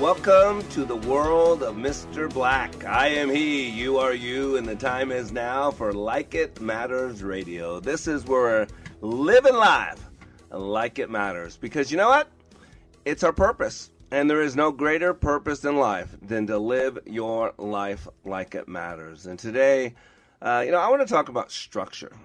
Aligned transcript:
Welcome 0.00 0.66
to 0.70 0.84
the 0.84 0.96
world 0.96 1.62
of 1.62 1.76
Mr. 1.76 2.32
Black. 2.32 2.84
I 2.84 3.08
am 3.08 3.28
he, 3.28 3.68
you 3.68 3.98
are 3.98 4.14
you, 4.14 4.56
and 4.56 4.66
the 4.66 4.74
time 4.74 5.12
is 5.12 5.32
now 5.32 5.70
for 5.70 5.92
Like 5.92 6.34
It 6.34 6.60
Matters 6.60 7.22
Radio. 7.22 7.78
This 7.78 8.08
is 8.08 8.24
where 8.24 8.40
we're 8.40 8.66
living 9.02 9.54
live 9.54 10.00
like 10.50 10.98
it 10.98 11.10
matters. 11.10 11.56
Because 11.58 11.90
you 11.90 11.98
know 11.98 12.08
what? 12.08 12.28
It's 13.04 13.22
our 13.22 13.34
purpose. 13.34 13.90
And 14.10 14.28
there 14.28 14.42
is 14.42 14.56
no 14.56 14.72
greater 14.72 15.14
purpose 15.14 15.64
in 15.64 15.76
life 15.76 16.16
than 16.22 16.46
to 16.46 16.58
live 16.58 16.98
your 17.06 17.52
life 17.58 18.08
like 18.24 18.54
it 18.54 18.68
matters. 18.68 19.26
And 19.26 19.38
today, 19.38 19.94
uh, 20.40 20.62
you 20.64 20.72
know, 20.72 20.80
I 20.80 20.88
want 20.88 21.06
to 21.06 21.12
talk 21.12 21.28
about 21.28 21.52
structure. 21.52 22.16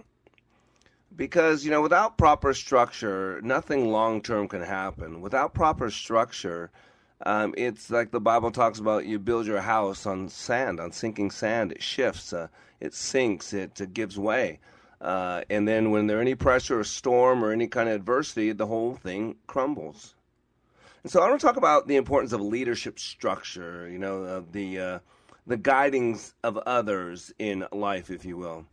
Because, 1.15 1.65
you 1.65 1.71
know, 1.71 1.81
without 1.81 2.17
proper 2.17 2.53
structure, 2.53 3.41
nothing 3.43 3.91
long 3.91 4.21
term 4.21 4.47
can 4.47 4.61
happen. 4.61 5.21
Without 5.21 5.53
proper 5.53 5.91
structure, 5.91 6.71
um, 7.25 7.53
it's 7.57 7.89
like 7.89 8.11
the 8.11 8.19
Bible 8.19 8.51
talks 8.51 8.79
about 8.79 9.05
you 9.05 9.19
build 9.19 9.47
your 9.47 9.61
house 9.61 10.05
on 10.05 10.29
sand, 10.29 10.79
on 10.79 10.91
sinking 10.91 11.31
sand. 11.31 11.71
It 11.71 11.81
shifts, 11.81 12.33
uh, 12.33 12.47
it 12.79 12.93
sinks, 12.93 13.53
it 13.53 13.93
gives 13.93 14.19
way. 14.19 14.59
Uh, 14.99 15.43
and 15.49 15.67
then 15.67 15.91
when 15.91 16.07
there's 16.07 16.21
any 16.21 16.35
pressure 16.35 16.79
or 16.79 16.83
storm 16.83 17.43
or 17.43 17.51
any 17.51 17.67
kind 17.67 17.89
of 17.89 17.95
adversity, 17.95 18.51
the 18.51 18.65
whole 18.65 18.95
thing 18.95 19.35
crumbles. 19.47 20.15
And 21.03 21.11
so 21.11 21.21
I 21.21 21.29
want 21.29 21.39
to 21.39 21.45
talk 21.45 21.57
about 21.57 21.87
the 21.87 21.95
importance 21.95 22.33
of 22.33 22.41
leadership 22.41 22.99
structure, 22.99 23.87
you 23.89 23.99
know, 23.99 24.41
the, 24.51 24.79
uh, 24.79 24.99
the 25.45 25.57
guidings 25.57 26.33
of 26.43 26.57
others 26.57 27.31
in 27.39 27.65
life, 27.71 28.09
if 28.09 28.25
you 28.25 28.37
will. 28.37 28.65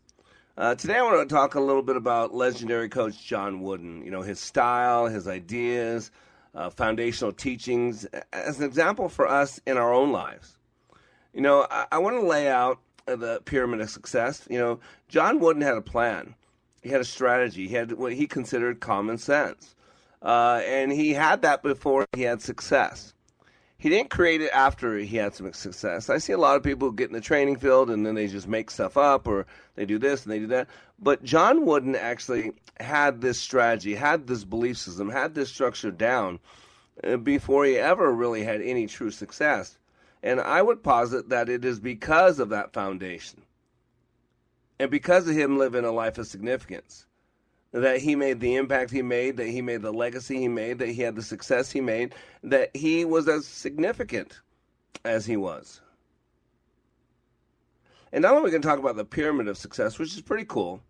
Uh, 0.57 0.75
today 0.75 0.97
I 0.97 1.03
want 1.03 1.29
to 1.29 1.35
talk 1.35 1.55
a 1.57 1.61
little 1.61 1.83
bit 1.83 1.97
about 1.97 2.35
legendary 2.35 2.89
coach 2.89 3.25
John 3.25 3.61
Wooden, 3.61 4.05
you 4.05 4.11
know, 4.11 4.23
his 4.23 4.39
style, 4.39 5.07
his 5.07 5.29
ideas, 5.29 6.11
uh, 6.55 6.71
foundational 6.71 7.33
teachings 7.33 8.07
as 8.33 8.59
an 8.59 8.65
example 8.65 9.09
for 9.09 9.27
us 9.27 9.61
in 9.67 9.77
our 9.77 9.93
own 9.93 10.13
lives. 10.13 10.57
You 11.33 11.41
know, 11.41 11.67
I, 11.71 11.87
I 11.93 11.99
want 11.99 12.17
to 12.17 12.27
lay 12.27 12.49
out 12.49 12.79
the 13.07 13.41
pyramid 13.45 13.81
of 13.81 13.91
success. 13.91 14.47
You 14.51 14.59
know, 14.59 14.81
John 15.09 15.41
Wooden 15.41 15.63
had 15.63 15.77
a 15.77 15.83
plan, 15.83 16.35
he 16.83 16.91
had 16.91 17.01
a 17.01 17.05
strategy, 17.05 17.69
he 17.69 17.75
had 17.75 17.93
what 17.93 18.13
he 18.13 18.27
considered 18.27 18.81
common 18.81 19.19
sense. 19.19 19.75
Uh, 20.23 20.63
and 20.65 20.91
he 20.91 21.13
had 21.13 21.43
that 21.43 21.63
before 21.63 22.07
he 22.15 22.23
had 22.23 22.41
success. 22.41 23.14
He 23.85 23.91
didn't 23.91 24.09
create 24.09 24.41
it 24.41 24.51
after 24.55 24.97
he 24.97 25.19
had 25.19 25.35
some 25.35 25.53
success. 25.53 26.09
I 26.09 26.17
see 26.17 26.33
a 26.33 26.39
lot 26.39 26.57
of 26.57 26.63
people 26.63 26.91
get 26.91 27.11
in 27.11 27.13
the 27.13 27.21
training 27.21 27.57
field 27.57 27.91
and 27.91 28.07
then 28.07 28.15
they 28.15 28.29
just 28.29 28.49
make 28.49 28.71
stuff 28.71 28.97
up 28.97 29.29
or 29.29 29.45
they 29.75 29.85
do 29.85 29.99
this 29.99 30.23
and 30.23 30.33
they 30.33 30.39
do 30.39 30.47
that. 30.47 30.69
But 30.99 31.23
John 31.23 31.67
Wooden 31.67 31.95
actually 31.95 32.53
had 32.81 33.21
this 33.21 33.39
strategy, 33.39 33.95
had 33.95 34.27
this 34.27 34.43
belief 34.43 34.79
system, 34.79 35.11
had 35.11 35.35
this 35.35 35.51
structure 35.51 35.91
down 35.91 36.39
uh, 37.07 37.19
before 37.19 37.67
he 37.67 37.77
ever 37.77 38.11
really 38.11 38.43
had 38.43 38.63
any 38.63 38.87
true 38.87 39.11
success. 39.11 39.77
And 40.23 40.41
I 40.41 40.63
would 40.63 40.83
posit 40.83 41.29
that 41.29 41.51
it 41.51 41.63
is 41.63 41.79
because 41.79 42.39
of 42.39 42.49
that 42.49 42.73
foundation 42.73 43.43
and 44.79 44.91
because 44.91 45.29
of 45.29 45.37
him 45.37 45.59
living 45.59 45.85
a 45.85 45.93
life 45.93 46.17
of 46.17 46.27
significance 46.27 47.05
that 47.75 48.01
he 48.01 48.15
made 48.15 48.39
the 48.39 48.55
impact 48.55 48.93
he 48.93 49.03
made, 49.03 49.37
that 49.37 49.49
he 49.49 49.61
made 49.61 49.83
the 49.83 49.93
legacy 49.93 50.39
he 50.39 50.47
made, 50.47 50.79
that 50.79 50.91
he 50.91 51.03
had 51.03 51.17
the 51.17 51.23
success 51.23 51.73
he 51.73 51.81
made, 51.81 52.15
that 52.45 52.75
he 52.75 53.05
was 53.05 53.27
as 53.27 53.47
significant 53.47 54.41
as 55.05 55.27
he 55.27 55.37
was. 55.37 55.81
And 58.13 58.23
not 58.23 58.35
only 58.35 58.45
we 58.45 58.51
can 58.53 58.63
talk 58.63 58.79
about 58.79 58.95
the 58.95 59.05
pyramid 59.05 59.49
of 59.49 59.59
success, 59.59 59.99
which 59.99 60.15
is 60.15 60.23
pretty 60.23 60.45
cool, 60.45 60.81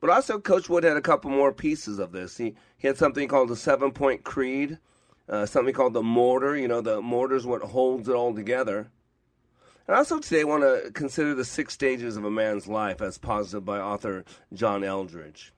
but 0.00 0.08
also 0.08 0.38
Coach 0.38 0.68
Wood 0.68 0.84
had 0.84 0.96
a 0.96 1.00
couple 1.00 1.32
more 1.32 1.52
pieces 1.52 1.98
of 1.98 2.12
this. 2.12 2.36
He 2.36 2.54
he 2.78 2.86
had 2.86 2.96
something 2.96 3.26
called 3.26 3.48
the 3.48 3.56
seven 3.56 3.90
point 3.90 4.22
creed, 4.22 4.78
uh, 5.28 5.46
something 5.46 5.74
called 5.74 5.94
the 5.94 6.02
mortar. 6.02 6.56
You 6.56 6.68
know, 6.68 6.80
the 6.80 7.02
mortar 7.02 7.34
is 7.34 7.44
what 7.44 7.60
holds 7.60 8.08
it 8.08 8.14
all 8.14 8.32
together. 8.32 8.88
And 9.88 9.96
also 9.96 10.20
today 10.20 10.42
I 10.42 10.44
want 10.44 10.62
to 10.62 10.92
consider 10.92 11.34
the 11.34 11.44
six 11.44 11.74
stages 11.74 12.16
of 12.16 12.24
a 12.24 12.30
man's 12.30 12.68
life 12.68 13.02
as 13.02 13.18
posited 13.18 13.64
by 13.64 13.80
author 13.80 14.24
John 14.54 14.84
Eldredge. 14.84 15.52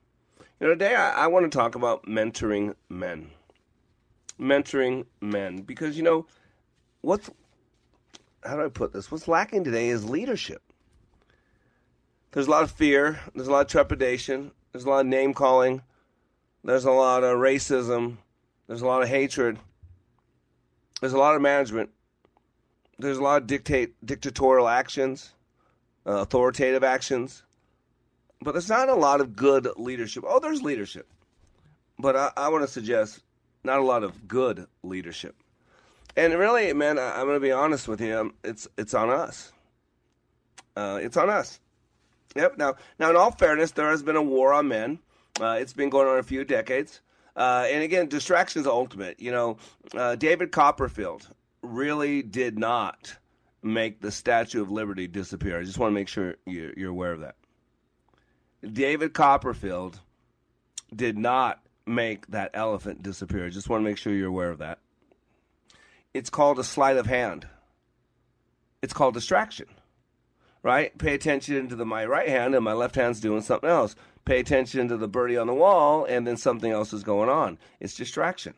Know, 0.63 0.69
today 0.69 0.95
I, 0.95 1.25
I 1.25 1.27
want 1.27 1.43
to 1.43 1.57
talk 1.57 1.75
about 1.75 2.05
mentoring 2.05 2.73
men. 2.87 3.31
Mentoring 4.39 5.05
men. 5.19 5.57
Because, 5.57 5.97
you 5.97 6.03
know, 6.03 6.25
what's, 7.01 7.29
how 8.45 8.55
do 8.55 8.63
I 8.63 8.69
put 8.69 8.93
this? 8.93 9.11
What's 9.11 9.27
lacking 9.27 9.65
today 9.65 9.89
is 9.89 10.09
leadership. 10.09 10.61
There's 12.31 12.47
a 12.47 12.49
lot 12.49 12.63
of 12.63 12.71
fear, 12.71 13.19
there's 13.35 13.49
a 13.49 13.51
lot 13.51 13.65
of 13.65 13.67
trepidation, 13.67 14.51
there's 14.71 14.85
a 14.85 14.89
lot 14.89 15.01
of 15.01 15.07
name 15.07 15.33
calling, 15.33 15.81
there's 16.63 16.85
a 16.85 16.91
lot 16.91 17.25
of 17.25 17.39
racism, 17.39 18.15
there's 18.67 18.81
a 18.81 18.87
lot 18.87 19.03
of 19.03 19.09
hatred, 19.09 19.59
there's 21.01 21.11
a 21.11 21.17
lot 21.17 21.35
of 21.35 21.41
management, 21.41 21.89
there's 22.97 23.17
a 23.17 23.21
lot 23.21 23.41
of 23.41 23.47
dictate 23.47 23.93
dictatorial 24.03 24.69
actions, 24.69 25.33
uh, 26.07 26.21
authoritative 26.21 26.85
actions 26.85 27.43
but 28.43 28.51
there's 28.51 28.69
not 28.69 28.89
a 28.89 28.95
lot 28.95 29.21
of 29.21 29.35
good 29.35 29.67
leadership. 29.77 30.23
Oh, 30.27 30.39
there's 30.39 30.61
leadership, 30.61 31.07
but 31.97 32.15
I, 32.15 32.31
I 32.37 32.49
want 32.49 32.63
to 32.63 32.67
suggest 32.67 33.21
not 33.63 33.79
a 33.79 33.83
lot 33.83 34.03
of 34.03 34.27
good 34.27 34.67
leadership. 34.83 35.35
And 36.15 36.33
really, 36.37 36.71
man, 36.73 36.99
I, 36.99 37.19
am 37.19 37.25
going 37.25 37.37
to 37.37 37.45
be 37.45 37.51
honest 37.51 37.87
with 37.87 38.01
you. 38.01 38.33
It's 38.43 38.67
it's 38.77 38.93
on 38.93 39.09
us. 39.09 39.51
Uh, 40.75 40.99
it's 41.01 41.17
on 41.17 41.29
us. 41.29 41.59
Yep. 42.35 42.57
Now, 42.57 42.75
now, 42.99 43.09
in 43.09 43.15
all 43.15 43.31
fairness, 43.31 43.71
there 43.71 43.89
has 43.89 44.03
been 44.03 44.15
a 44.15 44.21
war 44.21 44.53
on 44.53 44.67
men. 44.67 44.99
Uh, 45.39 45.57
it's 45.59 45.73
been 45.73 45.89
going 45.89 46.07
on 46.07 46.19
a 46.19 46.23
few 46.23 46.43
decades. 46.43 47.01
Uh, 47.35 47.65
and 47.69 47.83
again, 47.83 48.07
distraction 48.07 48.61
is 48.61 48.67
ultimate. 48.67 49.19
You 49.19 49.31
know, 49.31 49.57
uh, 49.95 50.15
David 50.15 50.51
Copperfield 50.51 51.27
really 51.61 52.21
did 52.21 52.59
not 52.59 53.15
make 53.63 54.01
the 54.01 54.11
Statue 54.11 54.61
of 54.61 54.69
Liberty 54.69 55.07
disappear. 55.07 55.59
I 55.59 55.63
just 55.63 55.77
want 55.77 55.91
to 55.91 55.95
make 55.95 56.07
sure 56.07 56.35
you're, 56.45 56.73
you're 56.75 56.91
aware 56.91 57.13
of 57.13 57.21
that. 57.21 57.35
David 58.71 59.13
Copperfield 59.13 59.99
did 60.95 61.17
not 61.17 61.59
make 61.85 62.27
that 62.27 62.51
elephant 62.53 63.03
disappear. 63.03 63.49
Just 63.49 63.69
want 63.69 63.83
to 63.83 63.89
make 63.89 63.97
sure 63.97 64.13
you're 64.13 64.29
aware 64.29 64.51
of 64.51 64.59
that. 64.59 64.79
It's 66.13 66.29
called 66.29 66.59
a 66.59 66.63
sleight 66.63 66.97
of 66.97 67.07
hand. 67.07 67.47
It's 68.81 68.93
called 68.93 69.15
distraction. 69.15 69.67
Right? 70.61 70.97
Pay 70.97 71.13
attention 71.13 71.67
to 71.69 71.75
the 71.75 71.85
my 71.85 72.05
right 72.05 72.29
hand 72.29 72.55
and 72.55 72.63
my 72.63 72.71
left 72.71 72.95
hand's 72.95 73.19
doing 73.19 73.41
something 73.41 73.69
else. 73.69 73.95
Pay 74.23 74.39
attention 74.39 74.87
to 74.87 74.95
the 74.97 75.09
birdie 75.09 75.37
on 75.37 75.47
the 75.47 75.53
wall 75.53 76.05
and 76.05 76.25
then 76.25 76.37
something 76.37 76.71
else 76.71 76.93
is 76.93 77.03
going 77.03 77.27
on. 77.27 77.57
It's 77.81 77.95
distraction. 77.95 78.53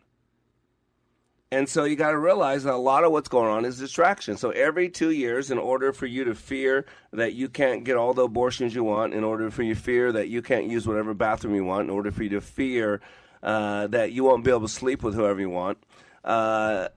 And 1.51 1.69
so 1.69 1.83
you 1.83 1.95
got 1.95 2.11
to 2.11 2.17
realize 2.17 2.63
that 2.63 2.73
a 2.73 2.77
lot 2.77 3.03
of 3.03 3.11
what's 3.11 3.29
going 3.29 3.49
on 3.49 3.65
is 3.65 3.77
distraction. 3.77 4.35
So 4.35 4.49
every 4.49 4.89
two 4.89 5.11
years, 5.11 5.51
in 5.51 5.57
order 5.57 5.93
for 5.93 6.05
you 6.07 6.23
to 6.25 6.35
fear 6.35 6.85
that 7.13 7.33
you 7.33 7.49
can't 7.49 7.83
get 7.83 7.95
all 7.95 8.13
the 8.13 8.23
abortions 8.23 8.73
you 8.73 8.83
want, 8.83 9.13
in 9.13 9.23
order 9.23 9.49
for 9.51 9.63
you 9.63 9.75
to 9.75 9.79
fear 9.79 10.11
that 10.11 10.27
you 10.27 10.41
can't 10.41 10.67
use 10.67 10.87
whatever 10.87 11.13
bathroom 11.13 11.55
you 11.55 11.63
want, 11.63 11.83
in 11.83 11.89
order 11.91 12.11
for 12.11 12.23
you 12.23 12.29
to 12.29 12.41
fear 12.41 12.99
uh, 13.43 13.87
that 13.87 14.11
you 14.11 14.23
won't 14.23 14.43
be 14.43 14.49
able 14.49 14.61
to 14.61 14.67
sleep 14.67 15.03
with 15.03 15.13
whoever 15.13 15.39
you 15.39 15.49
want, 15.49 15.77
uh, 16.23 16.87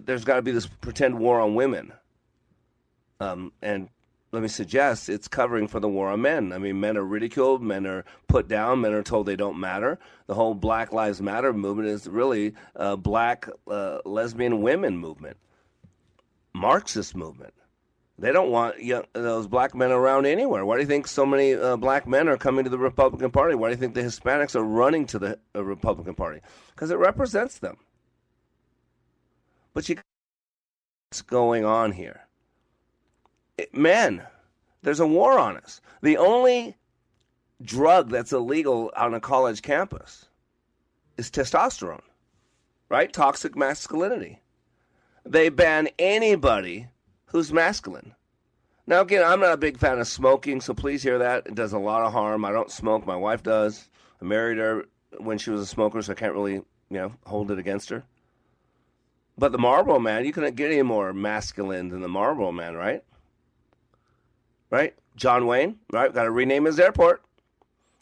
there's 0.00 0.24
got 0.24 0.36
to 0.36 0.42
be 0.42 0.52
this 0.52 0.68
pretend 0.68 1.18
war 1.18 1.40
on 1.40 1.56
women. 1.56 1.92
Um, 3.18 3.52
and 3.60 3.88
let 4.32 4.42
me 4.42 4.48
suggest 4.48 5.08
it's 5.08 5.26
covering 5.26 5.66
for 5.66 5.80
the 5.80 5.88
war 5.88 6.08
on 6.08 6.22
men. 6.22 6.52
I 6.52 6.58
mean, 6.58 6.78
men 6.78 6.96
are 6.96 7.04
ridiculed, 7.04 7.62
men 7.62 7.86
are 7.86 8.04
put 8.28 8.46
down, 8.46 8.80
men 8.80 8.92
are 8.92 9.02
told 9.02 9.26
they 9.26 9.36
don't 9.36 9.58
matter. 9.58 9.98
The 10.26 10.34
whole 10.34 10.54
Black 10.54 10.92
Lives 10.92 11.20
Matter 11.20 11.52
movement 11.52 11.88
is 11.88 12.06
really 12.06 12.54
a 12.76 12.96
black 12.96 13.48
uh, 13.68 13.98
lesbian 14.04 14.62
women 14.62 14.96
movement, 14.96 15.36
Marxist 16.54 17.16
movement. 17.16 17.54
They 18.18 18.32
don't 18.32 18.50
want 18.50 18.80
young, 18.82 19.04
those 19.14 19.48
black 19.48 19.74
men 19.74 19.90
around 19.90 20.26
anywhere. 20.26 20.64
Why 20.64 20.76
do 20.76 20.82
you 20.82 20.86
think 20.86 21.08
so 21.08 21.24
many 21.24 21.54
uh, 21.54 21.76
black 21.76 22.06
men 22.06 22.28
are 22.28 22.36
coming 22.36 22.64
to 22.64 22.70
the 22.70 22.78
Republican 22.78 23.30
Party? 23.30 23.54
Why 23.54 23.68
do 23.68 23.72
you 23.72 23.80
think 23.80 23.94
the 23.94 24.02
Hispanics 24.02 24.54
are 24.54 24.62
running 24.62 25.06
to 25.06 25.18
the 25.18 25.38
uh, 25.56 25.64
Republican 25.64 26.14
Party? 26.14 26.40
Because 26.74 26.90
it 26.90 26.98
represents 26.98 27.58
them. 27.58 27.78
But 29.72 29.88
you, 29.88 29.96
what's 31.08 31.22
going 31.22 31.64
on 31.64 31.92
here? 31.92 32.26
Men, 33.72 34.22
there's 34.82 35.00
a 35.00 35.06
war 35.06 35.38
on 35.38 35.56
us. 35.56 35.80
The 36.02 36.16
only 36.16 36.76
drug 37.62 38.10
that's 38.10 38.32
illegal 38.32 38.90
on 38.96 39.14
a 39.14 39.20
college 39.20 39.62
campus 39.62 40.26
is 41.16 41.30
testosterone, 41.30 42.02
right? 42.88 43.12
Toxic 43.12 43.56
masculinity. 43.56 44.40
They 45.24 45.48
ban 45.50 45.88
anybody 45.98 46.88
who's 47.26 47.52
masculine. 47.52 48.14
Now, 48.86 49.02
again, 49.02 49.22
I'm 49.22 49.40
not 49.40 49.52
a 49.52 49.58
big 49.58 49.78
fan 49.78 49.98
of 49.98 50.08
smoking, 50.08 50.60
so 50.60 50.74
please 50.74 51.02
hear 51.02 51.18
that. 51.18 51.46
It 51.46 51.54
does 51.54 51.72
a 51.72 51.78
lot 51.78 52.02
of 52.02 52.12
harm. 52.12 52.44
I 52.44 52.52
don't 52.52 52.70
smoke. 52.72 53.06
My 53.06 53.16
wife 53.16 53.42
does. 53.42 53.88
I 54.20 54.24
married 54.24 54.58
her 54.58 54.86
when 55.18 55.38
she 55.38 55.50
was 55.50 55.60
a 55.60 55.66
smoker, 55.66 56.00
so 56.02 56.12
I 56.12 56.16
can't 56.16 56.32
really, 56.32 56.54
you 56.54 56.64
know, 56.88 57.12
hold 57.26 57.50
it 57.50 57.58
against 57.58 57.90
her. 57.90 58.02
But 59.38 59.52
the 59.52 59.58
Marlboro 59.58 59.98
Man, 59.98 60.24
you 60.24 60.32
couldn't 60.32 60.56
get 60.56 60.72
any 60.72 60.82
more 60.82 61.12
masculine 61.12 61.88
than 61.88 62.00
the 62.00 62.08
Marlboro 62.08 62.50
Man, 62.52 62.74
right? 62.74 63.04
Right? 64.70 64.94
John 65.16 65.46
Wayne, 65.46 65.76
right? 65.92 66.12
Got 66.12 66.24
to 66.24 66.30
rename 66.30 66.64
his 66.64 66.78
airport. 66.78 67.22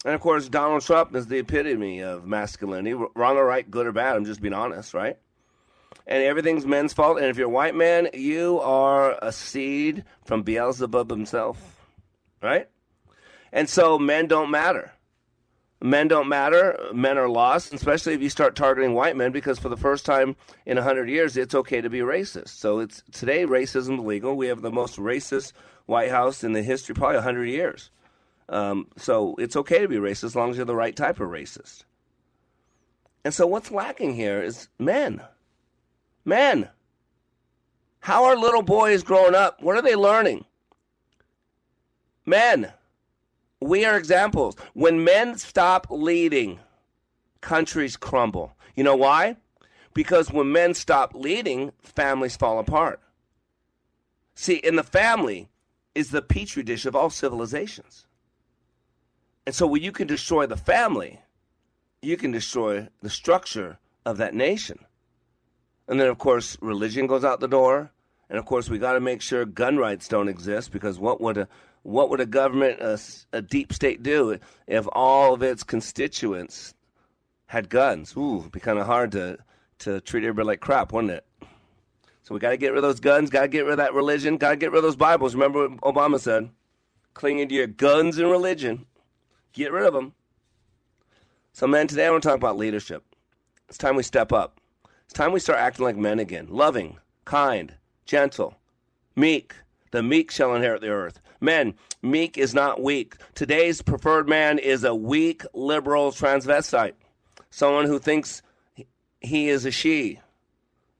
And 0.05 0.15
of 0.15 0.21
course, 0.21 0.49
Donald 0.49 0.83
Trump 0.83 1.17
is 1.17 1.27
the 1.27 1.39
epitome 1.39 2.01
of 2.01 2.27
masculinity. 2.27 2.93
Wrong 2.93 3.37
or 3.37 3.45
right, 3.45 3.69
good 3.69 3.87
or 3.87 3.93
bad, 3.93 4.17
I'm 4.17 4.25
just 4.25 4.41
being 4.41 4.55
honest, 4.55 4.95
right? 4.95 5.17
and 6.09 6.25
everything's 6.25 6.67
men's 6.67 6.95
fault. 6.95 7.19
And 7.19 7.27
if 7.27 7.37
you're 7.37 7.47
a 7.47 7.51
white 7.51 7.75
man, 7.75 8.09
you 8.15 8.59
are 8.61 9.17
a 9.23 9.31
seed 9.31 10.05
from 10.25 10.43
Beelzebub 10.43 11.11
himself, 11.11 11.59
right? 12.43 12.69
And 13.53 13.69
so 13.69 13.99
men 13.99 14.27
don't 14.27 14.51
matter. 14.51 14.93
Men 15.81 16.09
don't 16.09 16.29
matter. 16.29 16.77
Men 16.93 17.19
are 17.19 17.29
lost, 17.29 17.73
especially 17.73 18.15
if 18.15 18.21
you 18.21 18.31
start 18.31 18.57
targeting 18.57 18.95
white 18.95 19.17
men, 19.17 19.31
because 19.31 19.59
for 19.59 19.69
the 19.69 19.77
first 19.77 20.05
time 20.05 20.35
in 20.67 20.77
hundred 20.77 21.09
years, 21.09 21.37
it's 21.37 21.55
okay 21.55 21.81
to 21.81 21.89
be 21.89 22.01
racist. 22.01 22.49
So 22.49 22.81
it's 22.81 23.03
today 23.13 23.47
racism 23.47 23.99
is 23.99 24.05
legal. 24.05 24.35
We 24.35 24.49
have 24.49 24.63
the 24.63 24.73
most 24.73 24.97
racist 24.97 25.53
White 25.87 26.11
House 26.11 26.43
in 26.43 26.53
the 26.53 26.63
history, 26.63 26.95
probably 26.95 27.21
hundred 27.21 27.47
years. 27.47 27.91
Um, 28.49 28.89
so 28.97 29.37
it's 29.39 29.57
okay 29.57 29.81
to 29.81 29.89
be 29.89 29.97
racist 29.97 30.25
as 30.25 30.37
long 30.37 30.51
as 30.51 30.57
you're 30.57 30.67
the 30.67 30.75
right 30.75 30.97
type 30.97 31.21
of 31.21 31.29
racist. 31.29 31.85
And 33.25 33.33
so 33.33 33.47
what's 33.47 33.71
lacking 33.71 34.15
here 34.15 34.43
is 34.43 34.69
men. 34.79 35.21
Men, 36.25 36.69
how 38.01 38.25
are 38.25 38.37
little 38.37 38.63
boys 38.63 39.03
growing 39.03 39.35
up? 39.35 39.63
What 39.63 39.77
are 39.77 39.83
they 39.83 39.97
learning? 39.97 40.45
Men, 42.27 42.73
we 43.61 43.85
are 43.85 43.97
examples. 43.97 44.57
When 44.75 45.05
men 45.05 45.37
stop 45.37 45.87
leading, 45.91 46.61
countries 47.41 47.97
crumble. 47.97 48.53
You 48.75 48.85
know 48.85 48.97
why? 48.97 49.37
Because 49.95 50.31
when 50.31 50.53
men 50.53 50.75
stop 50.75 51.15
leading, 51.15 51.73
families 51.81 52.37
fall 52.37 52.59
apart. 52.59 53.01
See, 54.35 54.57
in 54.57 54.77
the 54.77 54.85
family 54.85 55.49
is 55.95 56.11
the 56.11 56.23
petri 56.23 56.63
dish 56.63 56.87
of 56.87 56.95
all 56.95 57.11
civilizations. 57.11 58.07
And 59.47 59.55
so 59.55 59.67
when 59.67 59.83
you 59.83 59.91
can 59.91 60.07
destroy 60.07 60.47
the 60.47 60.57
family, 60.57 61.21
you 62.03 62.17
can 62.17 62.31
destroy 62.31 62.89
the 63.03 63.11
structure 63.11 63.79
of 64.07 64.19
that 64.19 64.35
nation. 64.35 64.79
And 65.89 65.99
then, 65.99 66.09
of 66.09 66.19
course, 66.19 66.57
religion 66.61 67.07
goes 67.07 67.25
out 67.25 67.41
the 67.41 67.49
door. 67.49 67.91
And 68.31 68.39
of 68.39 68.45
course, 68.45 68.69
we 68.69 68.79
got 68.79 68.93
to 68.93 69.01
make 69.01 69.23
sure 69.23 69.45
gun 69.47 69.79
rights 69.79 70.07
don't 70.07 70.29
exist 70.29 70.71
because 70.71 70.99
what 70.99 71.21
would 71.21 71.39
a 71.39 71.49
what 71.83 72.11
would 72.11 72.21
a 72.21 72.27
government, 72.27 72.81
a, 72.81 72.99
a, 73.33 73.43
deep 73.43 73.73
state, 73.73 74.03
do 74.03 74.39
if 74.67 74.87
all 74.93 75.35
of 75.35 75.43
its 75.43 75.63
constituents 75.63 76.75
had 77.47 77.69
guns? 77.69 78.15
Ooh, 78.17 78.41
it'd 78.41 78.53
be 78.53 78.61
kind 78.61 78.79
of 78.79 78.87
hard 78.87 79.13
to 79.13 79.39
to 79.81 80.01
treat 80.01 80.25
everybody 80.25 80.47
like 80.47 80.61
crap, 80.61 80.93
wouldn't 80.93 81.13
it? 81.13 81.25
So 82.23 82.35
we 82.35 82.41
got 82.41 82.51
to 82.51 82.57
get 82.57 82.71
rid 82.71 82.79
of 82.79 82.83
those 82.83 83.01
guns. 83.01 83.31
Got 83.31 83.43
to 83.43 83.49
get 83.49 83.65
rid 83.65 83.73
of 83.73 83.77
that 83.79 83.95
religion. 83.95 84.37
Got 84.37 84.51
to 84.51 84.57
get 84.57 84.71
rid 84.71 84.79
of 84.79 84.83
those 84.83 84.97
Bibles. 84.97 85.35
Remember 85.35 85.69
what 85.69 85.81
Obama 85.81 86.21
said? 86.21 86.51
Clinging 87.15 87.49
to 87.49 87.55
your 87.55 87.67
guns 87.67 88.19
and 88.19 88.31
religion. 88.31 88.87
Get 89.53 89.73
rid 89.73 89.87
of 89.87 89.95
them. 89.95 90.13
So, 91.53 91.67
man, 91.67 91.87
today 91.87 92.07
I 92.07 92.11
want 92.11 92.23
to 92.23 92.29
talk 92.29 92.37
about 92.37 92.59
leadership. 92.59 93.03
It's 93.69 93.79
time 93.79 93.97
we 93.97 94.03
step 94.03 94.33
up. 94.33 94.61
It's 95.05 95.15
time 95.15 95.33
we 95.33 95.41
start 95.41 95.59
acting 95.59 95.85
like 95.85 95.97
men 95.97 96.19
again 96.19 96.49
loving, 96.51 96.99
kind, 97.25 97.75
gentle, 98.05 98.59
meek. 99.17 99.55
The 99.91 100.03
meek 100.03 100.31
shall 100.31 100.55
inherit 100.55 100.83
the 100.83 100.91
earth. 100.91 101.21
Men, 101.41 101.75
meek 102.03 102.37
is 102.37 102.55
not 102.55 102.83
weak. 102.83 103.17
Today's 103.35 103.83
preferred 103.83 104.29
man 104.29 104.59
is 104.59 104.85
a 104.85 104.95
weak, 104.95 105.43
liberal 105.55 106.11
transvestite, 106.11 106.95
someone 107.51 107.87
who 107.87 107.99
thinks 107.99 108.43
he 109.21 109.49
is 109.49 109.65
a 109.65 109.71
she. 109.71 110.21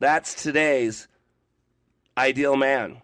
That's 0.01 0.41
today's 0.41 1.09
ideal 2.17 2.57
man 2.57 3.03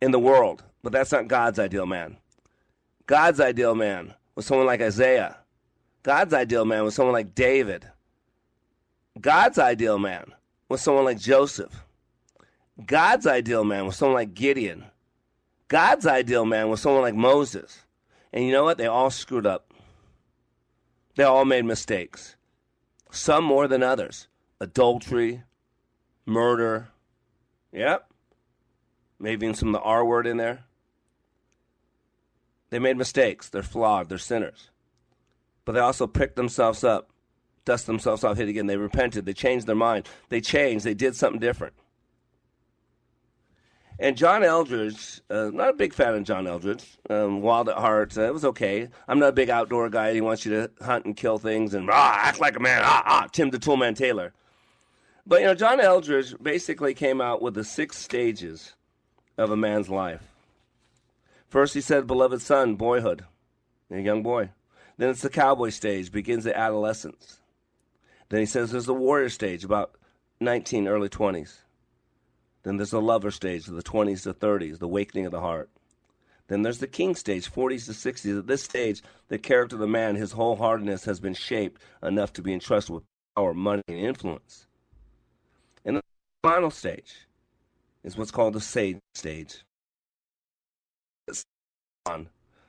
in 0.00 0.10
the 0.10 0.18
world, 0.18 0.64
but 0.82 0.92
that's 0.92 1.12
not 1.12 1.28
God's 1.28 1.58
ideal 1.58 1.86
man. 1.86 2.16
God's 3.06 3.40
ideal 3.40 3.74
man 3.74 4.14
was 4.34 4.46
someone 4.46 4.66
like 4.66 4.80
Isaiah. 4.80 5.38
God's 6.02 6.34
ideal 6.34 6.64
man 6.64 6.82
was 6.84 6.94
someone 6.94 7.12
like 7.12 7.34
David. 7.34 7.86
God's 9.20 9.58
ideal 9.58 9.98
man 9.98 10.32
was 10.68 10.80
someone 10.80 11.04
like 11.04 11.18
Joseph. 11.18 11.84
God's 12.84 13.26
ideal 13.26 13.64
man 13.64 13.86
was 13.86 13.96
someone 13.96 14.16
like 14.16 14.34
Gideon. 14.34 14.86
God's 15.72 16.06
ideal 16.06 16.44
man 16.44 16.68
was 16.68 16.82
someone 16.82 17.00
like 17.00 17.14
Moses. 17.14 17.80
And 18.30 18.44
you 18.44 18.52
know 18.52 18.62
what? 18.62 18.76
They 18.76 18.86
all 18.86 19.08
screwed 19.08 19.46
up. 19.46 19.72
They 21.16 21.24
all 21.24 21.46
made 21.46 21.64
mistakes. 21.64 22.36
Some 23.10 23.44
more 23.44 23.66
than 23.66 23.82
others. 23.82 24.28
Adultery, 24.60 25.44
murder. 26.26 26.88
Yep. 27.72 28.06
Maybe 29.18 29.46
even 29.46 29.56
some 29.56 29.68
of 29.68 29.72
the 29.72 29.80
R 29.80 30.04
word 30.04 30.26
in 30.26 30.36
there. 30.36 30.64
They 32.68 32.78
made 32.78 32.98
mistakes. 32.98 33.48
They're 33.48 33.62
flawed. 33.62 34.10
They're 34.10 34.18
sinners. 34.18 34.68
But 35.64 35.72
they 35.72 35.80
also 35.80 36.06
picked 36.06 36.36
themselves 36.36 36.84
up 36.84 37.08
dust 37.64 37.86
themselves 37.86 38.24
off, 38.24 38.36
hit 38.36 38.48
again. 38.48 38.66
They 38.66 38.76
repented. 38.76 39.24
They 39.24 39.32
changed 39.32 39.66
their 39.66 39.74
mind. 39.74 40.06
They 40.28 40.42
changed. 40.42 40.84
They 40.84 40.94
did 40.94 41.16
something 41.16 41.40
different. 41.40 41.74
And 44.02 44.16
John 44.16 44.42
Eldredge, 44.42 45.20
uh, 45.30 45.52
not 45.54 45.68
a 45.68 45.72
big 45.74 45.94
fan 45.94 46.14
of 46.16 46.24
John 46.24 46.48
Eldredge. 46.48 46.84
Um, 47.08 47.40
Wild 47.40 47.68
at 47.68 47.78
Heart, 47.78 48.18
uh, 48.18 48.22
it 48.22 48.34
was 48.34 48.44
okay. 48.46 48.88
I'm 49.06 49.20
not 49.20 49.28
a 49.28 49.32
big 49.32 49.48
outdoor 49.48 49.88
guy. 49.90 50.12
He 50.12 50.20
wants 50.20 50.44
you 50.44 50.50
to 50.50 50.84
hunt 50.84 51.04
and 51.04 51.16
kill 51.16 51.38
things 51.38 51.72
and 51.72 51.88
ah, 51.88 52.18
act 52.20 52.40
like 52.40 52.56
a 52.56 52.60
man. 52.60 52.82
Ah, 52.84 53.02
ah, 53.06 53.28
Tim 53.30 53.50
the 53.50 53.60
Toolman 53.60 53.94
Taylor. 53.94 54.32
But 55.24 55.40
you 55.40 55.46
know, 55.46 55.54
John 55.54 55.78
Eldredge 55.78 56.34
basically 56.42 56.94
came 56.94 57.20
out 57.20 57.42
with 57.42 57.54
the 57.54 57.62
six 57.62 57.96
stages 57.96 58.74
of 59.38 59.52
a 59.52 59.56
man's 59.56 59.88
life. 59.88 60.32
First, 61.46 61.74
he 61.74 61.80
said, 61.80 62.08
"Beloved 62.08 62.42
son, 62.42 62.74
boyhood, 62.74 63.24
a 63.88 64.00
young 64.00 64.24
boy." 64.24 64.50
Then 64.96 65.10
it's 65.10 65.22
the 65.22 65.30
cowboy 65.30 65.68
stage, 65.68 66.10
begins 66.10 66.44
at 66.44 66.56
adolescence. 66.56 67.38
Then 68.30 68.40
he 68.40 68.46
says 68.46 68.72
there's 68.72 68.86
the 68.86 68.94
warrior 68.94 69.28
stage, 69.28 69.62
about 69.62 69.94
19, 70.40 70.88
early 70.88 71.08
20s. 71.08 71.58
Then 72.62 72.76
there's 72.76 72.90
the 72.90 73.00
lover 73.00 73.30
stage, 73.30 73.66
the 73.66 73.82
20s 73.82 74.22
to 74.22 74.34
30s, 74.34 74.78
the 74.78 74.86
awakening 74.86 75.26
of 75.26 75.32
the 75.32 75.40
heart. 75.40 75.68
Then 76.48 76.62
there's 76.62 76.78
the 76.78 76.86
king 76.86 77.14
stage, 77.14 77.50
40s 77.50 77.86
to 77.86 77.92
60s. 77.92 78.38
At 78.38 78.46
this 78.46 78.62
stage, 78.62 79.02
the 79.28 79.38
character 79.38 79.76
of 79.76 79.80
the 79.80 79.86
man, 79.86 80.16
his 80.16 80.34
wholeheartedness 80.34 81.04
has 81.06 81.18
been 81.18 81.34
shaped 81.34 81.80
enough 82.02 82.32
to 82.34 82.42
be 82.42 82.52
entrusted 82.52 82.94
with 82.94 83.04
power, 83.34 83.54
money, 83.54 83.82
and 83.88 83.98
influence. 83.98 84.66
And 85.84 85.96
the 85.96 86.02
final 86.42 86.70
stage 86.70 87.26
is 88.04 88.16
what's 88.16 88.30
called 88.30 88.54
the 88.54 88.60
sage 88.60 88.98
stage. 89.14 89.64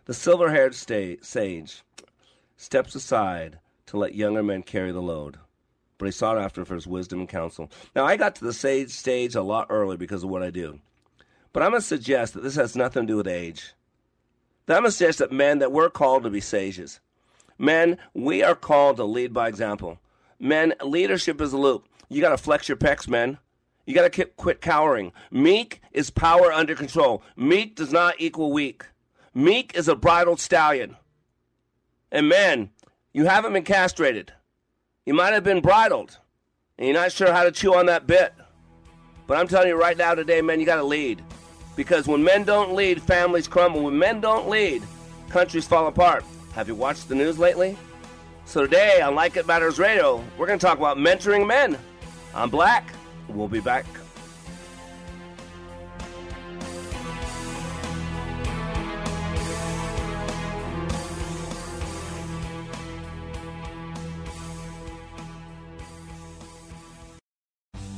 The 0.06 0.14
silver 0.14 0.50
haired 0.50 0.76
sage 0.76 1.84
steps 2.56 2.96
aside 2.96 3.60
to 3.88 3.98
let 3.98 4.16
younger 4.16 4.44
men 4.44 4.64
carry 4.64 4.92
the 4.92 5.02
load 5.02 5.38
but 5.98 6.06
he 6.06 6.12
sought 6.12 6.38
after 6.38 6.66
for 6.66 6.76
his 6.76 6.88
wisdom 6.88 7.20
and 7.20 7.30
counsel. 7.30 7.70
Now, 7.96 8.06
I 8.06 8.18
got 8.18 8.36
to 8.36 8.46
the 8.46 8.54
sage 8.54 8.92
stage 8.92 9.36
a 9.36 9.42
lot 9.42 9.68
early 9.70 9.98
because 9.98 10.24
of 10.24 10.30
what 10.30 10.44
I 10.44 10.50
do. 10.50 10.80
But 11.52 11.64
I'm 11.64 11.72
going 11.72 11.82
to 11.82 11.88
suggest 11.88 12.34
that 12.34 12.44
this 12.44 12.56
has 12.56 12.76
nothing 12.76 13.04
to 13.04 13.14
do 13.14 13.18
with 13.18 13.28
age. 13.28 13.74
That 14.66 14.78
I'm 14.78 14.84
going 14.84 14.92
to 14.92 14.98
suggest 14.98 15.20
that 15.20 15.32
men, 15.32 15.60
that 15.60 15.72
we're 15.72 15.90
called 15.90 16.24
to 16.24 16.30
be 16.30 16.42
sages. 16.42 17.00
Men, 17.58 17.98
we 18.14 18.42
are 18.42 18.56
called 18.56 18.98
to 18.98 19.04
lead 19.04 19.34
by 19.34 19.48
example. 19.48 20.00
Men, 20.40 20.74
leadership 20.84 21.40
is 21.40 21.54
a 21.54 21.58
loop. 21.58 21.88
You 22.10 22.22
got 22.22 22.30
to 22.30 22.38
flex 22.38 22.68
your 22.68 22.78
pecs, 22.78 23.08
men. 23.08 23.38
You 23.86 23.94
got 23.94 24.12
to 24.12 24.26
quit 24.26 24.62
cowering. 24.62 25.12
Meek 25.30 25.82
is 25.92 26.10
power 26.10 26.52
under 26.52 26.74
control. 26.76 27.22
Meek 27.36 27.76
does 27.76 27.92
not 27.92 28.16
equal 28.18 28.52
weak. 28.52 28.86
Meek 29.34 29.76
is 29.76 29.88
a 29.88 29.96
bridled 29.96 30.40
stallion. 30.40 30.96
And 32.12 32.30
men, 32.30 32.70
you 33.14 33.26
haven't 33.26 33.54
been 33.54 33.64
castrated. 33.64 34.32
You 35.06 35.14
might 35.14 35.34
have 35.34 35.44
been 35.44 35.60
bridled, 35.60 36.18
and 36.78 36.88
you're 36.88 36.96
not 36.96 37.12
sure 37.12 37.34
how 37.34 37.44
to 37.44 37.52
chew 37.52 37.76
on 37.76 37.88
that 37.88 38.08
bit. 38.08 38.34
But 39.28 39.38
I'm 39.38 39.50
telling 39.50 39.68
you 39.68 39.76
right 39.76 39.98
now, 39.98 40.16
today, 40.16 40.42
man, 40.42 40.62
you 40.62 40.66
got 40.66 40.78
to 40.78 40.84
lead. 40.84 41.22
Because 41.76 42.08
when 42.08 42.24
men 42.24 42.46
don't 42.46 42.74
lead, 42.74 43.02
families 43.02 43.48
crumble. 43.48 43.84
When 43.84 44.00
men 44.00 44.22
don't 44.22 44.48
lead, 44.48 44.82
countries 45.30 45.68
fall 45.68 45.88
apart. 45.88 46.24
Have 46.54 46.70
you 46.70 46.76
watched 46.76 47.10
the 47.10 47.16
news 47.16 47.38
lately? 47.38 47.78
So 48.46 48.62
today 48.62 49.02
on 49.02 49.14
Like 49.14 49.36
It 49.36 49.46
Matters 49.46 49.78
Radio, 49.78 50.24
we're 50.38 50.48
going 50.48 50.60
to 50.60 50.66
talk 50.66 50.78
about 50.78 50.98
mentoring 50.98 51.46
men. 51.46 51.78
I'm 52.34 52.50
Black. 52.50 52.88
We'll 53.28 53.48
be 53.50 53.60
back. 53.60 53.86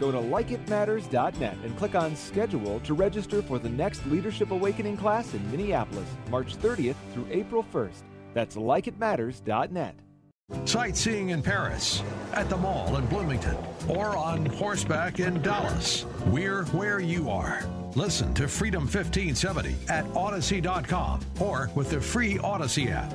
Go 0.00 0.10
to 0.10 0.18
likeitmatters.net 0.18 1.56
and 1.64 1.78
click 1.78 1.94
on 1.94 2.16
schedule 2.16 2.80
to 2.80 2.94
register 2.94 3.42
for 3.42 3.58
the 3.58 3.68
next 3.68 4.04
Leadership 4.06 4.50
Awakening 4.50 4.96
class 4.96 5.32
in 5.34 5.50
Minneapolis, 5.50 6.08
March 6.30 6.56
30th 6.56 6.96
through 7.12 7.26
April 7.30 7.64
1st. 7.72 8.02
That's 8.32 8.56
likeitmatters.net. 8.56 9.96
Sightseeing 10.66 11.30
in 11.30 11.42
Paris, 11.42 12.02
at 12.34 12.50
the 12.50 12.56
mall 12.56 12.96
in 12.96 13.06
Bloomington, 13.06 13.56
or 13.88 14.14
on 14.14 14.44
horseback 14.44 15.18
in 15.18 15.40
Dallas. 15.40 16.04
We're 16.26 16.64
where 16.66 17.00
you 17.00 17.30
are. 17.30 17.66
Listen 17.94 18.34
to 18.34 18.46
Freedom 18.46 18.82
1570 18.82 19.74
at 19.88 20.04
Odyssey.com 20.16 21.20
or 21.40 21.70
with 21.74 21.90
the 21.90 22.00
free 22.00 22.38
Odyssey 22.38 22.88
app. 22.88 23.14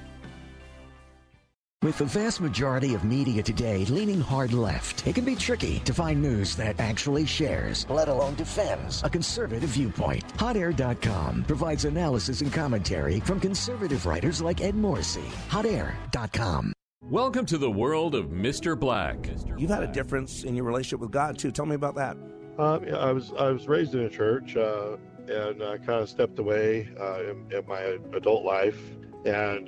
With 1.83 1.97
the 1.97 2.05
vast 2.05 2.41
majority 2.41 2.93
of 2.93 3.03
media 3.03 3.41
today 3.41 3.85
leaning 3.85 4.21
hard 4.21 4.53
left, 4.53 5.07
it 5.07 5.15
can 5.15 5.25
be 5.25 5.35
tricky 5.35 5.79
to 5.79 5.95
find 5.95 6.21
news 6.21 6.55
that 6.57 6.79
actually 6.79 7.25
shares, 7.25 7.87
let 7.89 8.07
alone 8.07 8.35
defends, 8.35 9.01
a 9.01 9.09
conservative 9.09 9.71
viewpoint. 9.71 10.23
HotAir.com 10.37 11.43
provides 11.47 11.85
analysis 11.85 12.41
and 12.41 12.53
commentary 12.53 13.19
from 13.21 13.39
conservative 13.39 14.05
writers 14.05 14.43
like 14.43 14.61
Ed 14.61 14.75
Morrissey. 14.75 15.25
HotAir.com. 15.49 16.71
Welcome 17.09 17.47
to 17.47 17.57
the 17.57 17.71
world 17.71 18.13
of 18.13 18.27
Mr. 18.27 18.79
Black. 18.79 19.31
You've 19.57 19.71
had 19.71 19.81
a 19.81 19.91
difference 19.91 20.43
in 20.43 20.55
your 20.55 20.65
relationship 20.65 20.99
with 20.99 21.09
God 21.09 21.39
too. 21.39 21.49
Tell 21.49 21.65
me 21.65 21.73
about 21.73 21.95
that. 21.95 22.15
Um, 22.59 22.85
yeah, 22.85 22.97
I 22.97 23.11
was 23.11 23.33
I 23.39 23.49
was 23.49 23.67
raised 23.67 23.95
in 23.95 24.01
a 24.01 24.09
church 24.09 24.55
uh, 24.55 24.97
and 25.27 25.63
I 25.63 25.77
kind 25.77 26.03
of 26.03 26.09
stepped 26.09 26.37
away 26.37 26.89
uh, 26.99 27.23
in, 27.23 27.51
in 27.51 27.65
my 27.67 27.97
adult 28.13 28.45
life, 28.45 28.79
and 29.25 29.67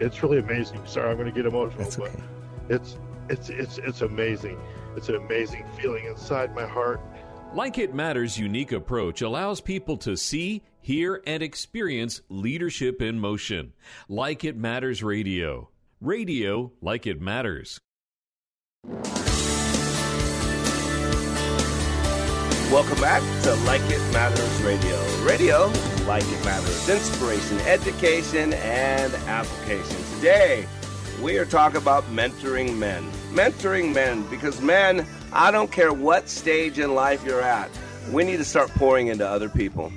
it's 0.00 0.22
really 0.22 0.38
amazing. 0.38 0.84
Sorry, 0.86 1.10
I'm 1.10 1.16
going 1.16 1.26
to 1.26 1.34
get 1.34 1.46
emotional, 1.46 1.82
That's 1.82 1.98
okay. 1.98 2.12
but 2.68 2.74
it's 2.76 2.98
it's 3.28 3.48
it's 3.48 3.78
it's 3.78 4.00
amazing. 4.02 4.58
It's 4.96 5.08
an 5.08 5.16
amazing 5.16 5.64
feeling 5.78 6.06
inside 6.06 6.54
my 6.54 6.66
heart. 6.66 7.00
Like 7.54 7.78
It 7.78 7.94
Matters' 7.94 8.38
unique 8.38 8.72
approach 8.72 9.22
allows 9.22 9.60
people 9.60 9.96
to 9.98 10.16
see, 10.16 10.62
hear, 10.80 11.22
and 11.26 11.42
experience 11.42 12.20
leadership 12.28 13.00
in 13.00 13.18
motion. 13.18 13.72
Like 14.08 14.44
It 14.44 14.56
Matters 14.56 15.02
Radio. 15.02 15.70
Radio 16.00 16.72
like 16.82 17.06
it 17.06 17.20
matters. 17.20 17.80
Welcome 22.72 23.00
back 23.00 23.22
to 23.44 23.54
Like 23.64 23.80
It 23.82 24.00
Matters 24.12 24.60
Radio. 24.62 25.00
Radio, 25.24 25.72
like 26.04 26.24
it 26.24 26.44
matters. 26.44 26.88
Inspiration, 26.88 27.58
education, 27.60 28.54
and 28.54 29.14
application. 29.28 29.96
Today, 30.16 30.66
we 31.22 31.38
are 31.38 31.44
talking 31.44 31.76
about 31.76 32.02
mentoring 32.06 32.76
men. 32.76 33.08
Mentoring 33.30 33.94
men, 33.94 34.28
because 34.30 34.60
men, 34.60 35.06
I 35.32 35.52
don't 35.52 35.70
care 35.70 35.92
what 35.92 36.28
stage 36.28 36.80
in 36.80 36.96
life 36.96 37.24
you're 37.24 37.40
at, 37.40 37.70
we 38.10 38.24
need 38.24 38.38
to 38.38 38.44
start 38.44 38.68
pouring 38.70 39.06
into 39.06 39.26
other 39.26 39.48
people. 39.48 39.92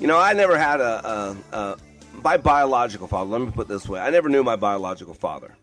You 0.00 0.06
know, 0.06 0.18
I 0.18 0.32
never 0.32 0.56
had 0.56 0.80
a, 0.80 1.06
a, 1.06 1.36
a 1.52 1.76
my 2.14 2.38
biological 2.38 3.08
father. 3.08 3.30
Let 3.30 3.42
me 3.42 3.50
put 3.50 3.66
it 3.66 3.68
this 3.68 3.86
way: 3.86 4.00
I 4.00 4.08
never 4.08 4.30
knew 4.30 4.42
my 4.42 4.56
biological 4.56 5.12
father. 5.12 5.54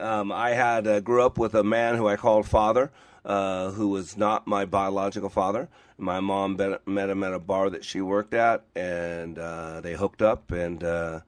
Um, 0.00 0.32
I 0.32 0.50
had 0.50 0.88
uh, 0.88 0.98
grew 0.98 1.22
up 1.22 1.38
with 1.38 1.54
a 1.54 1.62
man 1.62 1.94
who 1.94 2.08
I 2.08 2.16
called 2.16 2.48
father 2.48 2.90
uh, 3.28 3.70
who 3.72 3.88
was 3.88 4.16
not 4.16 4.46
my 4.46 4.64
biological 4.64 5.28
father. 5.28 5.68
My 5.98 6.18
mom 6.18 6.56
met 6.86 7.10
him 7.10 7.22
at 7.22 7.34
a 7.34 7.38
bar 7.38 7.68
that 7.68 7.84
she 7.84 8.00
worked 8.00 8.32
at, 8.32 8.62
and 8.74 9.38
uh, 9.38 9.82
they 9.82 9.92
hooked 9.92 10.22
up, 10.22 10.50
and 10.50 10.82
uh, 10.82 11.20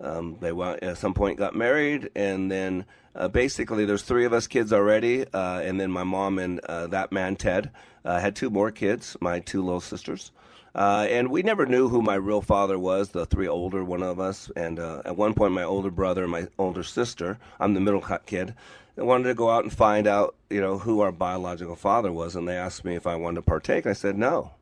um, 0.00 0.38
they 0.40 0.50
went, 0.50 0.82
at 0.82 0.96
some 0.96 1.12
point 1.12 1.38
got 1.38 1.54
married, 1.54 2.10
and 2.14 2.50
then 2.50 2.86
uh, 3.14 3.28
basically 3.28 3.84
there's 3.84 4.02
three 4.02 4.24
of 4.24 4.32
us 4.32 4.46
kids 4.46 4.72
already, 4.72 5.26
uh, 5.34 5.60
and 5.60 5.78
then 5.78 5.90
my 5.90 6.04
mom 6.04 6.38
and 6.38 6.60
that 6.66 7.12
man 7.12 7.36
Ted 7.36 7.70
had 8.04 8.34
two 8.34 8.48
more 8.48 8.70
kids, 8.70 9.16
my 9.20 9.38
two 9.40 9.62
little 9.62 9.80
sisters. 9.80 10.32
And 10.74 11.30
we 11.30 11.42
never 11.42 11.66
knew 11.66 11.88
who 11.88 12.00
my 12.00 12.14
real 12.14 12.40
father 12.40 12.78
was, 12.78 13.10
the 13.10 13.26
three 13.26 13.46
older 13.46 13.84
one 13.84 14.02
of 14.02 14.18
us. 14.18 14.50
And 14.56 14.78
at 14.78 15.16
one 15.16 15.34
point, 15.34 15.52
my 15.52 15.64
older 15.64 15.90
brother 15.90 16.22
and 16.22 16.32
my 16.32 16.46
older 16.58 16.82
sister, 16.82 17.38
I'm 17.60 17.74
the 17.74 17.80
middle 17.80 18.02
kid, 18.24 18.54
I 18.96 19.02
wanted 19.02 19.28
to 19.28 19.34
go 19.34 19.50
out 19.50 19.64
and 19.64 19.72
find 19.72 20.06
out, 20.06 20.34
you 20.50 20.60
know, 20.60 20.78
who 20.78 21.00
our 21.00 21.12
biological 21.12 21.76
father 21.76 22.12
was, 22.12 22.36
and 22.36 22.46
they 22.46 22.56
asked 22.56 22.84
me 22.84 22.94
if 22.94 23.06
I 23.06 23.16
wanted 23.16 23.36
to 23.36 23.42
partake. 23.42 23.86
I 23.86 23.94
said 23.94 24.18
no. 24.18 24.52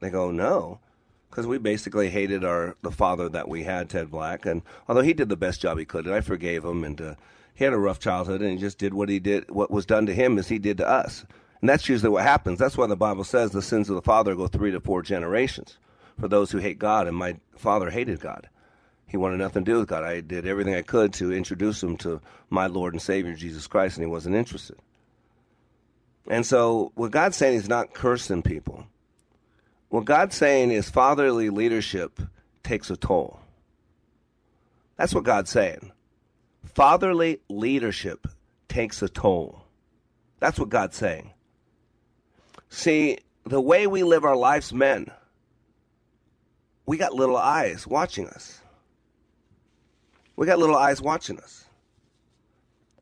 They 0.00 0.10
go 0.10 0.30
no, 0.30 0.80
because 1.30 1.46
we 1.46 1.58
basically 1.58 2.10
hated 2.10 2.44
our 2.44 2.76
the 2.82 2.90
father 2.90 3.28
that 3.28 3.48
we 3.48 3.62
had, 3.62 3.88
Ted 3.88 4.10
Black, 4.10 4.46
and 4.46 4.62
although 4.88 5.02
he 5.02 5.12
did 5.12 5.28
the 5.28 5.36
best 5.36 5.60
job 5.60 5.78
he 5.78 5.84
could, 5.84 6.06
and 6.06 6.14
I 6.14 6.20
forgave 6.20 6.64
him, 6.64 6.82
and 6.82 7.00
uh, 7.00 7.14
he 7.54 7.64
had 7.64 7.72
a 7.72 7.78
rough 7.78 8.00
childhood, 8.00 8.40
and 8.40 8.52
he 8.52 8.58
just 8.58 8.78
did 8.78 8.94
what 8.94 9.08
he 9.08 9.20
did, 9.20 9.50
what 9.50 9.70
was 9.70 9.86
done 9.86 10.06
to 10.06 10.14
him, 10.14 10.38
as 10.38 10.48
he 10.48 10.58
did 10.58 10.78
to 10.78 10.88
us, 10.88 11.24
and 11.60 11.68
that's 11.68 11.88
usually 11.88 12.10
what 12.10 12.24
happens. 12.24 12.58
That's 12.58 12.76
why 12.76 12.86
the 12.86 12.96
Bible 12.96 13.22
says 13.22 13.52
the 13.52 13.62
sins 13.62 13.88
of 13.88 13.94
the 13.94 14.02
father 14.02 14.34
go 14.34 14.48
three 14.48 14.72
to 14.72 14.80
four 14.80 15.02
generations 15.02 15.78
for 16.18 16.26
those 16.26 16.50
who 16.50 16.58
hate 16.58 16.78
God, 16.78 17.06
and 17.06 17.16
my 17.16 17.36
father 17.54 17.90
hated 17.90 18.18
God. 18.18 18.48
He 19.12 19.18
wanted 19.18 19.40
nothing 19.40 19.62
to 19.66 19.70
do 19.70 19.78
with 19.78 19.90
God. 19.90 20.04
I 20.04 20.22
did 20.22 20.46
everything 20.46 20.74
I 20.74 20.80
could 20.80 21.12
to 21.14 21.34
introduce 21.34 21.82
him 21.82 21.98
to 21.98 22.22
my 22.48 22.66
Lord 22.66 22.94
and 22.94 23.02
Savior 23.02 23.34
Jesus 23.34 23.66
Christ, 23.66 23.98
and 23.98 24.06
he 24.06 24.10
wasn't 24.10 24.36
interested. 24.36 24.78
And 26.26 26.46
so, 26.46 26.92
what 26.94 27.10
God's 27.10 27.36
saying 27.36 27.56
is 27.56 27.68
not 27.68 27.92
cursing 27.92 28.42
people. 28.42 28.86
What 29.90 30.06
God's 30.06 30.34
saying 30.34 30.70
is 30.70 30.88
fatherly 30.88 31.50
leadership 31.50 32.22
takes 32.62 32.88
a 32.88 32.96
toll. 32.96 33.38
That's 34.96 35.14
what 35.14 35.24
God's 35.24 35.50
saying. 35.50 35.92
Fatherly 36.64 37.38
leadership 37.50 38.26
takes 38.68 39.02
a 39.02 39.10
toll. 39.10 39.62
That's 40.40 40.58
what 40.58 40.70
God's 40.70 40.96
saying. 40.96 41.32
See, 42.70 43.18
the 43.44 43.60
way 43.60 43.86
we 43.86 44.04
live 44.04 44.24
our 44.24 44.36
lives, 44.36 44.72
men, 44.72 45.10
we 46.86 46.96
got 46.96 47.12
little 47.12 47.36
eyes 47.36 47.86
watching 47.86 48.26
us. 48.26 48.61
We 50.36 50.46
got 50.46 50.58
little 50.58 50.76
eyes 50.76 51.00
watching 51.00 51.38
us. 51.38 51.66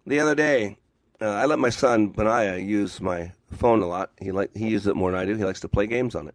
The 0.07 0.21
other 0.21 0.35
day, 0.35 0.79
uh, 1.21 1.27
I 1.27 1.45
let 1.45 1.59
my 1.59 1.71
son 1.71 2.09
Benaiah 2.09 2.59
use 2.59 3.01
my 3.01 3.33
phone 3.53 3.83
a 3.83 3.87
lot. 3.87 4.11
He 4.21 4.33
like 4.33 4.57
he 4.57 4.69
uses 4.69 4.89
it 4.89 4.97
more 4.97 5.11
than 5.11 5.21
I 5.21 5.25
do. 5.25 5.37
He 5.37 5.45
likes 5.45 5.61
to 5.61 5.69
play 5.69 5.87
games 5.87 6.15
on 6.15 6.29
it. 6.29 6.35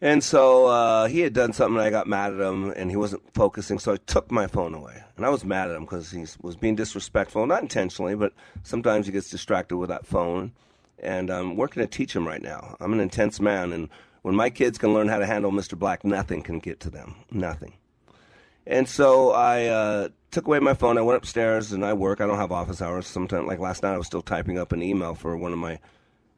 And 0.00 0.22
so 0.22 0.66
uh, 0.66 1.08
he 1.08 1.20
had 1.20 1.32
done 1.32 1.52
something, 1.52 1.80
I 1.80 1.90
got 1.90 2.06
mad 2.06 2.32
at 2.32 2.40
him, 2.40 2.70
and 2.70 2.88
he 2.88 2.96
wasn't 2.96 3.22
focusing. 3.34 3.80
So 3.80 3.94
I 3.94 3.96
took 3.96 4.30
my 4.30 4.46
phone 4.46 4.72
away, 4.72 5.02
and 5.16 5.26
I 5.26 5.28
was 5.28 5.44
mad 5.44 5.70
at 5.70 5.76
him 5.76 5.82
because 5.82 6.12
he 6.12 6.24
was 6.40 6.54
being 6.54 6.76
disrespectful, 6.76 7.46
not 7.46 7.62
intentionally, 7.62 8.14
but 8.14 8.32
sometimes 8.62 9.06
he 9.06 9.12
gets 9.12 9.28
distracted 9.28 9.76
with 9.76 9.88
that 9.88 10.06
phone. 10.06 10.52
And 11.00 11.30
I'm 11.30 11.56
working 11.56 11.80
to 11.82 11.88
teach 11.88 12.14
him 12.14 12.26
right 12.26 12.42
now. 12.42 12.76
I'm 12.80 12.92
an 12.92 13.00
intense 13.00 13.40
man, 13.40 13.72
and 13.72 13.88
when 14.22 14.36
my 14.36 14.50
kids 14.50 14.78
can 14.78 14.94
learn 14.94 15.08
how 15.08 15.18
to 15.18 15.26
handle 15.26 15.50
Mr. 15.50 15.76
Black, 15.76 16.04
nothing 16.04 16.42
can 16.42 16.60
get 16.60 16.78
to 16.80 16.90
them. 16.90 17.16
Nothing. 17.30 17.77
And 18.68 18.86
so 18.86 19.32
I 19.32 19.64
uh, 19.66 20.08
took 20.30 20.46
away 20.46 20.60
my 20.60 20.74
phone. 20.74 20.98
I 20.98 21.00
went 21.00 21.16
upstairs 21.16 21.72
and 21.72 21.82
I 21.82 21.94
work. 21.94 22.20
I 22.20 22.26
don't 22.26 22.36
have 22.36 22.52
office 22.52 22.82
hours. 22.82 23.06
Sometimes, 23.06 23.48
like 23.48 23.58
last 23.58 23.82
night, 23.82 23.94
I 23.94 23.96
was 23.96 24.06
still 24.06 24.20
typing 24.20 24.58
up 24.58 24.72
an 24.72 24.82
email 24.82 25.14
for 25.14 25.36
one 25.38 25.54
of 25.54 25.58
my 25.58 25.78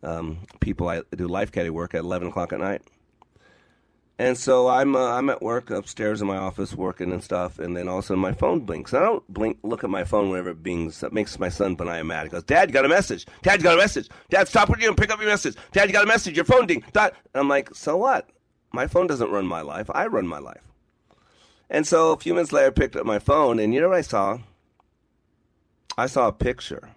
um, 0.04 0.38
people 0.60 0.88
I 0.88 1.02
do 1.14 1.26
life 1.26 1.50
caddy 1.50 1.70
work 1.70 1.92
at 1.92 2.00
11 2.00 2.28
o'clock 2.28 2.52
at 2.52 2.60
night. 2.60 2.82
And 4.16 4.38
so 4.38 4.68
I'm 4.68 4.94
uh, 4.94 5.12
I'm 5.12 5.28
at 5.30 5.42
work 5.42 5.70
upstairs 5.70 6.20
in 6.20 6.28
my 6.28 6.36
office 6.36 6.74
working 6.74 7.10
and 7.10 7.24
stuff, 7.24 7.58
and 7.58 7.74
then 7.74 7.88
all 7.88 7.98
of 7.98 8.04
a 8.04 8.06
sudden 8.08 8.20
my 8.20 8.32
phone 8.32 8.60
blinks. 8.60 8.92
I 8.92 9.00
don't 9.00 9.26
blink, 9.32 9.56
look 9.62 9.82
at 9.82 9.88
my 9.88 10.04
phone 10.04 10.28
whenever 10.28 10.50
it 10.50 10.62
bings. 10.62 11.00
That 11.00 11.14
makes 11.14 11.38
my 11.38 11.48
son 11.48 11.74
Benaiah 11.74 12.04
mad. 12.04 12.24
He 12.24 12.28
goes, 12.28 12.42
"Dad, 12.42 12.68
you 12.68 12.74
got 12.74 12.84
a 12.84 12.88
message. 12.88 13.26
Dad, 13.42 13.60
you 13.60 13.64
got 13.64 13.74
a 13.74 13.80
message. 13.80 14.10
Dad, 14.28 14.46
stop 14.46 14.68
what 14.68 14.78
you're 14.78 14.88
doing. 14.88 14.96
Pick 14.96 15.10
up 15.10 15.20
your 15.20 15.30
message. 15.30 15.56
Dad, 15.72 15.88
you 15.88 15.94
got 15.94 16.04
a 16.04 16.06
message. 16.06 16.36
Your 16.36 16.44
phone 16.44 16.66
ding." 16.66 16.84
Dad. 16.92 17.14
I'm 17.34 17.48
like, 17.48 17.74
"So 17.74 17.96
what? 17.96 18.28
My 18.72 18.86
phone 18.86 19.06
doesn't 19.06 19.30
run 19.30 19.46
my 19.46 19.62
life. 19.62 19.90
I 19.92 20.06
run 20.06 20.26
my 20.26 20.38
life." 20.38 20.69
And 21.70 21.86
so 21.86 22.12
a 22.12 22.18
few 22.18 22.34
minutes 22.34 22.52
later, 22.52 22.66
I 22.66 22.70
picked 22.70 22.96
up 22.96 23.06
my 23.06 23.18
phone, 23.18 23.58
and 23.58 23.72
you 23.72 23.80
know 23.80 23.88
what 23.88 23.98
I 23.98 24.02
saw? 24.02 24.38
I 25.96 26.06
saw 26.06 26.28
a 26.28 26.32
picture 26.32 26.90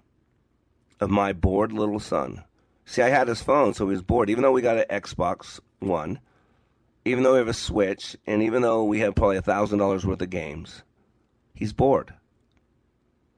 of 1.00 1.10
my 1.10 1.32
bored 1.32 1.72
little 1.72 2.00
son. 2.00 2.44
See, 2.86 3.01
I 3.01 3.10
had 3.10 3.30
his 3.30 3.42
phone, 3.42 3.74
so 3.74 3.86
he 3.86 3.92
was 3.92 4.01
bored. 4.01 4.30
Even 4.30 4.42
though 4.42 4.51
we 4.51 4.62
got 4.62 4.77
an 4.77 4.86
Xbox 4.89 5.60
One 5.80 6.20
even 7.06 7.24
though 7.24 7.34
we 7.34 7.39
have 7.39 7.48
a 7.48 7.53
Switch, 7.53 8.15
and 8.25 8.42
even 8.42 8.62
though 8.62 8.84
we 8.84 9.00
have 9.00 9.15
probably 9.15 9.38
a 9.38 9.42
thousand 9.42 9.80
dollars 9.80 10.06
worth 10.06 10.22
of 10.22 10.30
games, 10.30 10.84
he's 11.53 11.74
bored. 11.74 12.13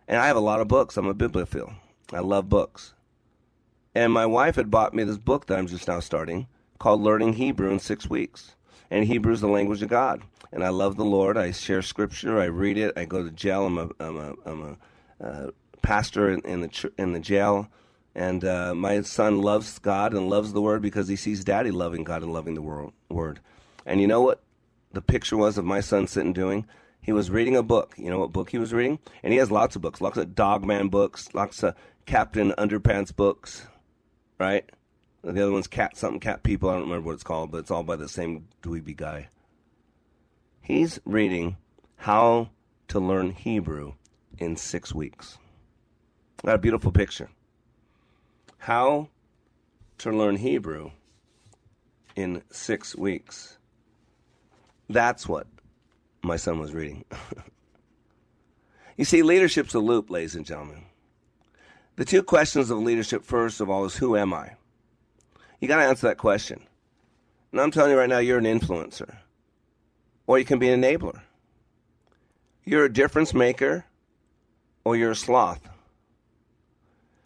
And 0.08 0.20
I 0.20 0.28
have 0.28 0.36
a 0.36 0.42
lot 0.42 0.62
of 0.62 0.68
books. 0.68 0.98
I'm 0.98 1.08
a 1.08 1.16
bibliophile. 1.16 1.74
I 2.14 2.20
love 2.20 2.48
books. 2.48 2.94
And 3.96 4.14
my 4.14 4.26
wife 4.26 4.56
had 4.56 4.70
bought 4.70 4.94
me 4.94 5.04
this 5.04 5.18
book 5.18 5.48
that 5.48 5.58
I'm 5.58 5.68
just 5.68 5.88
now 5.88 6.00
starting 6.00 6.48
called 6.78 7.02
Learning 7.02 7.34
Hebrew 7.34 7.72
in 7.72 7.80
Six 7.80 8.08
Weeks. 8.10 8.56
And 8.92 9.06
Hebrew 9.06 9.34
is 9.34 9.42
the 9.42 9.48
language 9.48 9.82
of 9.82 9.90
God. 9.90 10.22
And 10.52 10.64
I 10.64 10.70
love 10.70 10.96
the 10.96 11.06
Lord. 11.06 11.38
I 11.38 11.52
share 11.52 11.82
scripture. 11.82 12.40
I 12.40 12.46
read 12.46 12.78
it. 12.78 12.98
I 12.98 13.06
go 13.06 13.24
to 13.24 13.32
jail. 13.32 13.66
I'm 13.66 13.78
a, 13.78 13.90
I'm 14.00 14.18
a, 14.18 14.34
I'm 14.46 14.78
a 15.22 15.26
uh, 15.26 15.52
pastor 15.82 16.30
in, 16.32 16.42
in, 16.42 16.62
the, 16.62 16.92
in 16.98 17.14
the 17.14 17.20
jail. 17.20 17.68
And 18.14 18.46
uh, 18.46 18.74
my 18.74 19.02
son 19.02 19.42
loves 19.42 19.78
God 19.80 20.14
and 20.14 20.30
loves 20.30 20.54
the 20.54 20.62
Word 20.62 20.82
because 20.82 21.08
he 21.08 21.18
sees 21.18 21.44
Daddy 21.44 21.72
loving 21.72 22.04
God 22.06 22.24
and 22.24 22.32
loving 22.32 22.56
the 22.56 22.62
world, 22.62 22.94
Word. 23.10 23.42
And 23.86 24.00
you 24.00 24.08
know 24.08 24.22
what 24.22 24.42
the 24.94 25.02
picture 25.02 25.36
was 25.36 25.58
of 25.58 25.66
my 25.66 25.82
son 25.82 26.08
sitting 26.08 26.32
doing? 26.32 26.66
He 27.02 27.12
was 27.12 27.30
reading 27.30 27.56
a 27.56 27.62
book. 27.62 27.94
You 27.98 28.10
know 28.10 28.20
what 28.20 28.32
book 28.32 28.50
he 28.50 28.58
was 28.58 28.74
reading? 28.74 29.00
And 29.22 29.34
he 29.34 29.40
has 29.40 29.52
lots 29.52 29.76
of 29.76 29.82
books, 29.82 30.02
lots 30.02 30.18
of 30.18 30.34
Dogman 30.34 30.88
books, 30.88 31.28
lots 31.34 31.62
of 31.62 31.76
Captain 32.06 32.52
Underpants 32.54 33.16
books, 33.16 33.68
right? 34.40 34.68
The 35.26 35.42
other 35.42 35.52
one's 35.52 35.66
Cat 35.66 35.98
something, 35.98 36.20
Cat 36.20 36.44
People. 36.44 36.70
I 36.70 36.74
don't 36.74 36.84
remember 36.84 37.08
what 37.08 37.14
it's 37.14 37.24
called, 37.24 37.50
but 37.50 37.58
it's 37.58 37.72
all 37.72 37.82
by 37.82 37.96
the 37.96 38.08
same 38.08 38.48
dweeby 38.62 38.96
guy. 38.96 39.30
He's 40.62 41.00
reading 41.04 41.58
How 41.96 42.50
to 42.90 43.00
Learn 43.00 43.32
Hebrew 43.32 43.94
in 44.38 44.56
Six 44.56 44.94
Weeks. 44.94 45.40
Got 46.46 46.56
a 46.56 46.60
beautiful 46.60 46.92
picture. 46.92 47.30
How 48.60 49.10
to 49.98 50.12
Learn 50.12 50.36
Hebrew 50.36 50.92
in 52.16 52.44
Six 52.52 52.96
Weeks. 52.96 53.58
That's 54.88 55.28
what 55.28 55.48
my 56.22 56.36
son 56.38 56.60
was 56.60 56.72
reading. 56.72 57.04
you 58.96 59.06
see, 59.06 59.24
leadership's 59.24 59.74
a 59.74 59.80
loop, 59.80 60.12
ladies 60.12 60.36
and 60.36 60.46
gentlemen. 60.46 60.84
The 61.96 62.06
two 62.06 62.22
questions 62.22 62.70
of 62.70 62.78
leadership, 62.78 63.24
first 63.24 63.60
of 63.60 63.72
all, 63.72 63.86
is 63.86 63.96
who 63.96 64.16
am 64.16 64.32
I? 64.32 64.52
You 65.60 65.68
got 65.68 65.78
to 65.78 65.84
answer 65.84 66.08
that 66.08 66.18
question. 66.18 66.62
And 67.52 67.62
I'm 67.62 67.72
telling 67.72 67.92
you 67.92 67.98
right 67.98 68.10
now, 68.10 68.18
you're 68.18 68.38
an 68.38 68.46
influencer, 68.46 69.16
or 70.28 70.38
you 70.38 70.46
can 70.46 70.60
be 70.60 70.70
an 70.70 70.82
enabler. 70.82 71.22
You're 72.66 72.86
a 72.86 72.92
difference 72.92 73.34
maker, 73.34 73.86
or 74.84 74.96
you're 74.96 75.12
a 75.12 75.16
sloth. 75.16 75.62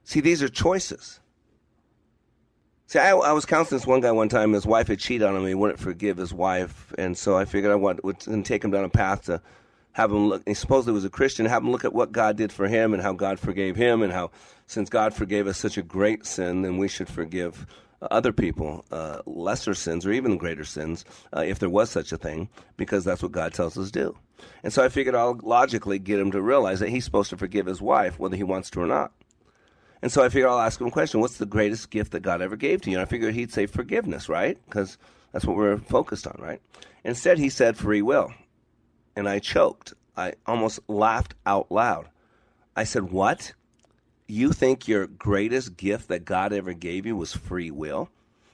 See, 0.04 0.20
these 0.20 0.44
are 0.44 0.50
choices. 0.50 1.20
See, 2.88 3.00
I, 3.00 3.12
I, 3.12 3.32
was 3.34 3.46
counseling 3.46 3.80
this 3.80 3.88
one 3.88 4.02
guy 4.02 4.12
one 4.12 4.30
time. 4.30 4.54
His 4.54 4.66
wife 4.66 4.88
had 4.88 5.00
cheated 5.00 5.28
on 5.28 5.36
him. 5.36 5.46
He 5.46 5.54
wouldn't 5.54 5.80
forgive 5.80 6.18
his 6.18 6.34
wife, 6.34 6.94
and 6.98 7.18
so 7.18 7.38
I 7.38 7.46
figured 7.46 7.72
I 7.72 7.76
want, 7.76 8.04
would 8.04 8.20
take 8.44 8.64
him 8.64 8.72
down 8.72 8.84
a 8.84 8.90
path 8.90 9.26
to 9.26 9.42
have 9.92 10.12
him 10.12 10.30
look. 10.30 10.42
He 10.48 10.56
supposedly 10.56 10.94
was 10.94 11.06
a 11.06 11.10
Christian. 11.10 11.46
Have 11.46 11.64
him 11.64 11.72
look 11.72 11.86
at 11.86 11.94
what 11.94 12.12
God 12.12 12.36
did 12.36 12.52
for 12.52 12.68
him 12.68 12.94
and 12.94 13.04
how 13.04 13.14
God 13.14 13.40
forgave 13.40 13.76
him, 13.76 14.02
and 14.02 14.12
how 14.12 14.32
since 14.66 14.90
God 14.90 15.14
forgave 15.14 15.46
us 15.46 15.58
such 15.58 15.78
a 15.78 15.84
great 15.84 16.26
sin, 16.26 16.64
then 16.64 16.78
we 16.78 16.88
should 16.88 17.08
forgive 17.08 17.68
other 18.02 18.32
people 18.32 18.86
uh, 18.92 19.22
lesser 19.26 19.74
sins 19.74 20.06
or 20.06 20.12
even 20.12 20.38
greater 20.38 20.64
sins, 20.64 21.06
uh, 21.36 21.42
if 21.42 21.60
there 21.60 21.70
was 21.70 21.90
such 21.90 22.12
a 22.12 22.18
thing, 22.18 22.50
because 22.78 23.04
that's 23.04 23.22
what 23.22 23.32
God 23.32 23.54
tells 23.54 23.78
us 23.78 23.92
to 23.92 24.00
do. 24.00 24.18
And 24.64 24.72
so 24.72 24.84
I 24.84 24.90
figured 24.90 25.16
I'll 25.16 25.40
logically 25.44 26.00
get 26.00 26.20
him 26.20 26.32
to 26.32 26.42
realize 26.42 26.80
that 26.80 26.90
he's 26.90 27.06
supposed 27.06 27.30
to 27.32 27.38
forgive 27.38 27.66
his 27.66 27.82
wife, 27.82 28.20
whether 28.20 28.38
he 28.38 28.44
wants 28.44 28.70
to 28.72 28.82
or 28.82 28.88
not. 28.88 29.12
And 30.02 30.12
so 30.12 30.24
I 30.24 30.30
figured 30.30 30.50
I'll 30.50 30.60
ask 30.60 30.80
him 30.80 30.88
a 30.88 30.92
question. 30.92 31.20
What's 31.20 31.38
the 31.38 31.46
greatest 31.46 31.90
gift 31.90 32.14
that 32.14 32.22
God 32.22 32.42
ever 32.42 32.56
gave 32.56 32.82
to 32.82 32.90
you? 32.90 32.98
And 32.98 33.06
I 33.06 33.10
figured 33.10 33.34
he'd 33.34 33.52
say 33.52 33.66
forgiveness, 33.66 34.30
right? 34.30 34.58
Because 34.66 34.98
that's 35.34 35.46
what 35.46 35.58
we're 35.58 35.78
focused 35.78 36.26
on, 36.26 36.38
right? 36.40 36.62
Instead, 37.04 37.38
he 37.38 37.50
said 37.50 37.78
free 37.78 38.02
will. 38.02 38.34
And 39.16 39.28
I 39.28 39.40
choked. 39.40 39.94
I 40.16 40.34
almost 40.46 40.80
laughed 40.88 41.34
out 41.46 41.72
loud. 41.72 42.08
I 42.76 42.86
said, 42.86 43.12
What? 43.12 43.54
You 44.32 44.54
think 44.54 44.88
your 44.88 45.08
greatest 45.08 45.76
gift 45.76 46.08
that 46.10 46.24
God 46.24 46.54
ever 46.54 46.74
gave 46.74 47.08
you 47.08 47.16
was 47.16 47.34
free 47.34 47.72
will? 47.72 48.12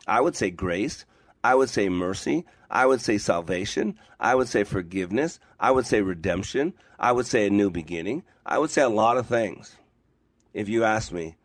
I 0.07 0.21
would 0.21 0.38
say 0.38 0.49
grace. 0.49 1.03
I 1.43 1.53
would 1.53 1.69
say 1.69 1.89
mercy. 1.89 2.45
I 2.71 2.85
would 2.85 3.01
say 3.01 3.17
salvation. 3.17 3.99
I 4.17 4.35
would 4.35 4.47
say 4.47 4.63
forgiveness. 4.63 5.38
I 5.59 5.71
would 5.71 5.85
say 5.85 6.01
redemption. 6.01 6.75
I 6.97 7.11
would 7.11 7.25
say 7.25 7.45
a 7.45 7.49
new 7.49 7.69
beginning. 7.69 8.23
I 8.45 8.57
would 8.57 8.69
say 8.69 8.83
a 8.83 8.89
lot 8.89 9.17
of 9.17 9.27
things 9.27 9.75
if 10.53 10.69
you 10.69 10.85
ask 10.85 11.11
me, 11.11 11.35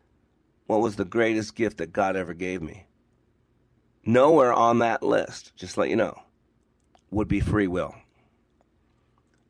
what 0.65 0.79
was 0.79 0.95
the 0.95 1.03
greatest 1.03 1.53
gift 1.53 1.79
that 1.79 1.91
God 1.91 2.15
ever 2.15 2.33
gave 2.33 2.61
me? 2.61 2.85
Nowhere 4.05 4.53
on 4.53 4.79
that 4.79 5.03
list, 5.03 5.51
just 5.57 5.77
let 5.77 5.89
you 5.89 5.97
know, 5.97 6.17
would 7.09 7.27
be 7.27 7.41
free 7.41 7.67
will. 7.67 7.93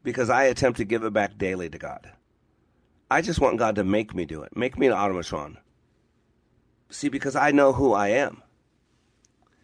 Because 0.01 0.31
I 0.31 0.45
attempt 0.45 0.77
to 0.77 0.85
give 0.85 1.03
it 1.03 1.13
back 1.13 1.37
daily 1.37 1.69
to 1.69 1.77
God. 1.77 2.11
I 3.11 3.21
just 3.21 3.41
want 3.41 3.59
God 3.59 3.75
to 3.75 3.83
make 3.83 4.15
me 4.15 4.23
do 4.23 4.41
it, 4.43 4.55
make 4.55 4.79
me 4.79 4.87
an 4.87 4.93
automatron. 4.93 5.57
See, 6.89 7.09
because 7.09 7.35
I 7.35 7.51
know 7.51 7.73
who 7.73 7.91
I 7.91 8.07
am. 8.07 8.41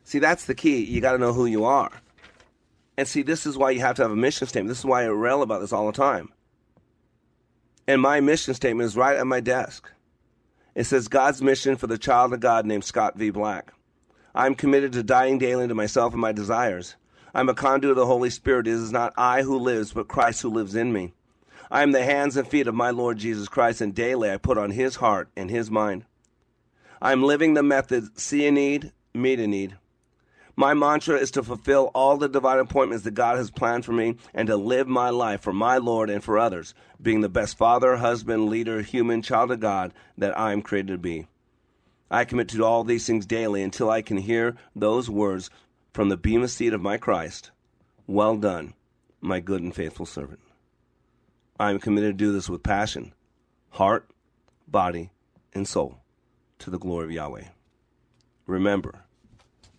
See, 0.04 0.20
that's 0.20 0.44
the 0.44 0.54
key. 0.54 0.84
You 0.84 1.00
got 1.00 1.14
to 1.14 1.18
know 1.18 1.32
who 1.32 1.46
you 1.46 1.64
are. 1.64 1.92
And 2.98 3.08
see, 3.08 3.22
this 3.22 3.46
is 3.46 3.58
why 3.58 3.72
you 3.72 3.80
have 3.80 3.96
to 3.96 4.02
have 4.02 4.12
a 4.12 4.18
mission 4.18 4.48
statement. 4.48 4.68
This 4.68 4.80
is 4.80 4.86
why 4.86 5.04
I 5.04 5.08
rail 5.08 5.44
about 5.44 5.62
this 5.62 5.72
all 5.72 5.86
the 5.86 5.94
time. 5.94 6.34
And 7.88 8.02
my 8.02 8.20
mission 8.20 8.54
statement 8.54 8.86
is 8.86 8.98
right 8.98 9.16
at 9.16 9.26
my 9.26 9.40
desk. 9.40 9.90
It 10.76 10.84
says 10.84 11.08
God's 11.08 11.42
mission 11.42 11.78
for 11.78 11.88
the 11.88 11.98
child 11.98 12.34
of 12.34 12.42
God 12.42 12.66
named 12.66 12.84
Scott 12.84 13.16
V. 13.16 13.30
Black. 13.30 13.72
I'm 14.36 14.56
committed 14.56 14.92
to 14.92 15.04
dying 15.04 15.38
daily 15.38 15.70
to 15.70 15.74
myself 15.74 16.12
and 16.12 16.22
my 16.22 16.34
desires. 16.34 16.98
I'm 17.34 17.48
a 17.48 17.54
conduit 17.54 17.92
of 17.92 17.96
the 17.96 18.06
Holy 18.06 18.30
Spirit. 18.30 18.68
It 18.68 18.74
is 18.74 18.92
not 18.92 19.14
I 19.16 19.44
who 19.44 19.58
lives, 19.58 19.94
but 19.94 20.10
Christ 20.10 20.42
who 20.42 20.50
lives 20.50 20.76
in 20.76 20.92
me. 20.92 21.14
I 21.70 21.84
am 21.84 21.92
the 21.92 22.04
hands 22.04 22.38
and 22.38 22.48
feet 22.48 22.68
of 22.68 22.76
my 22.76 22.92
Lord 22.92 23.18
Jesus 23.18 23.50
Christ, 23.50 23.82
and 23.82 23.94
daily 23.94 24.32
I 24.32 24.38
put 24.38 24.58
on 24.58 24.72
his 24.72 24.98
heart 24.98 25.30
and 25.36 25.50
his 25.50 25.70
mind. 25.70 26.06
I'm 27.02 27.24
living 27.24 27.54
the 27.54 27.64
method 27.64 28.18
see 28.20 28.48
a 28.48 28.52
need, 28.52 28.94
meet 29.14 29.40
a 29.40 29.48
need. 29.48 29.78
My 30.56 30.74
mantra 30.74 31.18
is 31.18 31.30
to 31.32 31.44
fulfill 31.44 31.92
all 31.94 32.18
the 32.18 32.28
divine 32.28 32.58
appointments 32.58 33.04
that 33.04 33.12
God 33.12 33.38
has 33.38 33.52
planned 33.52 33.86
for 33.86 33.92
me 33.92 34.16
and 34.34 34.48
to 34.48 34.56
live 34.56 34.88
my 34.88 35.12
life 35.12 35.42
for 35.42 35.54
my 35.54 35.78
Lord 35.78 36.10
and 36.10 36.24
for 36.24 36.40
others, 36.40 36.74
being 37.00 37.22
the 37.22 37.30
best 37.30 37.58
father, 37.58 37.98
husband, 37.98 38.50
leader, 38.50 38.82
human, 38.82 39.22
child 39.22 39.52
of 39.52 39.60
God 39.60 39.94
that 40.18 40.38
I 40.40 40.54
am 40.54 40.64
created 40.64 40.94
to 40.94 40.98
be. 40.98 41.28
I 42.10 42.26
commit 42.26 42.48
to 42.50 42.64
all 42.64 42.84
these 42.84 43.06
things 43.06 43.26
daily 43.26 43.62
until 43.62 43.90
I 43.90 44.02
can 44.02 44.18
hear 44.18 44.56
those 44.76 45.10
words 45.10 45.52
from 45.94 46.10
the 46.10 46.18
bema 46.18 46.48
seat 46.48 46.74
of 46.74 46.82
my 46.82 46.98
Christ 46.98 47.52
Well 48.08 48.38
done, 48.38 48.74
my 49.22 49.42
good 49.42 49.62
and 49.62 49.76
faithful 49.76 50.06
servant. 50.06 50.40
I 51.60 51.72
am 51.72 51.80
committed 51.80 52.18
to 52.18 52.26
do 52.26 52.32
this 52.32 52.50
with 52.50 52.62
passion, 52.62 53.14
heart, 53.72 54.10
body, 54.68 55.12
and 55.54 55.68
soul 55.68 56.00
to 56.60 56.70
the 56.70 56.78
glory 56.78 57.06
of 57.06 57.12
Yahweh. 57.12 57.46
Remember, 58.46 59.06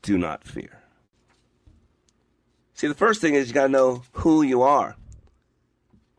do 0.02 0.18
not 0.18 0.44
fear. 0.44 0.82
See, 2.74 2.86
the 2.86 2.94
first 2.94 3.20
thing 3.20 3.34
is 3.34 3.48
you 3.48 3.54
got 3.54 3.66
to 3.66 3.72
know 3.72 4.02
who 4.12 4.42
you 4.42 4.62
are. 4.62 4.96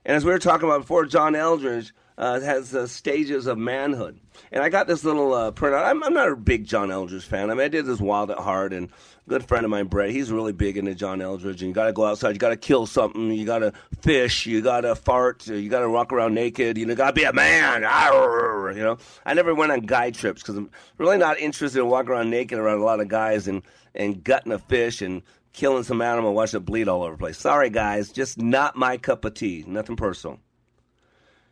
And 0.05 0.15
as 0.15 0.25
we 0.25 0.31
were 0.31 0.39
talking 0.39 0.67
about 0.67 0.81
before, 0.81 1.05
John 1.05 1.33
Eldredge 1.33 1.91
uh, 2.19 2.41
has 2.41 2.75
uh, 2.75 2.85
stages 2.85 3.47
of 3.47 3.57
manhood. 3.57 4.19
And 4.51 4.61
I 4.61 4.67
got 4.67 4.87
this 4.87 5.05
little 5.05 5.33
uh, 5.33 5.51
printout. 5.51 5.85
I'm, 5.85 6.03
I'm, 6.03 6.13
not 6.13 6.29
a 6.29 6.35
big 6.35 6.65
John 6.65 6.89
Eldredge 6.89 7.23
fan. 7.23 7.49
I 7.49 7.53
mean, 7.53 7.63
I 7.63 7.69
did 7.69 7.85
this 7.85 8.01
Wild 8.01 8.29
at 8.29 8.39
Heart, 8.39 8.73
and 8.73 8.89
a 8.89 9.29
good 9.29 9.47
friend 9.47 9.63
of 9.63 9.71
mine, 9.71 9.87
Brett, 9.87 10.09
he's 10.09 10.29
really 10.29 10.51
big 10.51 10.77
into 10.77 10.93
John 10.93 11.19
Eldredge. 11.19 11.61
And 11.61 11.69
you 11.69 11.73
got 11.73 11.85
to 11.85 11.93
go 11.93 12.05
outside, 12.05 12.31
you 12.31 12.39
got 12.39 12.49
to 12.49 12.57
kill 12.57 12.85
something, 12.85 13.31
you 13.31 13.45
got 13.45 13.59
to 13.59 13.71
fish, 14.01 14.45
you 14.45 14.61
got 14.61 14.81
to 14.81 14.95
fart, 14.95 15.47
you 15.47 15.69
got 15.69 15.79
to 15.79 15.89
walk 15.89 16.11
around 16.11 16.33
naked, 16.33 16.77
you 16.77 16.85
know, 16.85 16.93
got 16.93 17.07
to 17.07 17.13
be 17.13 17.23
a 17.23 17.31
man. 17.31 17.85
Arr, 17.85 18.73
you 18.75 18.83
know, 18.83 18.97
I 19.25 19.33
never 19.33 19.55
went 19.55 19.71
on 19.71 19.79
guy 19.81 20.11
trips 20.11 20.41
because 20.41 20.57
I'm 20.57 20.69
really 20.97 21.17
not 21.17 21.39
interested 21.39 21.79
in 21.79 21.87
walking 21.87 22.11
around 22.11 22.29
naked 22.29 22.59
around 22.59 22.79
a 22.79 22.83
lot 22.83 22.99
of 22.99 23.07
guys 23.07 23.47
and 23.47 23.63
and 23.95 24.23
gutting 24.23 24.51
a 24.51 24.59
fish 24.59 25.01
and 25.01 25.21
killing 25.53 25.83
some 25.83 26.01
animal, 26.01 26.33
watching 26.33 26.59
it 26.59 26.65
bleed 26.65 26.89
all 26.89 27.03
over 27.03 27.13
the 27.13 27.17
place. 27.17 27.37
Sorry, 27.37 27.69
guys, 27.69 28.11
just 28.11 28.37
not 28.37 28.75
my 28.75 28.97
cup 28.97 29.23
of 29.23 29.33
tea. 29.33 29.63
Nothing 29.65 29.95
personal. 29.95 30.39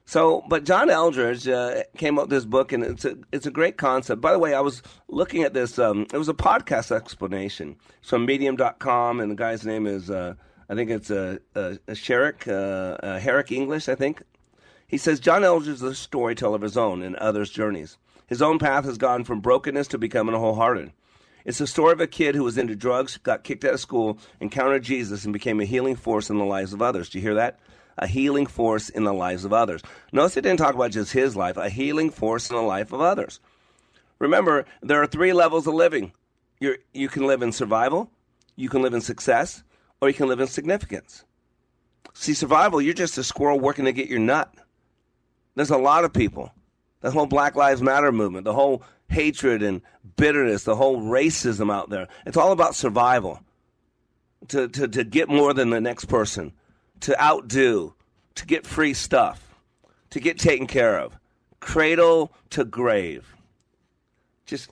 So, 0.08 0.42
but 0.48 0.64
John 0.64 0.88
Eldredge 0.90 1.50
uh, 1.50 1.84
came 1.98 2.18
up 2.18 2.24
with 2.24 2.30
this 2.30 2.46
book, 2.46 2.72
and 2.72 2.82
it's 2.82 3.04
a 3.04 3.18
it's 3.34 3.46
a 3.46 3.52
great 3.52 3.76
concept. 3.76 4.22
By 4.22 4.32
the 4.32 4.40
way, 4.40 4.54
I 4.54 4.62
was 4.62 4.82
looking 5.10 5.44
at 5.44 5.54
this. 5.54 5.78
Um, 5.78 6.08
it 6.14 6.18
was 6.18 6.30
a 6.30 6.34
podcast 6.34 6.96
explanation 6.96 7.76
from 8.02 8.26
Medium.com, 8.26 9.20
and 9.20 9.30
the 9.30 9.36
guy's 9.36 9.66
name 9.66 9.86
is 9.86 10.10
uh, 10.10 10.36
I 10.70 10.76
think 10.76 10.92
it's 10.92 11.10
a 11.10 11.40
uh, 11.58 11.76
Sherrick 11.90 12.48
uh, 12.48 13.06
uh, 13.06 13.20
Herrick 13.20 13.52
English. 13.52 13.90
I 13.90 13.96
think 13.96 14.24
he 14.88 14.98
says 14.98 15.20
John 15.20 15.42
Eldredge 15.42 15.68
is 15.68 15.82
a 15.82 15.94
storyteller 15.94 16.56
of 16.56 16.62
his 16.62 16.78
own 16.78 17.02
and 17.02 17.18
others' 17.18 17.50
journeys. 17.50 17.98
His 18.28 18.42
own 18.42 18.60
path 18.60 18.86
has 18.86 18.98
gone 18.98 19.26
from 19.26 19.42
brokenness 19.42 19.90
to 19.90 19.98
becoming 19.98 20.34
a 20.34 20.40
wholehearted. 20.40 20.94
It's 21.44 21.58
the 21.58 21.68
story 21.68 21.92
of 21.92 22.00
a 22.00 22.08
kid 22.08 22.34
who 22.34 22.46
was 22.46 22.58
into 22.58 22.78
drugs, 22.78 23.18
got 23.18 23.44
kicked 23.44 23.66
out 23.66 23.74
of 23.74 23.82
school, 23.82 24.20
encountered 24.40 24.84
Jesus, 24.84 25.26
and 25.26 25.34
became 25.34 25.60
a 25.60 25.66
healing 25.66 25.98
force 25.98 26.30
in 26.30 26.38
the 26.38 26.46
lives 26.46 26.72
of 26.72 26.82
others. 26.82 27.10
Do 27.10 27.18
you 27.18 27.24
hear 27.24 27.36
that? 27.36 27.60
A 27.98 28.08
healing 28.08 28.46
force 28.46 28.90
in 28.90 29.04
the 29.04 29.14
lives 29.14 29.46
of 29.46 29.54
others. 29.54 29.82
Notice 30.12 30.38
it 30.38 30.42
didn't 30.42 30.60
talk 30.60 30.76
about 30.76 30.92
just 30.92 31.14
his 31.14 31.36
life, 31.36 31.58
a 31.58 31.70
healing 31.70 32.10
force 32.10 32.50
in 32.50 32.56
the 32.56 32.62
life 32.62 32.92
of 32.94 33.02
others. 33.02 33.40
Remember, 34.20 34.66
there 34.82 35.02
are 35.02 35.08
three 35.08 35.34
levels 35.34 35.68
of 35.68 35.74
living. 35.74 36.12
You're, 36.60 36.78
you 36.94 37.08
can 37.08 37.28
live 37.28 37.42
in 37.42 37.52
survival, 37.52 38.10
you 38.56 38.70
can 38.70 38.82
live 38.82 38.94
in 38.94 39.02
success, 39.02 39.64
or 40.02 40.08
you 40.08 40.14
can 40.14 40.28
live 40.28 40.40
in 40.40 40.48
significance. 40.48 41.24
See, 42.14 42.34
survival, 42.34 42.82
you're 42.82 42.94
just 42.94 43.18
a 43.18 43.24
squirrel 43.24 43.60
working 43.60 43.86
to 43.86 43.92
get 43.92 44.10
your 44.10 44.20
nut. 44.20 44.52
There's 45.56 45.70
a 45.70 45.78
lot 45.78 46.04
of 46.04 46.14
people. 46.14 46.52
The 47.02 47.12
whole 47.12 47.28
Black 47.28 47.56
Lives 47.56 47.82
Matter 47.82 48.12
movement, 48.12 48.46
the 48.46 48.54
whole 48.54 48.84
hatred 49.08 49.62
and 49.62 49.82
bitterness, 50.16 50.64
the 50.64 50.76
whole 50.76 51.02
racism 51.02 51.72
out 51.72 51.90
there. 51.90 52.08
It's 52.26 52.38
all 52.38 52.52
about 52.52 52.76
survival. 52.76 53.42
To, 54.50 54.68
to, 54.68 54.88
to 54.88 55.04
get 55.04 55.30
more 55.30 55.54
than 55.54 55.72
the 55.72 55.82
next 55.82 56.06
person, 56.06 56.54
to 57.02 57.22
outdo, 57.22 57.94
to 58.36 58.46
get 58.46 58.66
free 58.66 58.94
stuff, 58.94 59.56
to 60.12 60.20
get 60.20 60.40
taken 60.40 60.68
care 60.68 61.00
of, 61.00 61.18
cradle 61.60 62.34
to 62.52 62.66
grave. 62.66 63.36
Just, 64.46 64.72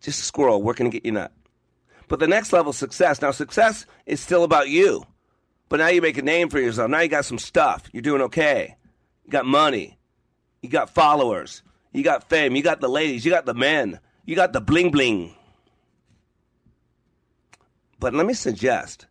just 0.00 0.20
squirrel 0.20 0.62
working 0.62 0.86
to 0.86 0.90
get 0.90 1.04
you 1.04 1.12
nut. 1.12 1.32
But 2.08 2.18
the 2.18 2.26
next 2.26 2.52
level 2.52 2.72
success. 2.72 3.22
Now, 3.22 3.30
success 3.30 3.86
is 4.04 4.20
still 4.20 4.44
about 4.44 4.68
you, 4.68 5.06
but 5.68 5.78
now 5.78 5.88
you 5.88 6.02
make 6.02 6.18
a 6.18 6.22
name 6.22 6.48
for 6.48 6.58
yourself. 6.58 6.90
Now 6.90 7.00
you 7.00 7.08
got 7.08 7.24
some 7.24 7.38
stuff. 7.38 7.84
You're 7.92 8.02
doing 8.02 8.22
okay. 8.22 8.76
You 9.24 9.30
got 9.30 9.46
money. 9.46 9.96
You 10.60 10.68
got 10.68 10.90
followers. 10.90 11.62
You 11.92 12.02
got 12.02 12.28
fame. 12.28 12.56
You 12.56 12.62
got 12.62 12.80
the 12.80 12.88
ladies. 12.88 13.24
You 13.24 13.30
got 13.30 13.46
the 13.46 13.54
men. 13.54 14.00
You 14.24 14.36
got 14.36 14.52
the 14.52 14.60
bling 14.60 14.90
bling. 14.90 15.34
But 17.98 18.14
let 18.14 18.26
me 18.26 18.34
suggest 18.34 19.06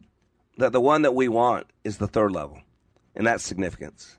that 0.60 0.72
the 0.72 0.82
one 0.82 1.02
that 1.02 1.15
we 1.15 1.28
want 1.28 1.67
is 1.84 1.98
the 1.98 2.08
third 2.08 2.32
level, 2.32 2.62
and 3.15 3.26
that's 3.26 3.43
significance. 3.43 4.17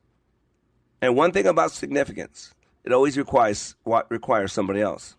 And 1.01 1.17
one 1.17 1.33
thing 1.33 1.47
about 1.47 1.73
significance, 1.73 2.53
it 2.85 2.93
always 2.93 3.17
requires 3.17 3.77
what 3.85 4.11
requires 4.11 4.53
somebody 4.53 4.81
else. 4.81 5.17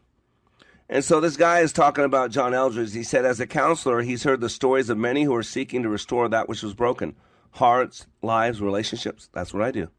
And 0.90 1.06
so 1.06 1.22
this 1.22 1.38
guy 1.38 1.60
is 1.60 1.72
talking 1.72 2.04
about 2.04 2.32
John 2.32 2.54
Eldredge. 2.54 2.94
He 2.94 3.04
said, 3.04 3.24
as 3.24 3.40
a 3.40 3.48
counselor, 3.48 4.02
he's 4.02 4.24
heard 4.24 4.42
the 4.42 4.50
stories 4.50 4.90
of 4.90 4.98
many 4.98 5.24
who 5.24 5.34
are 5.34 5.44
seeking 5.44 5.84
to 5.84 5.90
restore 5.90 6.28
that 6.28 6.50
which 6.50 6.64
was 6.64 6.74
broken 6.74 7.16
hearts, 7.52 8.08
lives, 8.22 8.62
relationships. 8.62 9.30
That's 9.34 9.54
what 9.54 9.64
I 9.64 9.72
do. 9.72 9.90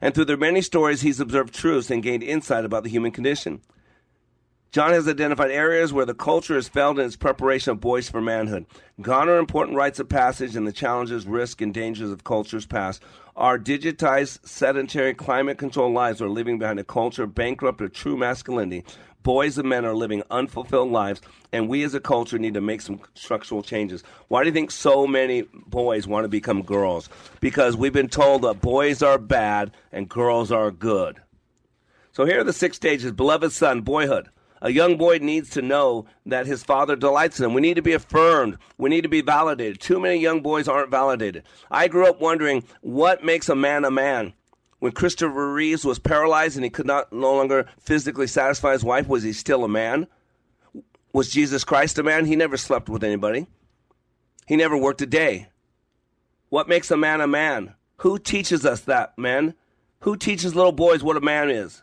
And 0.00 0.14
through 0.14 0.24
their 0.24 0.36
many 0.36 0.62
stories, 0.62 1.02
he's 1.02 1.20
observed 1.20 1.54
truths 1.54 1.90
and 1.90 2.02
gained 2.02 2.22
insight 2.22 2.64
about 2.64 2.82
the 2.82 2.90
human 2.90 3.12
condition. 3.12 3.60
John 4.72 4.92
has 4.92 5.06
identified 5.06 5.50
areas 5.50 5.92
where 5.92 6.06
the 6.06 6.14
culture 6.14 6.54
has 6.54 6.66
failed 6.66 6.98
in 6.98 7.04
its 7.04 7.14
preparation 7.14 7.72
of 7.72 7.80
boys 7.80 8.08
for 8.08 8.22
manhood. 8.22 8.64
Gone 9.02 9.28
are 9.28 9.36
important 9.36 9.76
rites 9.76 10.00
of 10.00 10.08
passage 10.08 10.56
and 10.56 10.66
the 10.66 10.72
challenges, 10.72 11.26
risks, 11.26 11.60
and 11.60 11.74
dangers 11.74 12.10
of 12.10 12.24
cultures 12.24 12.64
past. 12.64 13.02
Our 13.36 13.58
digitized, 13.58 14.48
sedentary, 14.48 15.12
climate 15.12 15.58
controlled 15.58 15.92
lives 15.92 16.22
are 16.22 16.28
living 16.30 16.58
behind 16.58 16.80
a 16.80 16.84
culture 16.84 17.26
bankrupt 17.26 17.82
of 17.82 17.92
true 17.92 18.16
masculinity. 18.16 18.82
Boys 19.22 19.58
and 19.58 19.68
men 19.68 19.84
are 19.84 19.94
living 19.94 20.22
unfulfilled 20.30 20.90
lives, 20.90 21.20
and 21.52 21.68
we 21.68 21.82
as 21.82 21.92
a 21.92 22.00
culture 22.00 22.38
need 22.38 22.54
to 22.54 22.62
make 22.62 22.80
some 22.80 22.98
structural 23.12 23.62
changes. 23.62 24.02
Why 24.28 24.42
do 24.42 24.48
you 24.48 24.54
think 24.54 24.70
so 24.70 25.06
many 25.06 25.42
boys 25.66 26.06
want 26.06 26.24
to 26.24 26.28
become 26.28 26.62
girls? 26.62 27.10
Because 27.40 27.76
we've 27.76 27.92
been 27.92 28.08
told 28.08 28.40
that 28.40 28.62
boys 28.62 29.02
are 29.02 29.18
bad 29.18 29.72
and 29.92 30.08
girls 30.08 30.50
are 30.50 30.70
good. 30.70 31.20
So 32.12 32.24
here 32.24 32.40
are 32.40 32.44
the 32.44 32.54
six 32.54 32.76
stages 32.76 33.12
Beloved 33.12 33.52
son, 33.52 33.82
boyhood 33.82 34.30
a 34.62 34.70
young 34.70 34.96
boy 34.96 35.18
needs 35.18 35.50
to 35.50 35.60
know 35.60 36.06
that 36.24 36.46
his 36.46 36.62
father 36.62 36.94
delights 36.94 37.40
in 37.40 37.44
him. 37.44 37.52
We 37.52 37.60
need 37.60 37.74
to 37.74 37.82
be 37.82 37.94
affirmed. 37.94 38.58
We 38.78 38.90
need 38.90 39.00
to 39.00 39.08
be 39.08 39.20
validated. 39.20 39.80
Too 39.80 39.98
many 39.98 40.20
young 40.20 40.40
boys 40.40 40.68
aren't 40.68 40.90
validated. 40.90 41.42
I 41.68 41.88
grew 41.88 42.06
up 42.06 42.20
wondering 42.20 42.62
what 42.80 43.24
makes 43.24 43.48
a 43.48 43.56
man 43.56 43.84
a 43.84 43.90
man. 43.90 44.34
When 44.78 44.92
Christopher 44.92 45.52
Reeves 45.52 45.84
was 45.84 45.98
paralyzed 45.98 46.56
and 46.56 46.64
he 46.64 46.70
could 46.70 46.86
not 46.86 47.12
no 47.12 47.34
longer 47.34 47.66
physically 47.80 48.28
satisfy 48.28 48.72
his 48.72 48.84
wife, 48.84 49.08
was 49.08 49.24
he 49.24 49.32
still 49.32 49.64
a 49.64 49.68
man? 49.68 50.06
Was 51.12 51.28
Jesus 51.28 51.64
Christ 51.64 51.98
a 51.98 52.04
man? 52.04 52.26
He 52.26 52.36
never 52.36 52.56
slept 52.56 52.88
with 52.88 53.02
anybody. 53.02 53.48
He 54.46 54.54
never 54.54 54.76
worked 54.76 55.02
a 55.02 55.06
day. 55.06 55.48
What 56.50 56.68
makes 56.68 56.90
a 56.92 56.96
man 56.96 57.20
a 57.20 57.26
man? 57.26 57.74
Who 57.98 58.16
teaches 58.16 58.64
us 58.64 58.82
that, 58.82 59.18
men? 59.18 59.54
Who 60.00 60.16
teaches 60.16 60.54
little 60.54 60.72
boys 60.72 61.02
what 61.02 61.16
a 61.16 61.20
man 61.20 61.50
is? 61.50 61.82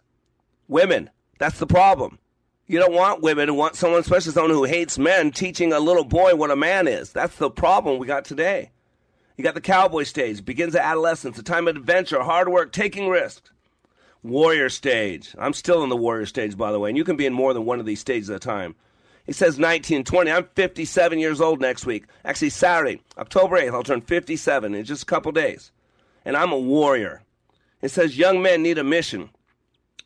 Women. 0.69 1.09
That's 1.39 1.59
the 1.59 1.67
problem. 1.67 2.19
You 2.69 2.77
don't 2.77 2.93
want 2.93 3.23
women 3.23 3.47
to 3.47 3.53
want 3.55 3.75
someone, 3.75 3.99
especially 3.99 4.31
someone 4.31 4.51
who 4.51 4.63
hates 4.63 4.99
men, 4.99 5.31
teaching 5.31 5.73
a 5.73 5.79
little 5.79 6.03
boy 6.03 6.35
what 6.35 6.51
a 6.51 6.55
man 6.55 6.87
is. 6.87 7.11
That's 7.11 7.35
the 7.37 7.49
problem 7.49 7.97
we 7.97 8.05
got 8.05 8.25
today. 8.25 8.69
You 9.35 9.43
got 9.43 9.55
the 9.55 9.59
cowboy 9.59 10.03
stage, 10.03 10.45
begins 10.45 10.75
at 10.75 10.85
adolescence, 10.85 11.39
a 11.39 11.43
time 11.43 11.67
of 11.67 11.75
adventure, 11.75 12.21
hard 12.21 12.47
work, 12.47 12.71
taking 12.71 13.09
risks. 13.09 13.49
Warrior 14.21 14.69
stage. 14.69 15.33
I'm 15.39 15.53
still 15.53 15.81
in 15.81 15.89
the 15.89 15.97
warrior 15.97 16.27
stage, 16.27 16.55
by 16.55 16.71
the 16.71 16.79
way, 16.79 16.91
and 16.91 16.97
you 16.97 17.03
can 17.03 17.15
be 17.15 17.25
in 17.25 17.33
more 17.33 17.55
than 17.55 17.65
one 17.65 17.79
of 17.79 17.87
these 17.87 18.01
stages 18.01 18.29
at 18.29 18.35
a 18.35 18.39
time. 18.39 18.75
He 19.25 19.33
says 19.33 19.57
19, 19.57 20.03
20. 20.03 20.29
I'm 20.29 20.47
57 20.53 21.17
years 21.17 21.41
old 21.41 21.59
next 21.59 21.87
week. 21.87 22.05
Actually, 22.23 22.51
Saturday, 22.51 23.01
October 23.17 23.59
8th, 23.59 23.73
I'll 23.73 23.81
turn 23.81 24.01
57 24.01 24.75
in 24.75 24.85
just 24.85 25.01
a 25.01 25.07
couple 25.07 25.31
days. 25.31 25.71
And 26.23 26.37
I'm 26.37 26.51
a 26.51 26.59
warrior. 26.59 27.23
It 27.81 27.89
says 27.89 28.15
young 28.15 28.43
men 28.43 28.61
need 28.61 28.77
a 28.77 28.83
mission, 28.83 29.31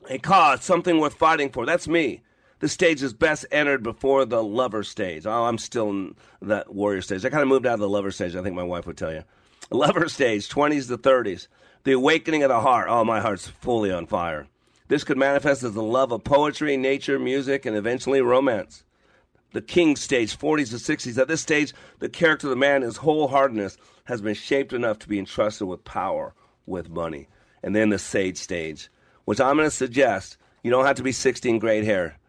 a 0.09 0.17
cause, 0.17 0.63
something 0.63 1.01
worth 1.01 1.15
fighting 1.15 1.49
for. 1.49 1.65
That's 1.65 1.89
me. 1.89 2.21
The 2.63 2.69
stage 2.69 3.03
is 3.03 3.13
best 3.13 3.45
entered 3.51 3.83
before 3.83 4.23
the 4.23 4.41
lover 4.41 4.83
stage. 4.83 5.25
Oh, 5.25 5.43
I'm 5.43 5.57
still 5.57 5.89
in 5.89 6.15
that 6.43 6.73
warrior 6.73 7.01
stage. 7.01 7.25
I 7.25 7.29
kind 7.29 7.41
of 7.41 7.49
moved 7.49 7.65
out 7.65 7.73
of 7.73 7.81
the 7.81 7.89
lover 7.89 8.09
stage. 8.09 8.37
I 8.37 8.41
think 8.41 8.55
my 8.55 8.63
wife 8.63 8.87
would 8.87 8.95
tell 8.95 9.11
you. 9.11 9.25
Lover 9.69 10.07
stage, 10.07 10.47
20s 10.47 10.87
to 10.87 10.97
30s. 10.97 11.49
The 11.83 11.91
awakening 11.91 12.41
of 12.41 12.47
the 12.47 12.61
heart. 12.61 12.87
Oh, 12.89 13.03
my 13.03 13.19
heart's 13.19 13.49
fully 13.49 13.91
on 13.91 14.07
fire. 14.07 14.47
This 14.87 15.03
could 15.03 15.17
manifest 15.17 15.63
as 15.63 15.73
the 15.73 15.83
love 15.83 16.13
of 16.13 16.23
poetry, 16.23 16.77
nature, 16.77 17.19
music, 17.19 17.65
and 17.65 17.75
eventually 17.75 18.21
romance. 18.21 18.85
The 19.51 19.61
king 19.61 19.97
stage, 19.97 20.39
40s 20.39 20.69
to 20.69 20.77
60s. 20.77 21.17
At 21.17 21.27
this 21.27 21.41
stage, 21.41 21.73
the 21.99 22.07
character 22.07 22.47
of 22.47 22.51
the 22.51 22.55
man, 22.55 22.81
his 22.81 22.99
wholeheartedness, 22.99 23.75
has 24.05 24.21
been 24.21 24.35
shaped 24.35 24.71
enough 24.71 24.99
to 24.99 25.09
be 25.09 25.19
entrusted 25.19 25.67
with 25.67 25.83
power, 25.83 26.33
with 26.65 26.89
money. 26.89 27.27
And 27.61 27.75
then 27.75 27.89
the 27.89 27.99
sage 27.99 28.37
stage, 28.37 28.89
which 29.25 29.41
I'm 29.41 29.57
going 29.57 29.67
to 29.67 29.75
suggest 29.75 30.37
you 30.63 30.71
don't 30.71 30.85
have 30.85 30.95
to 30.95 31.03
be 31.03 31.11
16 31.11 31.59
great 31.59 31.83
hair. 31.83 32.19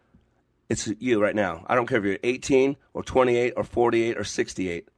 It's 0.69 0.87
you 0.99 1.21
right 1.21 1.35
now. 1.35 1.63
I 1.67 1.75
don't 1.75 1.85
care 1.85 1.99
if 1.99 2.05
you're 2.05 2.17
18 2.23 2.75
or 2.93 3.03
28 3.03 3.53
or 3.55 3.63
48 3.63 4.17
or 4.17 4.23
68. 4.23 4.89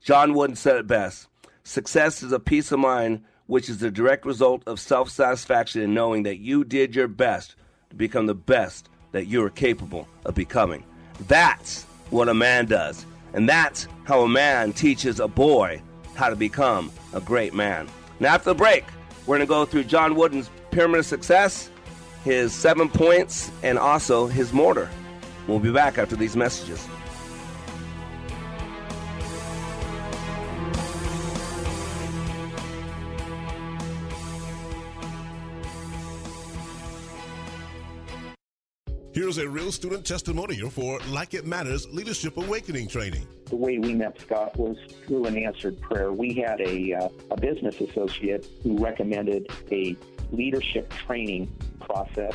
John 0.00 0.34
Wooden 0.34 0.56
said 0.56 0.76
it 0.76 0.86
best 0.86 1.28
Success 1.64 2.22
is 2.22 2.32
a 2.32 2.40
peace 2.40 2.72
of 2.72 2.78
mind 2.78 3.24
which 3.46 3.68
is 3.68 3.78
the 3.78 3.90
direct 3.90 4.24
result 4.24 4.62
of 4.66 4.78
self 4.78 5.10
satisfaction 5.10 5.82
in 5.82 5.94
knowing 5.94 6.22
that 6.22 6.38
you 6.38 6.64
did 6.64 6.94
your 6.94 7.08
best 7.08 7.56
to 7.90 7.96
become 7.96 8.26
the 8.26 8.34
best 8.34 8.88
that 9.12 9.26
you 9.26 9.42
are 9.42 9.50
capable 9.50 10.06
of 10.24 10.34
becoming. 10.34 10.84
That's 11.26 11.84
what 12.10 12.28
a 12.28 12.34
man 12.34 12.66
does. 12.66 13.04
And 13.32 13.48
that's 13.48 13.88
how 14.04 14.22
a 14.22 14.28
man 14.28 14.72
teaches 14.72 15.20
a 15.20 15.28
boy 15.28 15.82
how 16.14 16.28
to 16.28 16.36
become 16.36 16.90
a 17.12 17.20
great 17.20 17.54
man. 17.54 17.88
Now, 18.20 18.34
after 18.34 18.50
the 18.50 18.54
break, 18.54 18.84
we're 19.26 19.36
going 19.36 19.46
to 19.46 19.50
go 19.50 19.64
through 19.64 19.84
John 19.84 20.14
Wooden's 20.14 20.50
Pyramid 20.70 21.00
of 21.00 21.06
Success, 21.06 21.70
his 22.24 22.52
seven 22.52 22.88
points, 22.88 23.50
and 23.62 23.78
also 23.78 24.26
his 24.26 24.52
mortar. 24.52 24.90
We'll 25.48 25.58
be 25.58 25.72
back 25.72 25.96
after 25.96 26.14
these 26.14 26.36
messages. 26.36 26.86
Here's 39.12 39.38
a 39.38 39.48
real 39.48 39.72
student 39.72 40.04
testimonial 40.04 40.70
for 40.70 41.00
Like 41.08 41.34
It 41.34 41.44
Matters 41.44 41.88
Leadership 41.92 42.36
Awakening 42.36 42.86
Training. 42.86 43.26
The 43.46 43.56
way 43.56 43.78
we 43.78 43.92
met 43.94 44.20
Scott 44.20 44.56
was 44.56 44.76
through 45.06 45.24
an 45.24 45.36
answered 45.36 45.80
prayer. 45.80 46.12
We 46.12 46.34
had 46.34 46.60
a, 46.60 46.94
uh, 46.94 47.08
a 47.32 47.40
business 47.40 47.80
associate 47.80 48.46
who 48.62 48.78
recommended 48.78 49.50
a 49.72 49.96
leadership 50.30 50.90
training 50.90 51.52
process. 51.80 52.34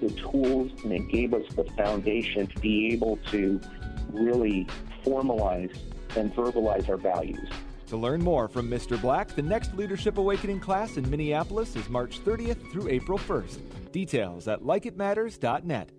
the 0.00 0.10
tools 0.10 0.70
and 0.84 0.92
it 0.92 1.08
gave 1.08 1.34
us 1.34 1.44
the 1.54 1.64
foundation 1.76 2.46
to 2.46 2.58
be 2.60 2.92
able 2.92 3.18
to 3.30 3.60
really 4.10 4.66
formalize 5.04 5.76
and 6.16 6.34
verbalize 6.34 6.88
our 6.88 6.96
values. 6.96 7.48
To 7.88 7.96
learn 7.96 8.22
more 8.22 8.48
from 8.48 8.68
Mr. 8.68 9.00
Black, 9.00 9.34
the 9.34 9.42
next 9.42 9.74
Leadership 9.74 10.18
Awakening 10.18 10.60
class 10.60 10.98
in 10.98 11.08
Minneapolis 11.08 11.74
is 11.74 11.88
March 11.88 12.22
30th 12.22 12.70
through 12.70 12.88
April 12.88 13.18
1st. 13.18 13.60
Details 13.92 14.46
at 14.46 14.62
likeitmatters.net. 14.62 15.90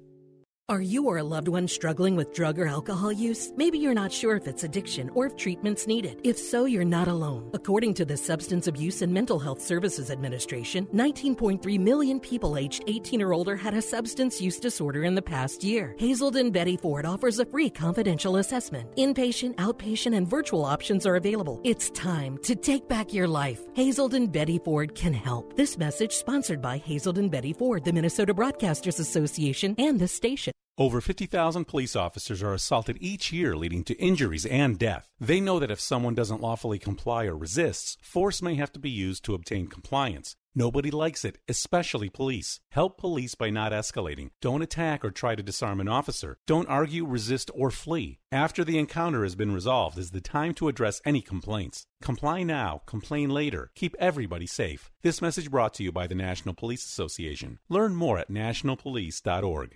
Are 0.70 0.82
you 0.82 1.08
or 1.08 1.18
a 1.18 1.24
loved 1.24 1.48
one 1.48 1.68
struggling 1.68 2.16
with 2.16 2.32
drug 2.32 2.60
or 2.60 2.68
alcohol 2.68 3.12
use? 3.12 3.52
Maybe 3.58 3.80
you're 3.80 3.96
not 3.96 4.12
sure 4.12 4.36
if 4.36 4.46
it's 4.46 4.64
addiction 4.64 5.10
or 5.16 5.26
if 5.26 5.36
treatment's 5.36 5.88
needed. 5.88 6.22
If 6.24 6.38
so, 6.38 6.66
you're 6.66 6.86
not 6.86 7.08
alone. 7.08 7.50
According 7.56 7.96
to 7.96 8.06
the 8.06 8.16
Substance 8.16 8.68
Abuse 8.68 9.02
and 9.02 9.12
Mental 9.12 9.40
Health 9.40 9.64
Services 9.64 10.12
Administration, 10.12 10.86
19.3 10.94 11.80
million 11.80 12.20
people 12.20 12.56
aged 12.56 12.84
18 12.86 13.20
or 13.20 13.34
older 13.34 13.56
had 13.56 13.74
a 13.74 13.82
substance 13.82 14.40
use 14.40 14.60
disorder 14.60 15.06
in 15.06 15.16
the 15.16 15.24
past 15.24 15.64
year. 15.64 15.96
Hazelden 15.98 16.52
Betty 16.52 16.78
Ford 16.78 17.04
offers 17.04 17.40
a 17.40 17.46
free 17.48 17.72
confidential 17.72 18.36
assessment. 18.36 18.96
Inpatient, 18.96 19.56
outpatient, 19.56 20.16
and 20.16 20.28
virtual 20.28 20.66
options 20.66 21.08
are 21.08 21.16
available. 21.16 21.60
It's 21.64 21.90
time 21.90 22.38
to 22.44 22.56
take 22.56 22.88
back 22.88 23.12
your 23.12 23.28
life. 23.28 23.60
Hazelden 23.74 24.28
Betty 24.28 24.60
Ford 24.60 24.94
can 24.94 25.14
help. 25.14 25.56
This 25.56 25.80
message 25.80 26.12
sponsored 26.12 26.62
by 26.62 26.78
Hazelden 26.78 27.30
Betty 27.30 27.54
Ford, 27.54 27.84
the 27.86 27.92
Minnesota 27.92 28.36
Broadcasters 28.36 29.00
Association, 29.00 29.74
and 29.80 30.00
this 30.00 30.12
station. 30.12 30.54
Over 30.80 31.02
50,000 31.02 31.66
police 31.66 31.94
officers 31.94 32.42
are 32.42 32.54
assaulted 32.54 32.98
each 33.02 33.34
year, 33.34 33.54
leading 33.54 33.84
to 33.84 34.00
injuries 34.00 34.46
and 34.46 34.80
death. 34.80 35.10
They 35.20 35.42
know 35.42 35.60
that 35.60 35.72
if 35.72 35.82
someone 35.82 36.16
doesn't 36.16 36.40
lawfully 36.40 36.80
comply 36.80 37.26
or 37.26 37.36
resists, 37.36 37.98
force 38.02 38.42
may 38.42 38.56
have 38.56 38.72
to 38.72 38.80
be 38.80 38.90
used 38.90 39.26
to 39.26 39.34
obtain 39.34 39.68
compliance. 39.68 40.38
Nobody 40.56 40.90
likes 40.90 41.26
it, 41.26 41.38
especially 41.50 42.08
police. 42.08 42.62
Help 42.72 42.98
police 42.98 43.36
by 43.36 43.50
not 43.50 43.74
escalating. 43.74 44.30
Don't 44.40 44.62
attack 44.62 45.04
or 45.04 45.12
try 45.12 45.36
to 45.36 45.44
disarm 45.44 45.82
an 45.82 45.90
officer. 45.90 46.38
Don't 46.48 46.70
argue, 46.70 47.06
resist, 47.06 47.52
or 47.54 47.72
flee. 47.72 48.20
After 48.32 48.64
the 48.64 48.78
encounter 48.78 49.24
has 49.24 49.36
been 49.36 49.54
resolved 49.54 49.98
is 49.98 50.12
the 50.12 50.22
time 50.22 50.54
to 50.56 50.70
address 50.70 51.02
any 51.04 51.22
complaints. 51.22 51.84
Comply 52.02 52.44
now, 52.44 52.84
complain 52.86 53.30
later. 53.30 53.72
Keep 53.76 53.98
everybody 54.00 54.48
safe. 54.48 54.90
This 55.02 55.22
message 55.22 55.52
brought 55.52 55.74
to 55.74 55.84
you 55.84 55.92
by 55.92 56.08
the 56.08 56.16
National 56.16 56.56
Police 56.56 56.86
Association. 56.86 57.60
Learn 57.68 57.96
more 57.96 58.18
at 58.18 58.32
nationalpolice.org. 58.32 59.76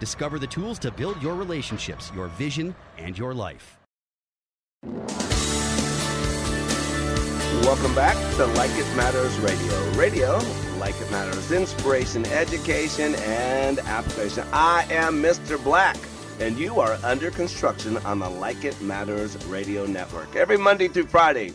Discover 0.00 0.38
the 0.38 0.46
tools 0.46 0.78
to 0.78 0.90
build 0.90 1.22
your 1.22 1.34
relationships, 1.34 2.10
your 2.14 2.28
vision, 2.28 2.74
and 2.96 3.18
your 3.18 3.34
life. 3.34 3.78
Welcome 7.62 7.94
back 7.94 8.16
to 8.36 8.46
Like 8.46 8.70
It 8.72 8.96
Matters 8.96 9.38
Radio. 9.40 9.90
Radio, 9.98 10.40
like 10.78 10.98
it 10.98 11.10
matters, 11.10 11.52
inspiration, 11.52 12.24
education, 12.28 13.14
and 13.16 13.78
application. 13.80 14.46
I 14.54 14.86
am 14.90 15.22
Mr. 15.22 15.62
Black, 15.62 15.98
and 16.40 16.56
you 16.56 16.80
are 16.80 16.98
under 17.04 17.30
construction 17.30 17.98
on 17.98 18.20
the 18.20 18.30
Like 18.30 18.64
It 18.64 18.80
Matters 18.80 19.36
Radio 19.48 19.84
Network. 19.84 20.34
Every 20.34 20.56
Monday 20.56 20.88
through 20.88 21.08
Friday, 21.08 21.52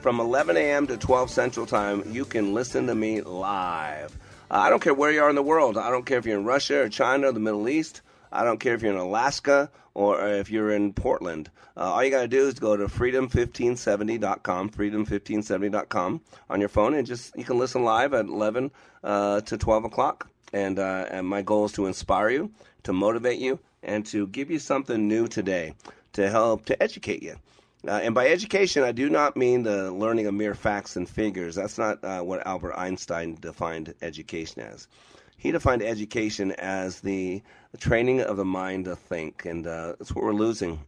from 0.00 0.20
11 0.20 0.56
a.m. 0.56 0.86
to 0.86 0.96
12 0.96 1.30
Central 1.30 1.66
Time, 1.66 2.04
you 2.06 2.24
can 2.24 2.54
listen 2.54 2.86
to 2.86 2.94
me 2.94 3.22
live. 3.22 4.16
Uh, 4.50 4.56
I 4.56 4.70
don't 4.70 4.82
care 4.82 4.94
where 4.94 5.10
you 5.10 5.22
are 5.22 5.28
in 5.28 5.36
the 5.36 5.42
world. 5.42 5.76
I 5.76 5.90
don't 5.90 6.06
care 6.06 6.18
if 6.18 6.26
you're 6.26 6.38
in 6.38 6.44
Russia 6.44 6.82
or 6.82 6.88
China 6.88 7.28
or 7.28 7.32
the 7.32 7.40
Middle 7.40 7.68
East. 7.68 8.00
I 8.32 8.44
don't 8.44 8.58
care 8.58 8.74
if 8.74 8.82
you're 8.82 8.92
in 8.92 8.98
Alaska 8.98 9.70
or 9.94 10.26
if 10.26 10.50
you're 10.50 10.70
in 10.70 10.92
Portland. 10.92 11.50
Uh, 11.76 11.92
all 11.92 12.04
you 12.04 12.10
got 12.10 12.22
to 12.22 12.28
do 12.28 12.46
is 12.46 12.54
go 12.58 12.76
to 12.76 12.86
freedom1570.com, 12.86 14.70
freedom1570.com 14.70 16.20
on 16.50 16.60
your 16.60 16.68
phone, 16.68 16.94
and 16.94 17.06
just 17.06 17.36
you 17.36 17.44
can 17.44 17.58
listen 17.58 17.84
live 17.84 18.14
at 18.14 18.26
11 18.26 18.70
uh, 19.04 19.40
to 19.42 19.56
12 19.56 19.84
o'clock. 19.84 20.28
And, 20.52 20.78
uh, 20.78 21.06
and 21.10 21.26
my 21.26 21.42
goal 21.42 21.66
is 21.66 21.72
to 21.72 21.86
inspire 21.86 22.30
you, 22.30 22.50
to 22.84 22.92
motivate 22.92 23.38
you, 23.38 23.58
and 23.82 24.04
to 24.06 24.26
give 24.28 24.50
you 24.50 24.58
something 24.58 25.06
new 25.06 25.28
today 25.28 25.74
to 26.14 26.30
help 26.30 26.64
to 26.64 26.82
educate 26.82 27.22
you. 27.22 27.36
Uh, 27.86 27.92
and 27.92 28.14
by 28.14 28.26
education, 28.26 28.82
I 28.82 28.92
do 28.92 29.08
not 29.08 29.36
mean 29.36 29.62
the 29.62 29.92
learning 29.92 30.26
of 30.26 30.34
mere 30.34 30.54
facts 30.54 30.96
and 30.96 31.08
figures. 31.08 31.54
That's 31.54 31.78
not 31.78 32.02
uh, 32.02 32.22
what 32.22 32.44
Albert 32.46 32.74
Einstein 32.74 33.36
defined 33.40 33.94
education 34.02 34.62
as. 34.62 34.88
He 35.36 35.52
defined 35.52 35.82
education 35.82 36.50
as 36.52 37.00
the 37.00 37.42
training 37.78 38.20
of 38.20 38.36
the 38.36 38.44
mind 38.44 38.86
to 38.86 38.96
think, 38.96 39.44
and 39.44 39.66
uh, 39.66 39.94
that's 39.98 40.12
what 40.12 40.24
we're 40.24 40.32
losing. 40.32 40.80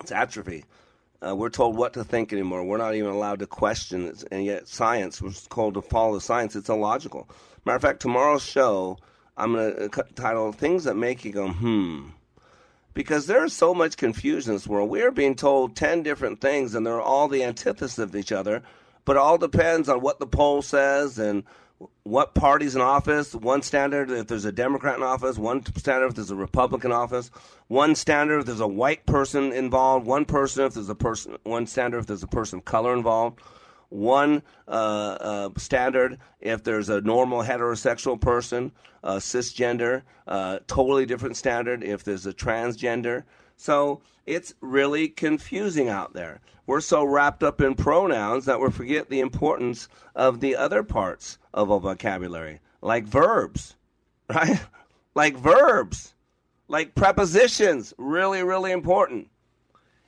It's 0.00 0.12
atrophy. 0.12 0.64
Uh, 1.26 1.34
we're 1.34 1.50
told 1.50 1.76
what 1.76 1.92
to 1.94 2.04
think 2.04 2.32
anymore. 2.32 2.64
We're 2.64 2.78
not 2.78 2.94
even 2.94 3.10
allowed 3.10 3.40
to 3.40 3.46
question 3.46 4.06
it, 4.06 4.24
and 4.30 4.44
yet 4.44 4.68
science 4.68 5.20
was 5.20 5.46
called 5.48 5.74
to 5.74 5.82
follow 5.82 6.20
science. 6.20 6.54
It's 6.54 6.68
illogical. 6.68 7.28
Matter 7.64 7.76
of 7.76 7.82
fact, 7.82 8.00
tomorrow's 8.00 8.44
show, 8.44 8.98
I'm 9.36 9.54
going 9.54 9.90
to 9.90 10.04
title 10.14 10.52
"Things 10.52 10.84
That 10.84 10.96
Make 10.96 11.24
You 11.24 11.32
Go 11.32 11.48
Hmm." 11.48 12.10
Because 12.94 13.26
there 13.26 13.44
is 13.44 13.52
so 13.52 13.74
much 13.74 13.96
confusion 13.96 14.50
in 14.50 14.56
this 14.56 14.66
world. 14.66 14.90
We 14.90 15.02
are 15.02 15.10
being 15.10 15.34
told 15.34 15.76
10 15.76 16.02
different 16.02 16.40
things, 16.40 16.74
and 16.74 16.86
they're 16.86 17.00
all 17.00 17.28
the 17.28 17.44
antithesis 17.44 17.98
of 17.98 18.14
each 18.14 18.32
other, 18.32 18.62
but 19.04 19.16
it 19.16 19.20
all 19.20 19.38
depends 19.38 19.88
on 19.88 20.00
what 20.00 20.18
the 20.18 20.26
poll 20.26 20.62
says 20.62 21.18
and 21.18 21.44
what 22.04 22.34
party's 22.34 22.76
in 22.76 22.80
office, 22.80 23.34
one 23.34 23.62
standard 23.62 24.10
if 24.10 24.26
there's 24.26 24.44
a 24.44 24.52
Democrat 24.52 24.96
in 24.96 25.02
office, 25.02 25.38
one 25.38 25.64
standard 25.76 26.06
if 26.08 26.14
there's 26.14 26.30
a 26.30 26.36
Republican 26.36 26.92
office, 26.92 27.30
one 27.68 27.94
standard 27.94 28.40
if 28.40 28.46
there's 28.46 28.60
a 28.60 28.68
white 28.68 29.04
person 29.06 29.52
involved, 29.52 30.06
one 30.06 30.24
person 30.24 30.64
if 30.64 30.74
there's 30.74 30.88
a 30.88 30.94
person, 30.94 31.36
one 31.44 31.66
standard 31.66 31.98
if 31.98 32.06
there's 32.06 32.22
a 32.22 32.28
person 32.28 32.60
of 32.60 32.64
color 32.64 32.94
involved, 32.94 33.40
one 33.92 34.42
uh, 34.66 34.70
uh, 34.70 35.50
standard 35.56 36.18
if 36.40 36.64
there's 36.64 36.88
a 36.88 37.00
normal 37.02 37.42
heterosexual 37.42 38.20
person, 38.20 38.72
uh, 39.04 39.16
cisgender, 39.16 40.02
uh, 40.26 40.58
totally 40.66 41.06
different 41.06 41.36
standard 41.36 41.84
if 41.84 42.04
there's 42.04 42.26
a 42.26 42.32
transgender. 42.32 43.24
So 43.56 44.00
it's 44.26 44.54
really 44.60 45.08
confusing 45.08 45.88
out 45.88 46.14
there. 46.14 46.40
We're 46.66 46.80
so 46.80 47.04
wrapped 47.04 47.42
up 47.42 47.60
in 47.60 47.74
pronouns 47.74 48.46
that 48.46 48.60
we 48.60 48.70
forget 48.70 49.10
the 49.10 49.20
importance 49.20 49.88
of 50.14 50.40
the 50.40 50.56
other 50.56 50.82
parts 50.82 51.38
of 51.52 51.70
a 51.70 51.78
vocabulary, 51.78 52.60
like 52.80 53.04
verbs, 53.04 53.76
right? 54.28 54.60
like 55.14 55.36
verbs, 55.36 56.14
like 56.68 56.94
prepositions, 56.94 57.92
really, 57.98 58.42
really 58.42 58.72
important. 58.72 59.28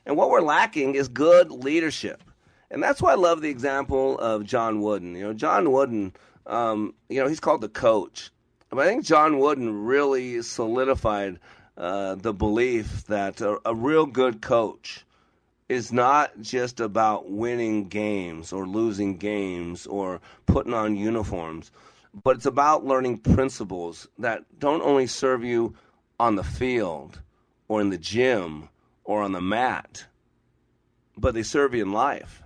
And 0.05 0.17
what 0.17 0.29
we're 0.29 0.41
lacking 0.41 0.95
is 0.95 1.07
good 1.07 1.51
leadership. 1.51 2.23
And 2.71 2.81
that's 2.81 3.01
why 3.01 3.11
I 3.11 3.15
love 3.15 3.41
the 3.41 3.49
example 3.49 4.17
of 4.19 4.43
John 4.43 4.81
Wooden. 4.81 5.15
You 5.15 5.25
know, 5.25 5.33
John 5.33 5.71
Wooden, 5.71 6.13
um, 6.47 6.93
you 7.09 7.21
know, 7.21 7.27
he's 7.27 7.39
called 7.39 7.61
the 7.61 7.69
coach. 7.69 8.31
But 8.69 8.79
I 8.79 8.87
think 8.87 9.05
John 9.05 9.39
Wooden 9.39 9.85
really 9.85 10.41
solidified 10.41 11.39
uh, 11.77 12.15
the 12.15 12.33
belief 12.33 13.05
that 13.05 13.41
a, 13.41 13.59
a 13.65 13.75
real 13.75 14.05
good 14.05 14.41
coach 14.41 15.05
is 15.67 15.91
not 15.91 16.39
just 16.41 16.79
about 16.79 17.31
winning 17.31 17.87
games 17.87 18.53
or 18.53 18.67
losing 18.67 19.17
games 19.17 19.87
or 19.87 20.21
putting 20.45 20.73
on 20.73 20.95
uniforms, 20.95 21.71
but 22.23 22.37
it's 22.37 22.45
about 22.45 22.85
learning 22.85 23.17
principles 23.17 24.07
that 24.19 24.43
don't 24.59 24.81
only 24.81 25.07
serve 25.07 25.43
you 25.43 25.75
on 26.19 26.35
the 26.35 26.43
field 26.43 27.19
or 27.67 27.81
in 27.81 27.89
the 27.89 27.97
gym 27.97 28.69
or 29.03 29.21
on 29.21 29.31
the 29.31 29.41
mat, 29.41 30.05
but 31.17 31.33
they 31.33 31.43
serve 31.43 31.73
you 31.73 31.81
in 31.81 31.91
life. 31.91 32.43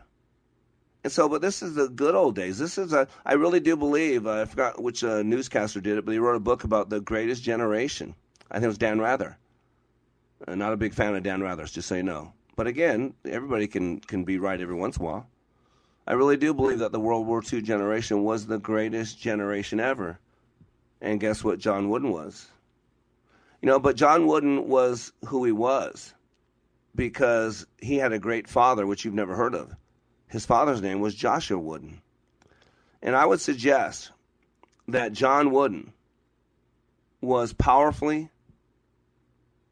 And 1.04 1.14
so, 1.14 1.30
but 1.30 1.42
this 1.42 1.62
is 1.62 1.76
the 1.76 1.88
good 1.88 2.14
old 2.14 2.36
days. 2.36 2.58
This 2.58 2.78
is 2.78 2.92
a, 2.92 3.08
I 3.26 3.34
really 3.34 3.62
do 3.62 3.78
believe, 3.78 4.28
uh, 4.28 4.42
I 4.42 4.46
forgot 4.46 4.82
which 4.82 5.04
uh, 5.04 5.24
newscaster 5.24 5.80
did 5.80 5.98
it, 5.98 6.06
but 6.06 6.12
he 6.12 6.20
wrote 6.20 6.36
a 6.36 6.42
book 6.42 6.66
about 6.66 6.90
the 6.90 7.00
greatest 7.00 7.42
generation. 7.42 8.16
I 8.52 8.56
think 8.56 8.66
it 8.66 8.68
was 8.68 8.78
Dan 8.78 9.00
Rather. 9.00 9.38
Uh, 10.48 10.56
not 10.56 10.74
a 10.74 10.78
big 10.78 10.94
fan 10.94 11.16
of 11.16 11.24
Dan 11.24 11.42
Rather's, 11.42 11.72
just 11.72 11.88
so 11.88 11.96
you 11.96 12.04
know. 12.04 12.34
But 12.56 12.68
again, 12.68 13.14
everybody 13.26 13.68
can, 13.68 14.02
can 14.02 14.26
be 14.26 14.38
right 14.40 14.60
every 14.60 14.76
once 14.76 14.98
in 14.98 15.04
a 15.04 15.06
while. 15.06 15.28
I 16.06 16.14
really 16.14 16.38
do 16.38 16.54
believe 16.54 16.80
that 16.80 16.92
the 16.92 17.00
World 17.00 17.28
War 17.28 17.42
II 17.42 17.62
generation 17.62 18.24
was 18.24 18.46
the 18.46 18.58
greatest 18.58 19.20
generation 19.20 19.80
ever. 19.80 20.20
And 21.02 21.20
guess 21.20 21.44
what 21.44 21.60
John 21.60 21.90
Wooden 21.90 22.12
was? 22.12 22.48
You 23.62 23.68
know, 23.68 23.80
but 23.80 23.96
John 23.96 24.28
Wooden 24.28 24.68
was 24.68 25.14
who 25.26 25.46
he 25.46 25.52
was 25.52 26.14
because 26.96 27.66
he 27.78 27.98
had 27.98 28.12
a 28.12 28.20
great 28.20 28.48
father, 28.48 28.86
which 28.86 29.06
you've 29.06 29.14
never 29.14 29.36
heard 29.36 29.56
of. 29.56 29.74
His 30.30 30.46
father's 30.46 30.82
name 30.82 31.02
was 31.02 31.16
Joshua 31.16 31.58
Wooden. 31.58 32.02
And 33.02 33.16
I 33.16 33.26
would 33.26 33.42
suggest 33.42 34.12
that 34.88 35.14
John 35.14 35.52
Wooden 35.52 35.92
was 37.22 37.52
powerfully 37.54 38.30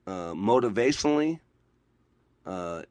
uh, 0.08 0.34
motivationally 0.34 1.40
uh, 2.46 2.84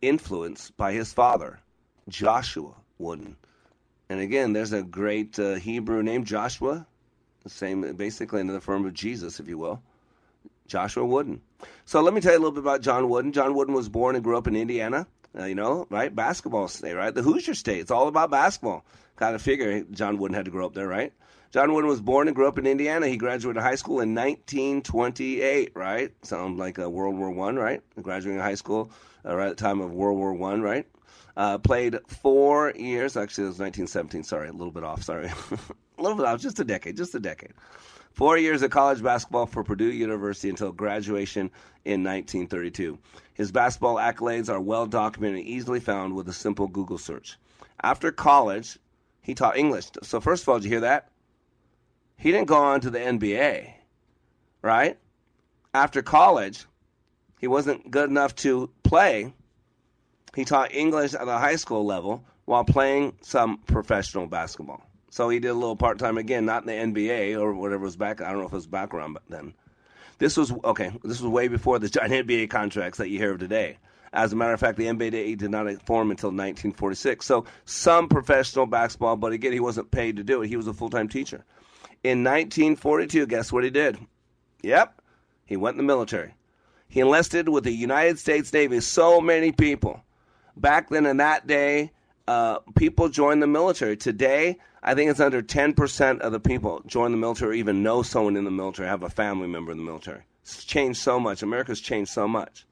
influenced 0.00 0.76
by 0.76 0.92
his 0.92 1.12
father, 1.12 1.60
Joshua 2.08 2.74
Wooden. 2.98 3.36
And 4.08 4.20
again, 4.20 4.52
there's 4.52 4.72
a 4.72 4.82
great 4.82 5.38
uh, 5.38 5.56
Hebrew 5.56 6.02
named 6.02 6.26
Joshua, 6.26 6.86
the 7.44 7.50
same, 7.50 7.94
basically 7.94 8.40
another 8.40 8.60
form 8.60 8.86
of 8.86 8.94
Jesus, 8.94 9.38
if 9.38 9.48
you 9.48 9.58
will. 9.58 9.82
Joshua 10.66 11.04
Wooden. 11.04 11.40
So 11.84 12.00
let 12.00 12.14
me 12.14 12.20
tell 12.20 12.32
you 12.32 12.38
a 12.38 12.40
little 12.40 12.52
bit 12.52 12.60
about 12.60 12.82
John 12.82 13.08
Wooden. 13.08 13.32
John 13.32 13.54
Wooden 13.54 13.74
was 13.74 13.88
born 13.88 14.16
and 14.16 14.24
grew 14.24 14.36
up 14.36 14.46
in 14.46 14.56
Indiana. 14.56 15.06
Uh, 15.38 15.44
you 15.44 15.54
know, 15.54 15.86
right? 15.88 16.14
Basketball 16.14 16.68
state, 16.68 16.94
right? 16.94 17.14
The 17.14 17.22
Hoosier 17.22 17.54
state. 17.54 17.80
It's 17.80 17.90
all 17.90 18.08
about 18.08 18.30
basketball. 18.30 18.84
Kind 19.16 19.34
of 19.34 19.42
figure 19.42 19.82
John 19.90 20.18
Wooden 20.18 20.34
had 20.34 20.46
to 20.46 20.50
grow 20.50 20.66
up 20.66 20.74
there, 20.74 20.88
right? 20.88 21.12
John 21.50 21.72
Wooden 21.72 21.88
was 21.88 22.00
born 22.00 22.28
and 22.28 22.36
grew 22.36 22.46
up 22.46 22.58
in 22.58 22.66
Indiana. 22.66 23.06
He 23.06 23.16
graduated 23.16 23.62
high 23.62 23.76
school 23.76 24.00
in 24.00 24.14
1928, 24.14 25.72
right? 25.74 26.12
Sounds 26.22 26.58
like 26.58 26.78
a 26.78 26.90
World 26.90 27.16
War 27.16 27.30
One, 27.30 27.56
right? 27.56 27.80
Graduating 28.00 28.40
high 28.40 28.56
school 28.56 28.90
uh, 29.24 29.34
right 29.34 29.48
at 29.48 29.56
the 29.56 29.62
time 29.62 29.80
of 29.80 29.92
World 29.92 30.18
War 30.18 30.34
One, 30.34 30.60
right? 30.60 30.86
Uh, 31.36 31.56
played 31.56 31.98
four 32.08 32.72
years. 32.76 33.16
Actually, 33.16 33.44
it 33.44 33.48
was 33.48 33.58
1917. 33.60 34.24
Sorry, 34.24 34.48
a 34.48 34.52
little 34.52 34.72
bit 34.72 34.84
off. 34.84 35.02
Sorry, 35.04 35.26
a 35.98 36.02
little 36.02 36.16
bit 36.16 36.26
off. 36.26 36.40
Just 36.40 36.60
a 36.60 36.64
decade. 36.64 36.96
Just 36.96 37.14
a 37.14 37.20
decade. 37.20 37.52
Four 38.18 38.36
years 38.36 38.62
of 38.62 38.72
college 38.72 39.00
basketball 39.00 39.46
for 39.46 39.62
Purdue 39.62 39.92
University 39.92 40.48
until 40.48 40.72
graduation 40.72 41.52
in 41.84 42.02
1932. 42.02 42.98
His 43.34 43.52
basketball 43.52 43.94
accolades 43.94 44.48
are 44.48 44.60
well 44.60 44.86
documented 44.86 45.38
and 45.38 45.46
easily 45.46 45.78
found 45.78 46.16
with 46.16 46.28
a 46.28 46.32
simple 46.32 46.66
Google 46.66 46.98
search. 46.98 47.38
After 47.80 48.10
college, 48.10 48.76
he 49.22 49.36
taught 49.36 49.56
English. 49.56 49.90
So, 50.02 50.20
first 50.20 50.42
of 50.42 50.48
all, 50.48 50.58
did 50.58 50.64
you 50.64 50.70
hear 50.70 50.80
that? 50.80 51.12
He 52.16 52.32
didn't 52.32 52.48
go 52.48 52.56
on 52.56 52.80
to 52.80 52.90
the 52.90 52.98
NBA, 52.98 53.72
right? 54.62 54.98
After 55.72 56.02
college, 56.02 56.66
he 57.38 57.46
wasn't 57.46 57.88
good 57.88 58.10
enough 58.10 58.34
to 58.36 58.68
play. 58.82 59.32
He 60.34 60.44
taught 60.44 60.74
English 60.74 61.14
at 61.14 61.24
the 61.24 61.38
high 61.38 61.54
school 61.54 61.86
level 61.86 62.24
while 62.46 62.64
playing 62.64 63.16
some 63.20 63.58
professional 63.58 64.26
basketball. 64.26 64.87
So 65.10 65.28
he 65.28 65.38
did 65.38 65.48
a 65.48 65.54
little 65.54 65.76
part 65.76 65.98
time 65.98 66.18
again, 66.18 66.44
not 66.44 66.68
in 66.68 66.92
the 66.92 67.02
NBA 67.02 67.40
or 67.40 67.54
whatever 67.54 67.84
was 67.84 67.96
back. 67.96 68.20
I 68.20 68.30
don't 68.30 68.40
know 68.40 68.46
if 68.46 68.52
it 68.52 68.56
was 68.56 68.66
background 68.66 69.18
then. 69.28 69.54
This 70.18 70.36
was 70.36 70.52
okay. 70.64 70.90
This 71.04 71.20
was 71.20 71.30
way 71.30 71.48
before 71.48 71.78
the 71.78 71.88
giant 71.88 72.12
NBA 72.12 72.50
contracts 72.50 72.98
that 72.98 73.08
you 73.08 73.18
hear 73.18 73.32
of 73.32 73.38
today. 73.38 73.78
As 74.12 74.32
a 74.32 74.36
matter 74.36 74.52
of 74.52 74.60
fact, 74.60 74.78
the 74.78 74.86
NBA 74.86 75.36
did 75.38 75.50
not 75.50 75.66
form 75.82 76.10
until 76.10 76.30
1946. 76.30 77.24
So 77.24 77.44
some 77.66 78.08
professional 78.08 78.66
basketball, 78.66 79.16
but 79.16 79.32
again, 79.32 79.52
he 79.52 79.60
wasn't 79.60 79.90
paid 79.90 80.16
to 80.16 80.24
do 80.24 80.42
it. 80.42 80.48
He 80.48 80.56
was 80.56 80.66
a 80.66 80.72
full 80.72 80.90
time 80.90 81.08
teacher. 81.08 81.44
In 82.04 82.24
1942, 82.24 83.26
guess 83.26 83.52
what 83.52 83.64
he 83.64 83.70
did? 83.70 83.98
Yep, 84.62 85.00
he 85.44 85.56
went 85.56 85.74
in 85.74 85.78
the 85.78 85.82
military. 85.84 86.34
He 86.88 87.00
enlisted 87.00 87.48
with 87.48 87.64
the 87.64 87.72
United 87.72 88.18
States 88.18 88.52
Navy. 88.52 88.80
So 88.80 89.20
many 89.20 89.52
people. 89.52 90.00
Back 90.56 90.88
then, 90.88 91.06
in 91.06 91.18
that 91.18 91.46
day, 91.46 91.92
uh, 92.28 92.58
people 92.76 93.08
join 93.08 93.40
the 93.40 93.46
military. 93.46 93.96
Today, 93.96 94.58
I 94.82 94.94
think 94.94 95.10
it's 95.10 95.18
under 95.18 95.40
10% 95.40 96.20
of 96.20 96.30
the 96.30 96.38
people 96.38 96.82
join 96.86 97.10
the 97.10 97.16
military 97.16 97.52
or 97.52 97.54
even 97.54 97.82
know 97.82 98.02
someone 98.02 98.36
in 98.36 98.44
the 98.44 98.50
military, 98.50 98.86
have 98.86 99.02
a 99.02 99.08
family 99.08 99.48
member 99.48 99.72
in 99.72 99.78
the 99.78 99.84
military. 99.84 100.24
It's 100.42 100.62
changed 100.62 101.00
so 101.00 101.18
much. 101.18 101.42
America's 101.42 101.80
changed 101.80 102.10
so 102.10 102.28
much. 102.28 102.66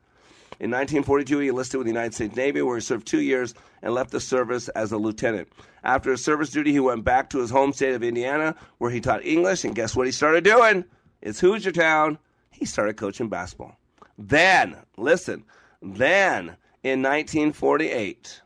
In 0.60 0.70
1942, 0.70 1.38
he 1.38 1.48
enlisted 1.48 1.78
with 1.78 1.86
the 1.86 1.90
United 1.90 2.12
States 2.12 2.36
Navy, 2.36 2.60
where 2.60 2.76
he 2.76 2.82
served 2.82 3.06
two 3.06 3.22
years 3.22 3.54
and 3.80 3.94
left 3.94 4.10
the 4.10 4.20
service 4.20 4.68
as 4.68 4.92
a 4.92 4.98
lieutenant. 4.98 5.48
After 5.82 6.10
his 6.10 6.22
service 6.22 6.50
duty, 6.50 6.72
he 6.72 6.80
went 6.80 7.04
back 7.04 7.30
to 7.30 7.38
his 7.38 7.50
home 7.50 7.72
state 7.72 7.94
of 7.94 8.02
Indiana, 8.02 8.54
where 8.76 8.90
he 8.90 9.00
taught 9.00 9.24
English. 9.24 9.64
And 9.64 9.74
guess 9.74 9.96
what 9.96 10.04
he 10.04 10.12
started 10.12 10.44
doing? 10.44 10.84
It's 11.22 11.40
Hoosier 11.40 11.72
Town. 11.72 12.18
He 12.50 12.66
started 12.66 12.98
coaching 12.98 13.30
basketball. 13.30 13.78
Then, 14.18 14.76
listen, 14.98 15.44
then 15.80 16.56
in 16.82 17.02
1948, 17.02 18.42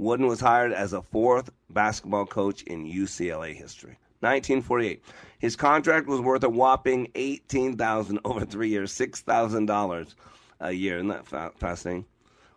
Wooden 0.00 0.26
was 0.26 0.40
hired 0.40 0.72
as 0.72 0.94
a 0.94 1.02
fourth 1.02 1.50
basketball 1.68 2.24
coach 2.24 2.62
in 2.62 2.86
UCLA 2.86 3.54
history. 3.54 3.98
1948. 4.20 5.02
His 5.38 5.56
contract 5.56 6.06
was 6.06 6.20
worth 6.22 6.42
a 6.42 6.48
whopping 6.48 7.08
18000 7.14 8.18
over 8.24 8.46
three 8.46 8.70
years, 8.70 8.92
$6,000 8.94 10.14
a 10.60 10.72
year. 10.72 10.96
Isn't 10.96 11.08
that 11.08 11.26
fa- 11.26 11.52
fascinating? 11.58 12.06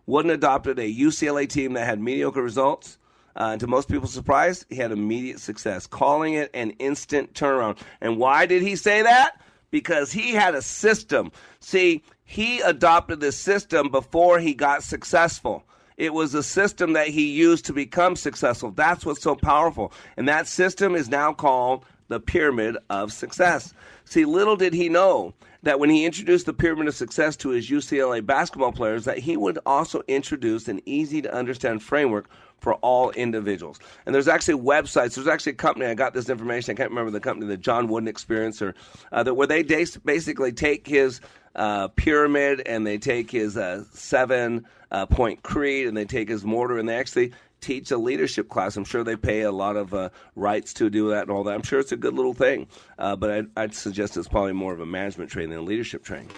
Wooden 0.05 0.31
adopted 0.31 0.79
a 0.79 0.93
UCLA 0.93 1.49
team 1.49 1.73
that 1.73 1.85
had 1.85 1.99
mediocre 1.99 2.41
results. 2.41 2.97
Uh, 3.35 3.57
to 3.57 3.67
most 3.67 3.89
people's 3.89 4.13
surprise, 4.13 4.65
he 4.69 4.75
had 4.77 4.93
immediate 4.93 5.39
success, 5.39 5.85
calling 5.85 6.35
it 6.35 6.49
an 6.53 6.71
instant 6.71 7.33
turnaround. 7.33 7.77
And 7.99 8.17
why 8.17 8.45
did 8.45 8.61
he 8.61 8.77
say 8.77 9.01
that? 9.01 9.41
Because 9.69 10.13
he 10.13 10.31
had 10.31 10.55
a 10.55 10.61
system. 10.61 11.31
See, 11.59 12.03
he 12.23 12.61
adopted 12.61 13.19
this 13.19 13.37
system 13.37 13.89
before 13.89 14.39
he 14.39 14.53
got 14.53 14.81
successful. 14.83 15.65
It 15.97 16.13
was 16.13 16.33
a 16.33 16.43
system 16.43 16.93
that 16.93 17.07
he 17.07 17.31
used 17.31 17.65
to 17.65 17.73
become 17.73 18.15
successful. 18.15 18.71
That's 18.71 19.05
what's 19.05 19.21
so 19.21 19.35
powerful. 19.35 19.93
And 20.17 20.27
that 20.27 20.47
system 20.47 20.95
is 20.95 21.09
now 21.09 21.33
called 21.33 21.85
the 22.07 22.19
pyramid 22.19 22.77
of 22.89 23.11
success. 23.11 23.73
See, 24.05 24.25
little 24.25 24.55
did 24.55 24.73
he 24.73 24.89
know 24.89 25.33
that 25.63 25.79
when 25.79 25.89
he 25.89 26.05
introduced 26.05 26.45
the 26.45 26.53
pyramid 26.53 26.87
of 26.87 26.95
success 26.95 27.35
to 27.37 27.49
his 27.49 27.69
UCLA 27.69 28.25
basketball 28.25 28.73
players, 28.73 29.05
that 29.05 29.17
he 29.17 29.37
would 29.37 29.59
also 29.65 30.01
introduce 30.07 30.67
an 30.67 30.81
easy 30.85 31.21
to 31.21 31.33
understand 31.33 31.81
framework 31.81 32.29
for 32.59 32.75
all 32.75 33.11
individuals. 33.11 33.79
And 34.05 34.15
there's 34.15 34.27
actually 34.27 34.61
websites. 34.61 35.15
There's 35.15 35.27
actually 35.27 35.53
a 35.53 35.55
company. 35.55 35.85
I 35.85 35.93
got 35.93 36.13
this 36.13 36.29
information. 36.29 36.71
I 36.71 36.75
can't 36.75 36.89
remember 36.89 37.11
the 37.11 37.19
company, 37.19 37.47
the 37.47 37.57
John 37.57 37.87
Wooden 37.87 38.07
Experience, 38.07 38.61
or 38.61 38.73
uh, 39.11 39.23
that 39.23 39.33
where 39.33 39.47
they 39.47 39.63
basically 39.63 40.53
take 40.53 40.87
his 40.87 41.19
uh, 41.55 41.89
pyramid 41.89 42.61
and 42.65 42.87
they 42.87 42.97
take 42.97 43.31
his 43.31 43.57
uh, 43.57 43.83
seven 43.91 44.65
uh, 44.93 45.05
point 45.05 45.43
creed 45.43 45.87
and 45.87 45.97
they 45.97 46.05
take 46.05 46.29
his 46.29 46.45
mortar 46.45 46.77
and 46.77 46.87
they 46.87 46.97
actually 46.97 47.33
teach 47.59 47.91
a 47.91 47.97
leadership 47.97 48.49
class. 48.49 48.77
I'm 48.77 48.85
sure 48.85 49.03
they 49.03 49.15
pay 49.15 49.41
a 49.41 49.51
lot 49.51 49.75
of 49.75 49.93
uh, 49.93 50.09
rights 50.35 50.73
to 50.75 50.89
do 50.89 51.09
that 51.09 51.23
and 51.23 51.31
all 51.31 51.43
that. 51.45 51.55
I'm 51.55 51.63
sure 51.63 51.79
it's 51.79 51.91
a 51.91 51.97
good 51.97 52.13
little 52.13 52.33
thing, 52.33 52.67
uh, 52.99 53.15
but 53.15 53.31
I'd, 53.31 53.47
I'd 53.57 53.75
suggest 53.75 54.17
it's 54.17 54.27
probably 54.27 54.53
more 54.53 54.73
of 54.73 54.79
a 54.79 54.85
management 54.85 55.31
training 55.31 55.51
than 55.51 55.59
a 55.59 55.63
leadership 55.63 56.03
training. 56.03 56.31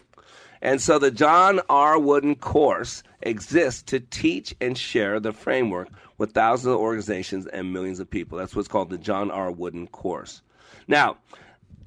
And 0.61 0.81
so 0.81 0.97
the 0.97 1.11
John 1.11 1.59
R. 1.69 1.99
Wooden 1.99 2.35
course 2.35 3.03
exists 3.21 3.83
to 3.83 3.99
teach 3.99 4.55
and 4.61 4.77
share 4.77 5.19
the 5.19 5.33
framework 5.33 5.89
with 6.17 6.31
thousands 6.31 6.73
of 6.73 6.79
organizations 6.79 7.45
and 7.45 7.73
millions 7.73 7.99
of 7.99 8.09
people. 8.09 8.37
That's 8.37 8.55
what's 8.55 8.67
called 8.67 8.89
the 8.89 8.97
John 8.97 9.29
R. 9.31 9.51
Wooden 9.51 9.87
course. 9.87 10.41
Now, 10.87 11.17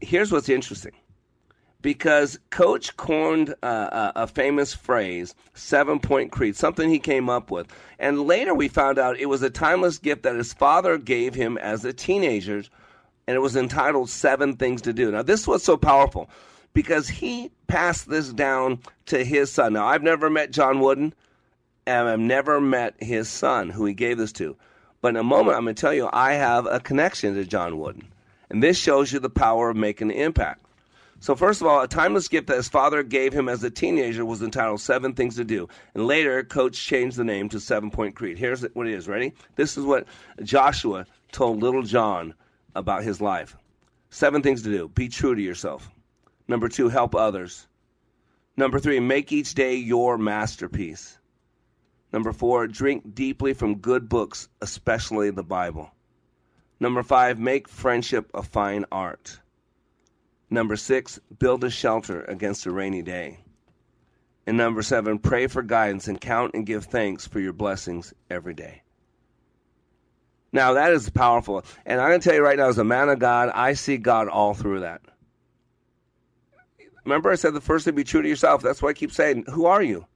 here's 0.01 0.31
what's 0.31 0.49
interesting. 0.49 0.93
Because 1.81 2.41
Coach 2.51 2.97
coined 2.97 3.55
uh, 3.62 4.12
a 4.16 4.26
famous 4.26 4.74
phrase, 4.74 5.35
seven 5.55 6.01
point 6.01 6.33
creed, 6.33 6.57
something 6.57 6.91
he 6.91 6.99
came 6.99 7.31
up 7.31 7.53
with. 7.53 7.72
And 8.01 8.22
later 8.22 8.53
we 8.53 8.66
found 8.66 8.99
out 8.99 9.18
it 9.18 9.26
was 9.26 9.43
a 9.43 9.51
timeless 9.51 9.99
gift 9.99 10.24
that 10.24 10.35
his 10.35 10.53
father 10.53 10.99
gave 10.99 11.35
him 11.35 11.57
as 11.59 11.85
a 11.85 11.93
teenager, 11.93 12.64
and 13.26 13.37
it 13.37 13.41
was 13.41 13.55
entitled 13.55 14.11
Seven 14.11 14.57
Things 14.57 14.83
to 14.83 14.93
Do. 14.93 15.12
Now, 15.12 15.22
this 15.22 15.47
was 15.47 15.62
so 15.62 15.76
powerful 15.76 16.29
because 16.74 17.09
he 17.09 17.51
passed 17.68 18.09
this 18.09 18.33
down 18.33 18.81
to 19.07 19.24
his 19.24 19.53
son. 19.53 19.74
Now, 19.74 19.87
I've 19.87 20.03
never 20.03 20.29
met 20.29 20.51
John 20.51 20.81
Wooden, 20.81 21.14
and 21.87 22.09
I've 22.09 22.18
never 22.18 22.61
met 22.61 22.95
his 22.99 23.29
son 23.29 23.70
who 23.70 23.85
he 23.85 23.95
gave 23.95 24.18
this 24.18 24.33
to. 24.33 24.57
But 25.01 25.11
in 25.11 25.16
a 25.16 25.22
moment, 25.22 25.57
I'm 25.57 25.64
going 25.64 25.76
to 25.76 25.81
tell 25.81 25.95
you, 25.95 26.09
I 26.12 26.35
have 26.35 26.66
a 26.66 26.81
connection 26.81 27.35
to 27.35 27.45
John 27.45 27.79
Wooden. 27.79 28.09
And 28.51 28.62
this 28.62 28.76
shows 28.79 29.12
you 29.12 29.20
the 29.20 29.31
power 29.31 29.70
of 29.70 29.76
making 29.76 30.11
an 30.11 30.16
impact. 30.16 30.64
So, 31.21 31.35
first 31.35 31.61
of 31.61 31.66
all, 31.66 31.81
a 31.81 31.89
timeless 31.89 32.29
gift 32.29 32.47
that 32.47 32.57
his 32.57 32.69
father 32.69 33.03
gave 33.03 33.33
him 33.33 33.49
as 33.49 33.64
a 33.64 33.71
teenager 33.71 34.25
was 34.25 34.41
entitled 34.41 34.81
Seven 34.81 35.14
Things 35.14 35.37
to 35.37 35.45
Do. 35.45 35.69
And 35.95 36.07
later, 36.07 36.45
Coach 36.45 36.81
changed 36.81 37.16
the 37.16 37.25
name 37.25 37.49
to 37.49 37.59
Seven 37.59 37.91
Point 37.91 38.14
Creed. 38.14 38.39
Here's 38.39 38.62
what 38.75 38.87
it 38.87 38.95
is. 38.95 39.09
Ready? 39.09 39.33
This 39.57 39.77
is 39.77 39.85
what 39.85 40.07
Joshua 40.43 41.07
told 41.33 41.61
little 41.61 41.83
John 41.83 42.35
about 42.77 43.03
his 43.03 43.21
life. 43.21 43.57
Seven 44.11 44.43
things 44.43 44.62
to 44.62 44.71
do. 44.71 44.89
Be 44.89 45.09
true 45.09 45.35
to 45.35 45.43
yourself. 45.43 45.91
Number 46.47 46.69
two, 46.69 46.89
help 46.89 47.14
others. 47.14 47.66
Number 48.57 48.79
three, 48.79 49.01
make 49.01 49.33
each 49.33 49.55
day 49.55 49.75
your 49.75 50.19
masterpiece. 50.19 51.19
Number 52.12 52.33
four, 52.33 52.66
drink 52.66 53.14
deeply 53.14 53.55
from 53.55 53.79
good 53.79 54.09
books, 54.09 54.49
especially 54.62 55.31
the 55.31 55.43
Bible. 55.43 55.91
Number 56.81 57.03
five, 57.03 57.39
make 57.39 57.69
friendship 57.69 58.31
a 58.35 58.43
fine 58.43 58.85
art. 58.91 59.41
Number 60.51 60.76
six, 60.76 61.20
build 61.38 61.64
a 61.64 61.70
shelter 61.70 62.22
against 62.22 62.66
a 62.66 62.70
rainy 62.70 63.03
day. 63.03 63.40
And 64.46 64.57
number 64.57 64.82
seven, 64.82 65.18
pray 65.18 65.46
for 65.46 65.62
guidance 65.62 66.09
and 66.09 66.20
count 66.20 66.53
and 66.55 66.64
give 66.64 66.86
thanks 66.86 67.26
for 67.26 67.38
your 67.38 67.53
blessings 67.53 68.14
every 68.30 68.55
day. 68.55 68.82
Now, 70.53 70.72
that 70.72 70.92
is 70.92 71.11
powerful. 71.11 71.64
And 71.84 72.01
I'm 72.01 72.09
going 72.09 72.20
to 72.20 72.24
tell 72.26 72.34
you 72.34 72.42
right 72.42 72.57
now, 72.57 72.68
as 72.68 72.78
a 72.78 72.84
man 72.84 73.11
of 73.11 73.18
God, 73.18 73.51
I 73.51 73.74
see 73.74 73.99
God 73.99 74.28
all 74.28 74.55
through 74.55 74.80
that. 74.80 75.03
Remember, 77.05 77.30
I 77.30 77.34
said 77.34 77.53
the 77.53 77.61
first 77.61 77.84
thing 77.84 77.94
be 77.94 78.05
true 78.05 78.22
to 78.22 78.28
yourself. 78.28 78.62
That's 78.62 78.80
why 78.80 78.90
I 78.90 78.94
keep 78.94 79.12
saying, 79.12 79.44
Who 79.53 79.66
are 79.66 79.82
you? 79.82 80.07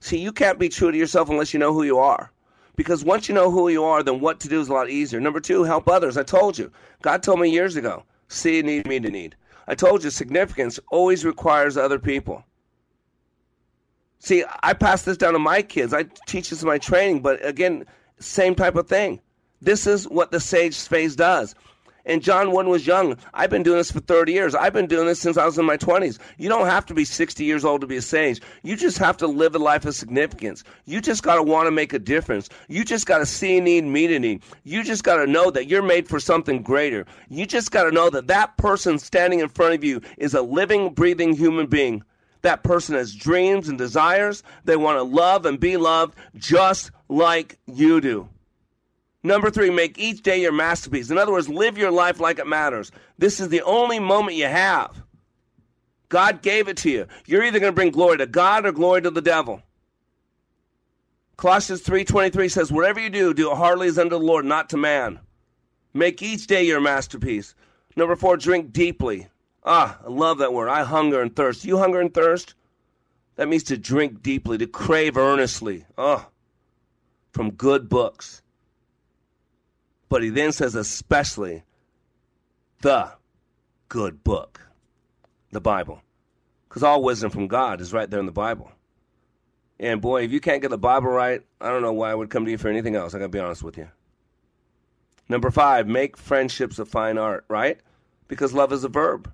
See, 0.00 0.18
you 0.18 0.32
can't 0.32 0.58
be 0.58 0.68
true 0.68 0.90
to 0.90 0.98
yourself 0.98 1.30
unless 1.30 1.54
you 1.54 1.60
know 1.60 1.72
who 1.72 1.84
you 1.84 1.98
are. 1.98 2.32
Because 2.76 3.04
once 3.04 3.28
you 3.28 3.34
know 3.34 3.50
who 3.50 3.68
you 3.68 3.84
are, 3.84 4.02
then 4.02 4.20
what 4.20 4.40
to 4.40 4.48
do 4.48 4.60
is 4.60 4.68
a 4.68 4.72
lot 4.72 4.90
easier. 4.90 5.20
Number 5.20 5.40
two, 5.40 5.62
help 5.62 5.88
others. 5.88 6.16
I 6.16 6.24
told 6.24 6.58
you. 6.58 6.72
God 7.02 7.22
told 7.22 7.38
me 7.38 7.50
years 7.50 7.76
ago 7.76 8.04
see, 8.28 8.62
need, 8.62 8.86
me 8.86 8.98
to 9.00 9.10
need. 9.10 9.36
I 9.66 9.74
told 9.74 10.04
you 10.04 10.10
significance 10.10 10.78
always 10.90 11.24
requires 11.24 11.76
other 11.76 11.98
people. 11.98 12.44
See, 14.18 14.44
I 14.62 14.72
pass 14.72 15.02
this 15.02 15.16
down 15.16 15.34
to 15.34 15.38
my 15.38 15.62
kids. 15.62 15.92
I 15.92 16.04
teach 16.26 16.50
this 16.50 16.62
in 16.62 16.68
my 16.68 16.78
training, 16.78 17.20
but 17.20 17.44
again, 17.44 17.84
same 18.18 18.54
type 18.54 18.76
of 18.76 18.88
thing. 18.88 19.20
This 19.60 19.86
is 19.86 20.08
what 20.08 20.30
the 20.30 20.40
sage 20.40 20.76
phase 20.88 21.16
does 21.16 21.54
and 22.06 22.22
John 22.22 22.52
Wooden 22.52 22.70
was 22.70 22.86
young. 22.86 23.16
I've 23.32 23.50
been 23.50 23.62
doing 23.62 23.78
this 23.78 23.90
for 23.90 24.00
30 24.00 24.32
years. 24.32 24.54
I've 24.54 24.72
been 24.72 24.86
doing 24.86 25.06
this 25.06 25.20
since 25.20 25.36
I 25.36 25.44
was 25.44 25.58
in 25.58 25.64
my 25.64 25.76
20s. 25.76 26.18
You 26.38 26.48
don't 26.48 26.66
have 26.66 26.86
to 26.86 26.94
be 26.94 27.04
60 27.04 27.44
years 27.44 27.64
old 27.64 27.80
to 27.80 27.86
be 27.86 27.96
a 27.96 28.02
sage. 28.02 28.40
You 28.62 28.76
just 28.76 28.98
have 28.98 29.16
to 29.18 29.26
live 29.26 29.54
a 29.54 29.58
life 29.58 29.84
of 29.84 29.94
significance. 29.94 30.64
You 30.84 31.00
just 31.00 31.22
got 31.22 31.36
to 31.36 31.42
want 31.42 31.66
to 31.66 31.70
make 31.70 31.92
a 31.92 31.98
difference. 31.98 32.48
You 32.68 32.84
just 32.84 33.06
got 33.06 33.18
to 33.18 33.26
see 33.26 33.58
a 33.58 33.60
need, 33.60 33.84
meet 33.84 34.10
a 34.10 34.18
need. 34.18 34.42
You 34.64 34.82
just 34.82 35.04
got 35.04 35.16
to 35.16 35.26
know 35.26 35.50
that 35.50 35.66
you're 35.66 35.82
made 35.82 36.08
for 36.08 36.20
something 36.20 36.62
greater. 36.62 37.06
You 37.28 37.46
just 37.46 37.70
got 37.70 37.84
to 37.84 37.90
know 37.90 38.10
that 38.10 38.26
that 38.28 38.56
person 38.56 38.98
standing 38.98 39.40
in 39.40 39.48
front 39.48 39.74
of 39.74 39.84
you 39.84 40.00
is 40.18 40.34
a 40.34 40.42
living, 40.42 40.90
breathing 40.94 41.34
human 41.34 41.66
being. 41.66 42.02
That 42.42 42.62
person 42.62 42.94
has 42.94 43.14
dreams 43.14 43.68
and 43.68 43.78
desires. 43.78 44.42
They 44.64 44.76
want 44.76 44.98
to 44.98 45.02
love 45.02 45.46
and 45.46 45.58
be 45.58 45.78
loved 45.78 46.14
just 46.36 46.90
like 47.08 47.58
you 47.66 48.02
do. 48.02 48.28
Number 49.26 49.50
three, 49.50 49.70
make 49.70 49.98
each 49.98 50.22
day 50.22 50.42
your 50.42 50.52
masterpiece. 50.52 51.10
In 51.10 51.16
other 51.16 51.32
words, 51.32 51.48
live 51.48 51.78
your 51.78 51.90
life 51.90 52.20
like 52.20 52.38
it 52.38 52.46
matters. 52.46 52.92
This 53.16 53.40
is 53.40 53.48
the 53.48 53.62
only 53.62 53.98
moment 53.98 54.36
you 54.36 54.46
have. 54.46 55.02
God 56.10 56.42
gave 56.42 56.68
it 56.68 56.76
to 56.78 56.90
you. 56.90 57.06
You're 57.24 57.42
either 57.42 57.58
going 57.58 57.72
to 57.72 57.74
bring 57.74 57.90
glory 57.90 58.18
to 58.18 58.26
God 58.26 58.66
or 58.66 58.72
glory 58.72 59.00
to 59.00 59.10
the 59.10 59.22
devil. 59.22 59.62
Colossians 61.38 61.80
3:23 61.80 62.50
says, 62.50 62.70
"Whatever 62.70 63.00
you 63.00 63.08
do, 63.08 63.32
do 63.32 63.50
it 63.50 63.56
heartily 63.56 63.88
as 63.88 63.98
unto 63.98 64.10
the 64.10 64.20
Lord, 64.20 64.44
not 64.44 64.68
to 64.70 64.76
man. 64.76 65.20
Make 65.94 66.22
each 66.22 66.46
day 66.46 66.62
your 66.62 66.80
masterpiece." 66.80 67.54
Number 67.96 68.16
4, 68.16 68.36
drink 68.36 68.72
deeply. 68.72 69.28
Ah, 69.64 69.98
I 70.04 70.10
love 70.10 70.38
that 70.38 70.52
word. 70.52 70.68
I 70.68 70.84
hunger 70.84 71.22
and 71.22 71.34
thirst. 71.34 71.64
You 71.64 71.78
hunger 71.78 72.00
and 72.00 72.12
thirst? 72.12 72.54
That 73.36 73.48
means 73.48 73.64
to 73.64 73.78
drink 73.78 74.22
deeply, 74.22 74.58
to 74.58 74.66
crave 74.66 75.16
earnestly. 75.16 75.86
Ah, 75.96 76.28
from 77.32 77.50
good 77.50 77.88
books. 77.88 78.42
But 80.14 80.22
he 80.22 80.30
then 80.30 80.52
says, 80.52 80.76
especially 80.76 81.64
the 82.82 83.14
good 83.88 84.22
book, 84.22 84.60
the 85.50 85.60
Bible. 85.60 86.02
Because 86.68 86.84
all 86.84 87.02
wisdom 87.02 87.32
from 87.32 87.48
God 87.48 87.80
is 87.80 87.92
right 87.92 88.08
there 88.08 88.20
in 88.20 88.26
the 88.26 88.30
Bible. 88.30 88.70
And 89.80 90.00
boy, 90.00 90.22
if 90.22 90.30
you 90.30 90.38
can't 90.38 90.62
get 90.62 90.70
the 90.70 90.78
Bible 90.78 91.08
right, 91.08 91.40
I 91.60 91.68
don't 91.68 91.82
know 91.82 91.92
why 91.92 92.12
I 92.12 92.14
would 92.14 92.30
come 92.30 92.44
to 92.44 92.50
you 92.52 92.58
for 92.58 92.68
anything 92.68 92.94
else. 92.94 93.12
I 93.12 93.18
gotta 93.18 93.28
be 93.28 93.40
honest 93.40 93.64
with 93.64 93.76
you. 93.76 93.88
Number 95.28 95.50
five, 95.50 95.88
make 95.88 96.16
friendships 96.16 96.78
a 96.78 96.84
fine 96.84 97.18
art, 97.18 97.44
right? 97.48 97.80
Because 98.28 98.54
love 98.54 98.72
is 98.72 98.84
a 98.84 98.88
verb. 98.88 99.32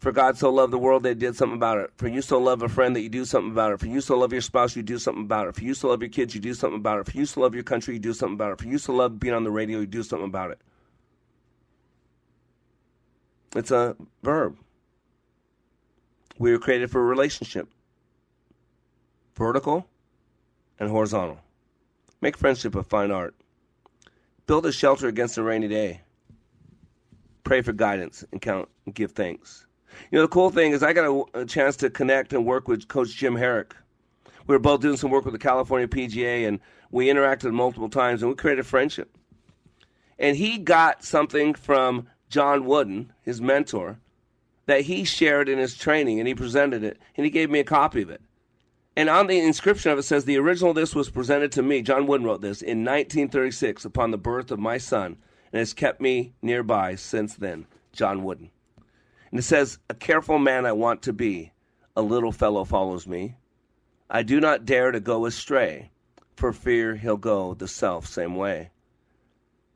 For 0.00 0.12
God 0.12 0.38
so 0.38 0.50
loved 0.50 0.72
the 0.72 0.78
world 0.78 1.02
that 1.02 1.10
he 1.10 1.14
did 1.14 1.36
something 1.36 1.56
about 1.56 1.76
it. 1.76 1.90
For 1.98 2.08
you 2.08 2.22
so 2.22 2.38
love 2.38 2.62
a 2.62 2.70
friend 2.70 2.96
that 2.96 3.02
you 3.02 3.10
do 3.10 3.26
something 3.26 3.52
about 3.52 3.72
it. 3.72 3.80
For 3.80 3.86
you 3.86 4.00
so 4.00 4.16
love 4.16 4.32
your 4.32 4.40
spouse, 4.40 4.74
you 4.74 4.82
do 4.82 4.98
something 4.98 5.24
about 5.24 5.48
it. 5.48 5.54
For 5.54 5.62
you 5.62 5.74
so 5.74 5.88
love 5.88 6.00
your 6.00 6.08
kids, 6.08 6.34
you 6.34 6.40
do 6.40 6.54
something 6.54 6.78
about 6.78 7.00
it. 7.00 7.06
For 7.06 7.18
you 7.18 7.26
so 7.26 7.42
love 7.42 7.54
your 7.54 7.64
country, 7.64 7.94
you 7.94 8.00
do 8.00 8.14
something 8.14 8.34
about 8.34 8.52
it. 8.52 8.60
For 8.60 8.66
you 8.66 8.78
so 8.78 8.94
love 8.94 9.20
being 9.20 9.34
on 9.34 9.44
the 9.44 9.50
radio, 9.50 9.80
you 9.80 9.86
do 9.86 10.02
something 10.02 10.26
about 10.26 10.52
it. 10.52 10.58
It's 13.54 13.70
a 13.70 13.94
verb. 14.22 14.56
We 16.38 16.52
were 16.52 16.58
created 16.58 16.90
for 16.90 17.02
a 17.02 17.04
relationship 17.04 17.68
vertical 19.34 19.86
and 20.78 20.88
horizontal. 20.88 21.40
Make 22.22 22.38
friendship 22.38 22.74
a 22.74 22.82
fine 22.82 23.10
art. 23.10 23.34
Build 24.46 24.64
a 24.64 24.72
shelter 24.72 25.08
against 25.08 25.36
a 25.36 25.42
rainy 25.42 25.68
day. 25.68 26.00
Pray 27.44 27.60
for 27.60 27.72
guidance 27.72 28.24
and 28.32 28.40
count 28.40 28.68
and 28.86 28.94
give 28.94 29.12
thanks. 29.12 29.66
You 30.10 30.18
know, 30.18 30.22
the 30.22 30.28
cool 30.28 30.50
thing 30.50 30.72
is 30.72 30.82
I 30.82 30.92
got 30.92 31.04
a, 31.34 31.40
a 31.40 31.44
chance 31.44 31.76
to 31.78 31.90
connect 31.90 32.32
and 32.32 32.44
work 32.44 32.68
with 32.68 32.88
Coach 32.88 33.14
Jim 33.14 33.34
Harrick. 33.34 33.72
We 34.46 34.54
were 34.54 34.58
both 34.58 34.80
doing 34.80 34.96
some 34.96 35.10
work 35.10 35.24
with 35.24 35.32
the 35.32 35.38
California 35.38 35.86
PGA, 35.86 36.48
and 36.48 36.60
we 36.90 37.06
interacted 37.06 37.52
multiple 37.52 37.88
times, 37.88 38.22
and 38.22 38.30
we 38.30 38.36
created 38.36 38.60
a 38.60 38.64
friendship. 38.64 39.16
And 40.18 40.36
he 40.36 40.58
got 40.58 41.04
something 41.04 41.54
from 41.54 42.08
John 42.28 42.64
Wooden, 42.64 43.12
his 43.22 43.40
mentor, 43.40 43.98
that 44.66 44.82
he 44.82 45.04
shared 45.04 45.48
in 45.48 45.58
his 45.58 45.76
training, 45.76 46.18
and 46.18 46.28
he 46.28 46.34
presented 46.34 46.82
it, 46.84 46.98
and 47.16 47.24
he 47.24 47.30
gave 47.30 47.50
me 47.50 47.60
a 47.60 47.64
copy 47.64 48.02
of 48.02 48.10
it. 48.10 48.22
And 48.96 49.08
on 49.08 49.28
the 49.28 49.38
inscription 49.38 49.92
of 49.92 49.98
it 49.98 50.02
says, 50.02 50.24
The 50.24 50.36
original 50.38 50.70
of 50.70 50.76
this 50.76 50.94
was 50.94 51.10
presented 51.10 51.52
to 51.52 51.62
me, 51.62 51.82
John 51.82 52.06
Wooden 52.06 52.26
wrote 52.26 52.40
this, 52.40 52.60
in 52.60 52.84
1936 52.84 53.84
upon 53.84 54.10
the 54.10 54.18
birth 54.18 54.50
of 54.50 54.58
my 54.58 54.78
son, 54.78 55.16
and 55.52 55.58
has 55.58 55.72
kept 55.72 56.00
me 56.00 56.32
nearby 56.42 56.96
since 56.96 57.34
then. 57.34 57.66
John 57.92 58.22
Wooden. 58.22 58.50
And 59.30 59.38
it 59.38 59.44
says, 59.44 59.78
A 59.88 59.94
careful 59.94 60.38
man 60.38 60.66
I 60.66 60.72
want 60.72 61.02
to 61.02 61.12
be, 61.12 61.52
a 61.96 62.02
little 62.02 62.32
fellow 62.32 62.64
follows 62.64 63.06
me. 63.06 63.36
I 64.08 64.22
do 64.22 64.40
not 64.40 64.64
dare 64.64 64.90
to 64.90 65.00
go 65.00 65.26
astray, 65.26 65.90
for 66.34 66.52
fear 66.52 66.96
he'll 66.96 67.16
go 67.16 67.54
the 67.54 67.68
self 67.68 68.06
same 68.06 68.34
way. 68.34 68.70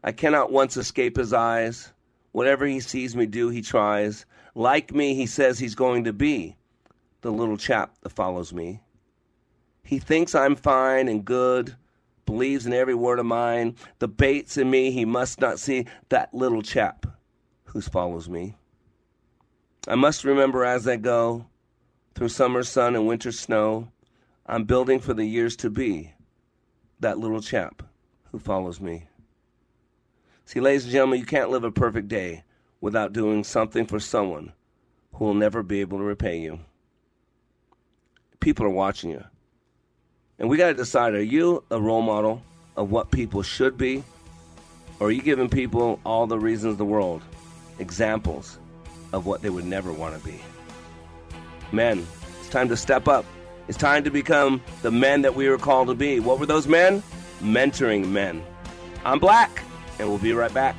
I 0.03 0.13
cannot 0.13 0.53
once 0.53 0.77
escape 0.77 1.17
his 1.17 1.33
eyes. 1.33 1.93
Whatever 2.33 2.67
he 2.67 2.81
sees 2.81 3.15
me 3.15 3.27
do, 3.27 3.49
he 3.49 3.63
tries. 3.63 4.27
Like 4.55 4.93
me, 4.93 5.15
he 5.15 5.27
says 5.27 5.59
he's 5.59 5.75
going 5.75 6.05
to 6.05 6.13
be 6.13 6.57
the 7.21 7.31
little 7.33 7.57
chap 7.57 7.95
that 8.03 8.11
follows 8.11 8.53
me. 8.53 8.81
He 9.85 9.99
thinks 9.99 10.35
I'm 10.35 10.57
fine 10.57 11.09
and 11.09 11.25
good, 11.25 11.77
believes 12.27 12.67
in 12.67 12.73
every 12.73 12.95
word 12.95 13.19
of 13.19 13.27
mine. 13.27 13.77
The 13.99 14.09
bait's 14.09 14.57
in 14.57 14.71
me, 14.71 14.91
he 14.91 15.05
must 15.05 15.41
not 15.41 15.59
see 15.59 15.87
that 16.09 16.35
little 16.35 16.63
chap 16.63 17.07
who 17.65 17.81
follows 17.81 18.29
me. 18.29 18.57
I 19.87 19.97
must 19.97 20.25
remember 20.25 20.65
as 20.65 20.89
I 20.89 20.97
go 20.97 21.45
through 22.15 22.31
summer 22.31 22.63
sun 22.63 22.97
and 22.97 23.07
winter 23.07 23.31
snow, 23.31 23.89
I'm 24.47 24.65
building 24.65 24.99
for 24.99 25.13
the 25.13 25.27
years 25.27 25.57
to 25.57 25.69
be 25.69 26.13
that 27.01 27.19
little 27.19 27.43
chap 27.43 27.83
who 28.33 28.39
follows 28.39 28.81
me. 28.81 29.09
See, 30.47 30.61
ladies 30.61 30.85
and 30.85 30.93
gentlemen, 30.93 31.21
you 31.21 31.27
can't 31.27 31.51
live 31.51 31.65
a 31.65 31.71
perfect 31.71 32.09
day 32.09 32.45
without 32.81 33.13
doing 33.13 33.45
something 33.45 33.85
for 33.85 34.01
someone 34.01 34.55
who 35.15 35.27
will 35.27 35.35
never 35.35 35.63
be 35.63 35.83
able 35.83 35.99
to 35.99 36.05
repay 36.05 36.39
you. 36.39 36.61
People 38.41 38.65
are 38.65 38.71
watching 38.71 39.11
you. 39.11 39.25
And 40.39 40.49
we 40.49 40.57
got 40.57 40.69
to 40.69 40.75
decide 40.75 41.13
are 41.13 41.23
you 41.23 41.63
a 41.71 41.81
role 41.81 42.03
model 42.03 42.43
of 42.75 42.91
what 42.91 43.11
people 43.11 43.43
should 43.43 43.77
be? 43.77 44.03
Or 44.99 45.09
are 45.09 45.13
you 45.13 45.23
giving 45.23 45.51
people 45.51 46.01
all 46.07 46.27
the 46.27 46.39
reasons 46.39 46.79
the 46.79 46.85
world, 46.87 47.23
examples 47.79 48.59
of 49.15 49.27
what 49.27 49.43
they 49.43 49.51
would 49.51 49.65
never 49.65 49.93
want 49.93 50.21
to 50.21 50.25
be? 50.25 50.41
Men, 51.71 52.07
it's 52.41 52.49
time 52.49 52.69
to 52.69 52.77
step 52.77 53.07
up. 53.07 53.25
It's 53.69 53.79
time 53.79 54.05
to 54.05 54.11
become 54.11 54.61
the 54.83 54.91
men 54.91 55.23
that 55.23 55.35
we 55.35 55.49
were 55.49 55.57
called 55.57 55.89
to 55.89 55.95
be. 55.95 56.21
What 56.21 56.39
were 56.39 56.47
those 56.47 56.67
men? 56.67 57.03
Mentoring 57.41 58.09
men. 58.09 58.43
I'm 59.05 59.21
Black, 59.21 59.63
and 59.99 60.09
we'll 60.09 60.19
be 60.19 60.33
right 60.33 60.53
back. 60.53 60.77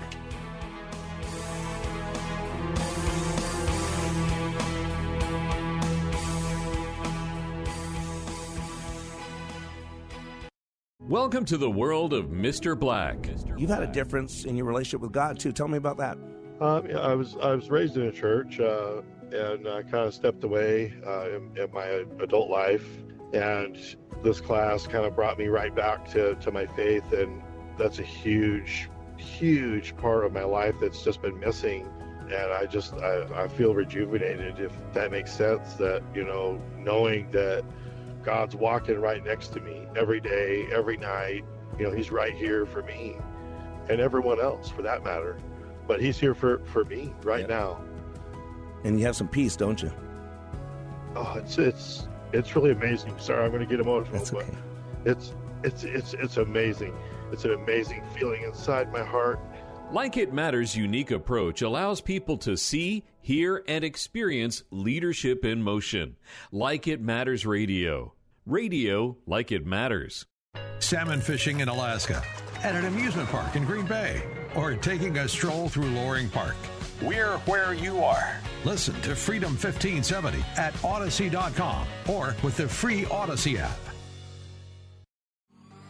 Welcome 10.99 11.45
to 11.45 11.57
the 11.57 11.69
world 11.69 12.13
of 12.13 12.25
Mr. 12.25 12.77
Black. 12.77 13.29
You've 13.57 13.69
had 13.69 13.83
a 13.83 13.87
difference 13.87 14.43
in 14.43 14.57
your 14.57 14.65
relationship 14.65 15.01
with 15.01 15.11
God 15.11 15.39
too. 15.39 15.51
Tell 15.51 15.67
me 15.67 15.77
about 15.77 15.97
that. 15.97 16.17
Um, 16.61 16.89
yeah, 16.89 16.99
I 16.99 17.13
was 17.15 17.35
I 17.41 17.53
was 17.53 17.69
raised 17.69 17.97
in 17.97 18.03
a 18.03 18.11
church 18.11 18.59
uh, 18.59 19.01
and 19.31 19.67
I 19.67 19.81
kind 19.83 20.07
of 20.07 20.13
stepped 20.13 20.43
away 20.43 20.93
uh, 21.05 21.29
in, 21.29 21.57
in, 21.57 21.69
my 21.73 22.05
adult 22.21 22.49
life, 22.49 22.87
and 23.33 23.77
this 24.23 24.39
class 24.39 24.87
kind 24.87 25.05
of 25.05 25.15
brought 25.15 25.37
me 25.37 25.47
right 25.47 25.75
back 25.75 26.09
to, 26.11 26.35
to 26.35 26.51
my 26.51 26.65
faith, 26.65 27.11
and 27.11 27.41
that's 27.77 27.99
a 27.99 28.03
huge, 28.03 28.89
huge 29.17 29.97
part 29.97 30.25
of 30.25 30.31
my 30.31 30.43
life 30.43 30.75
that's 30.79 31.03
just 31.03 31.21
been 31.21 31.39
missing. 31.39 31.87
And 32.21 32.53
I 32.53 32.65
just 32.65 32.93
I, 32.93 33.43
I 33.43 33.47
feel 33.49 33.75
rejuvenated, 33.75 34.59
if 34.59 34.71
that 34.93 35.11
makes 35.11 35.31
sense. 35.31 35.73
That 35.73 36.03
you 36.13 36.23
know, 36.23 36.61
knowing 36.77 37.29
that 37.31 37.65
God's 38.23 38.55
walking 38.55 38.99
right 38.99 39.23
next 39.23 39.49
to 39.49 39.59
me 39.59 39.87
every 39.95 40.21
day, 40.21 40.67
every 40.71 40.97
night. 40.97 41.43
You 41.77 41.89
know, 41.89 41.91
He's 41.91 42.11
right 42.11 42.33
here 42.33 42.65
for 42.65 42.81
me 42.81 43.17
and 43.89 43.99
everyone 43.99 44.39
else 44.39 44.69
for 44.69 44.81
that 44.81 45.03
matter. 45.03 45.37
But 45.87 46.01
He's 46.01 46.17
here 46.17 46.33
for, 46.33 46.59
for 46.65 46.83
me 46.85 47.13
right 47.23 47.41
yep. 47.41 47.49
now. 47.49 47.81
And 48.83 48.99
you 48.99 49.05
have 49.05 49.15
some 49.15 49.27
peace, 49.27 49.55
don't 49.55 49.81
you? 49.81 49.91
Oh, 51.15 51.33
it's 51.37 51.57
it's 51.57 52.07
it's 52.33 52.55
really 52.55 52.71
amazing. 52.71 53.17
Sorry, 53.19 53.43
I'm 53.43 53.51
going 53.51 53.61
to 53.61 53.69
get 53.69 53.79
emotional, 53.79 54.17
That's 54.17 54.33
okay. 54.33 54.45
but 55.03 55.11
it's 55.11 55.33
it's 55.63 55.83
it's 55.83 56.13
it's 56.13 56.37
amazing. 56.37 56.93
It's 57.31 57.45
an 57.45 57.53
amazing 57.53 58.03
feeling 58.15 58.43
inside 58.43 58.91
my 58.91 59.03
heart. 59.03 59.39
Like 59.91 60.17
It 60.17 60.33
Matters' 60.33 60.75
unique 60.75 61.11
approach 61.11 61.61
allows 61.61 62.01
people 62.01 62.37
to 62.39 62.57
see, 62.57 63.03
hear, 63.21 63.63
and 63.67 63.83
experience 63.83 64.63
leadership 64.71 65.45
in 65.45 65.61
motion. 65.61 66.15
Like 66.51 66.87
It 66.87 67.01
Matters 67.01 67.45
Radio. 67.45 68.13
Radio 68.45 69.17
like 69.25 69.51
it 69.51 69.65
matters. 69.65 70.25
Salmon 70.79 71.19
fishing 71.21 71.61
in 71.61 71.67
Alaska, 71.69 72.21
at 72.61 72.75
an 72.75 72.85
amusement 72.85 73.27
park 73.29 73.55
in 73.55 73.63
Green 73.65 73.85
Bay, 73.87 74.21
or 74.55 74.75
taking 74.75 75.17
a 75.17 75.27
stroll 75.27 75.69
through 75.69 75.89
Loring 75.89 76.29
Park. 76.29 76.55
We're 77.01 77.37
where 77.39 77.73
you 77.73 78.03
are. 78.03 78.39
Listen 78.63 78.99
to 79.01 79.15
Freedom 79.15 79.51
1570 79.51 80.43
at 80.57 80.73
Audacy.com 80.75 81.87
or 82.07 82.35
with 82.41 82.57
the 82.57 82.67
free 82.67 83.03
Audacy 83.03 83.59
app. 83.59 83.77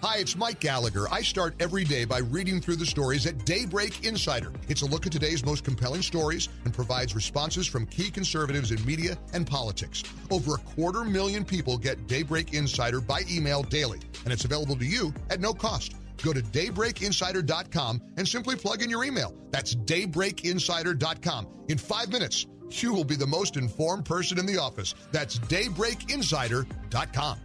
Hi, 0.02 0.18
it's 0.18 0.36
Mike 0.36 0.60
Gallagher. 0.60 1.08
I 1.12 1.24
start 1.24 1.56
every 1.60 1.84
day 1.84 2.06
by 2.06 2.20
reading 2.20 2.62
through 2.62 2.76
the 2.76 2.86
stories 2.86 3.26
at 3.26 3.44
Daybreak 3.44 4.06
Insider. 4.06 4.52
It's 4.68 4.84
a 4.84 4.86
look 4.86 5.08
at 5.08 5.12
today's 5.12 5.44
most 5.44 5.64
compelling 5.64 6.04
stories 6.04 6.50
and 6.64 6.72
provides 6.72 7.16
responses 7.16 7.66
from 7.66 7.88
key 7.88 8.12
conservatives 8.12 8.70
in 8.70 8.86
media 8.86 9.18
and 9.34 9.48
politics. 9.48 10.04
Over 10.30 10.56
a 10.56 10.58
quarter 10.60 11.04
million 11.04 11.44
people 11.44 11.78
get 11.80 12.06
Daybreak 12.06 12.54
Insider 12.54 13.02
by 13.02 13.22
email 13.32 13.64
daily, 13.64 14.00
and 14.26 14.32
it's 14.32 14.46
available 14.46 14.76
to 14.76 14.86
you 14.86 15.12
at 15.32 15.40
no 15.40 15.54
cost. 15.54 15.96
Go 16.24 16.34
to 16.34 16.42
daybreakinsider.com 16.42 18.02
and 18.18 18.28
simply 18.28 18.56
plug 18.56 18.82
in 18.82 18.90
your 18.90 19.04
email. 19.04 19.36
That's 19.52 19.76
daybreakinsider.com. 19.76 21.48
In 21.70 21.78
five 21.78 22.12
minutes, 22.12 22.48
you 22.70 22.94
will 22.94 23.04
be 23.04 23.16
the 23.16 23.28
most 23.28 23.58
informed 23.58 24.06
person 24.06 24.40
in 24.40 24.46
the 24.46 24.58
office. 24.58 24.96
That's 25.12 25.40
daybreakinsider.com. 25.40 27.40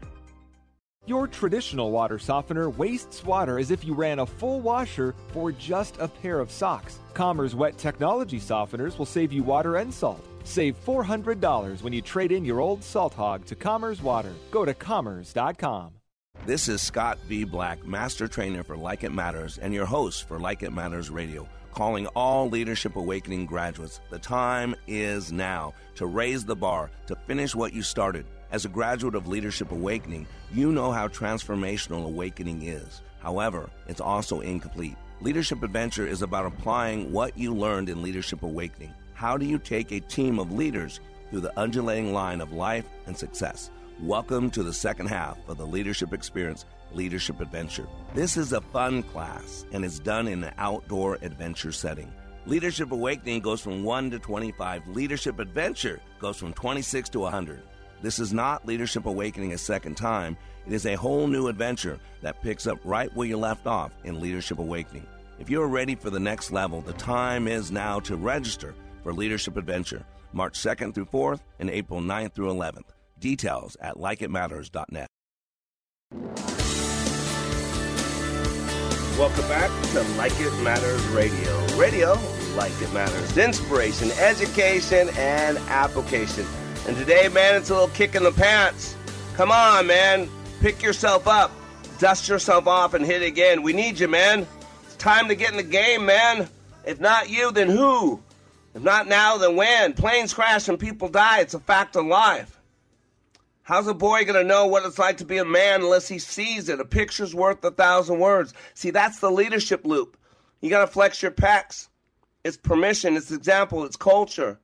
Your 1.07 1.27
traditional 1.27 1.91
water 1.91 2.19
softener 2.19 2.69
wastes 2.69 3.25
water 3.25 3.59
as 3.59 3.71
if 3.71 3.85
you 3.85 3.95
ran 3.95 4.19
a 4.19 4.27
full 4.27 4.61
washer 4.61 5.15
for 5.33 5.51
just 5.51 5.97
a 5.99 6.07
pair 6.07 6.41
of 6.41 6.51
socks. 6.51 6.99
Commerce 7.15 7.55
Wet 7.55 7.79
Technology 7.79 8.39
softeners 8.39 8.99
will 8.99 9.07
save 9.07 9.33
you 9.33 9.43
water 9.43 9.77
and 9.77 9.93
salt. 9.93 10.25
Save 10.45 10.77
$400 10.85 11.83
when 11.83 11.93
you 11.93 12.03
trade 12.03 12.33
in 12.33 12.45
your 12.45 12.61
old 12.61 12.85
salt 12.85 13.15
hog 13.15 13.47
to 13.47 13.55
Commerce 13.55 14.03
Water. 14.03 14.33
Go 14.51 14.65
to 14.65 14.75
commerce.com. 14.75 16.00
This 16.51 16.67
is 16.67 16.83
Scott 16.83 17.17
V. 17.29 17.45
Black, 17.45 17.87
Master 17.87 18.27
Trainer 18.27 18.65
for 18.65 18.77
Like 18.77 19.05
It 19.05 19.13
Matters 19.13 19.59
and 19.59 19.73
your 19.73 19.87
host 19.87 20.27
for 20.27 20.41
Like 20.41 20.65
It 20.65 20.73
Matters 20.73 21.09
Radio, 21.09 21.49
calling 21.71 22.09
all 22.09 22.49
Leadership 22.49 22.97
Awakening 22.97 23.47
graduates. 23.47 24.01
The 24.11 24.19
time 24.19 24.75
is 24.89 25.31
now 25.31 25.75
to 25.95 26.07
raise 26.07 26.45
the 26.45 26.57
bar, 26.57 26.91
to 27.07 27.15
finish 27.15 27.55
what 27.55 27.73
you 27.73 27.83
started. 27.83 28.27
As 28.51 28.65
a 28.65 28.69
graduate 28.69 29.15
of 29.15 29.29
Leadership 29.29 29.71
Awakening, 29.71 30.27
you 30.53 30.73
know 30.73 30.91
how 30.91 31.07
transformational 31.07 32.05
awakening 32.05 32.63
is. 32.63 33.01
However, 33.21 33.71
it's 33.87 34.01
also 34.01 34.41
incomplete. 34.41 34.97
Leadership 35.21 35.63
Adventure 35.63 36.09
is 36.09 36.23
about 36.23 36.47
applying 36.47 37.13
what 37.13 37.39
you 37.39 37.55
learned 37.55 37.89
in 37.89 38.03
Leadership 38.03 38.43
Awakening. 38.43 38.93
How 39.15 39.37
do 39.37 39.47
you 39.47 39.61
take 39.61 39.93
a 39.93 40.01
team 40.01 40.41
of 40.41 40.51
leaders 40.51 40.99
through 41.31 41.43
the 41.43 41.57
undulating 41.57 42.13
line 42.13 42.41
of 42.41 42.53
life 42.53 42.87
and 43.07 43.17
success? 43.17 43.71
Welcome 44.03 44.51
to 44.53 44.63
the 44.63 44.73
second 44.73 45.09
half 45.09 45.37
of 45.47 45.59
the 45.59 45.67
Leadership 45.67 46.15
Experience 46.15 46.65
Leadership 46.95 47.39
Adventure. 47.39 47.87
This 48.15 48.39
is 48.39 48.55
a 48.55 48.63
fun 48.63 49.03
class 49.03 49.67
and 49.73 49.85
is 49.85 50.01
done 50.01 50.27
in 50.27 50.43
an 50.43 50.55
outdoor 50.57 51.19
adventure 51.21 51.71
setting. 51.71 52.11
Leadership 52.47 52.93
Awakening 52.93 53.43
goes 53.43 53.61
from 53.61 53.85
1 53.85 54.13
to 54.13 54.19
25. 54.19 54.89
Leadership 54.89 55.39
Adventure 55.39 56.01
goes 56.19 56.39
from 56.39 56.55
26 56.55 57.11
to 57.11 57.21
100. 57.21 57.63
This 58.01 58.19
is 58.19 58.33
not 58.33 58.67
Leadership 58.67 59.05
Awakening 59.05 59.53
a 59.53 59.59
second 59.59 59.99
time. 59.99 60.35
It 60.67 60.73
is 60.73 60.87
a 60.87 60.95
whole 60.95 61.27
new 61.27 61.49
adventure 61.49 62.01
that 62.23 62.41
picks 62.41 62.67
up 62.67 62.79
right 62.85 63.15
where 63.15 63.29
you 63.29 63.37
left 63.37 63.67
off 63.67 63.93
in 64.05 64.19
Leadership 64.19 64.61
Awakening. 64.61 65.07
If 65.39 65.51
you 65.51 65.61
are 65.61 65.69
ready 65.69 65.95
for 65.95 66.09
the 66.09 66.19
next 66.19 66.53
level, 66.53 66.81
the 66.81 66.95
time 66.95 67.47
is 67.47 67.71
now 67.71 68.01
to 68.01 68.17
register 68.17 68.75
for 69.03 69.13
Leadership 69.13 69.59
Adventure, 69.59 70.07
March 70.33 70.59
2nd 70.59 70.95
through 70.95 71.05
4th 71.05 71.41
and 71.59 71.69
April 71.69 72.01
9th 72.01 72.33
through 72.33 72.49
11th. 72.49 72.95
Details 73.21 73.77
at 73.81 73.97
likeitmatters.net. 73.97 75.07
Welcome 79.19 79.49
back 79.49 79.71
to 79.93 80.01
Like 80.17 80.33
It 80.41 80.63
Matters 80.63 81.05
Radio. 81.09 81.67
Radio, 81.77 82.19
like 82.57 82.73
it 82.81 82.91
matters. 82.95 83.37
Inspiration, 83.37 84.11
education, 84.13 85.11
and 85.11 85.59
application. 85.69 86.47
And 86.89 86.97
today, 86.97 87.29
man, 87.29 87.57
it's 87.57 87.69
a 87.69 87.75
little 87.75 87.89
kick 87.89 88.15
in 88.15 88.23
the 88.23 88.33
pants. 88.33 88.97
Come 89.35 89.53
on, 89.53 89.87
man. 89.87 90.29
Pick 90.61 90.83
yourself 90.83 91.29
up. 91.29 91.53
Dust 91.99 92.29
yourself 92.29 92.67
off 92.67 92.95
and 92.95 93.05
hit 93.05 93.23
again. 93.23 93.63
We 93.63 93.75
need 93.75 93.99
you, 93.99 94.09
man. 94.09 94.47
It's 94.85 94.97
time 94.97 95.29
to 95.29 95.35
get 95.35 95.51
in 95.51 95.59
the 95.59 95.63
game, 95.63 96.07
man. 96.07 96.49
If 96.87 96.99
not 96.99 97.29
you, 97.29 97.53
then 97.53 97.69
who? 97.69 98.23
If 98.75 98.83
not 98.83 99.07
now, 99.07 99.37
then 99.37 99.55
when? 99.55 99.93
Planes 99.93 100.33
crash 100.33 100.69
and 100.69 100.79
people 100.79 101.09
die. 101.09 101.41
It's 101.41 101.55
a 101.55 101.61
fact 101.61 101.95
of 101.97 102.07
life. 102.07 102.60
How's 103.71 103.87
a 103.87 103.95
boy 103.95 104.25
going 104.25 104.35
to 104.35 104.43
know 104.43 104.67
what 104.67 104.85
it's 104.85 104.99
like 104.99 105.19
to 105.19 105.25
be 105.25 105.37
a 105.37 105.45
man 105.45 105.83
unless 105.83 106.09
he 106.09 106.19
sees 106.19 106.69
it? 106.69 106.81
A 106.81 106.85
picture's 106.85 107.37
worth 107.37 107.63
a 107.63 107.71
thousand 107.71 108.19
words. 108.19 108.53
See, 108.75 108.91
that's 108.91 109.21
the 109.21 109.31
leadership 109.31 109.87
loop. 109.87 110.17
You 110.61 110.71
got 110.71 110.81
to 110.81 110.89
flex 110.89 111.23
your 111.23 111.31
pecs. 111.31 111.87
It's 112.43 112.57
permission, 112.57 113.17
it's 113.17 113.31
example, 113.31 113.85
it's 113.85 113.95
culture. 113.95 114.59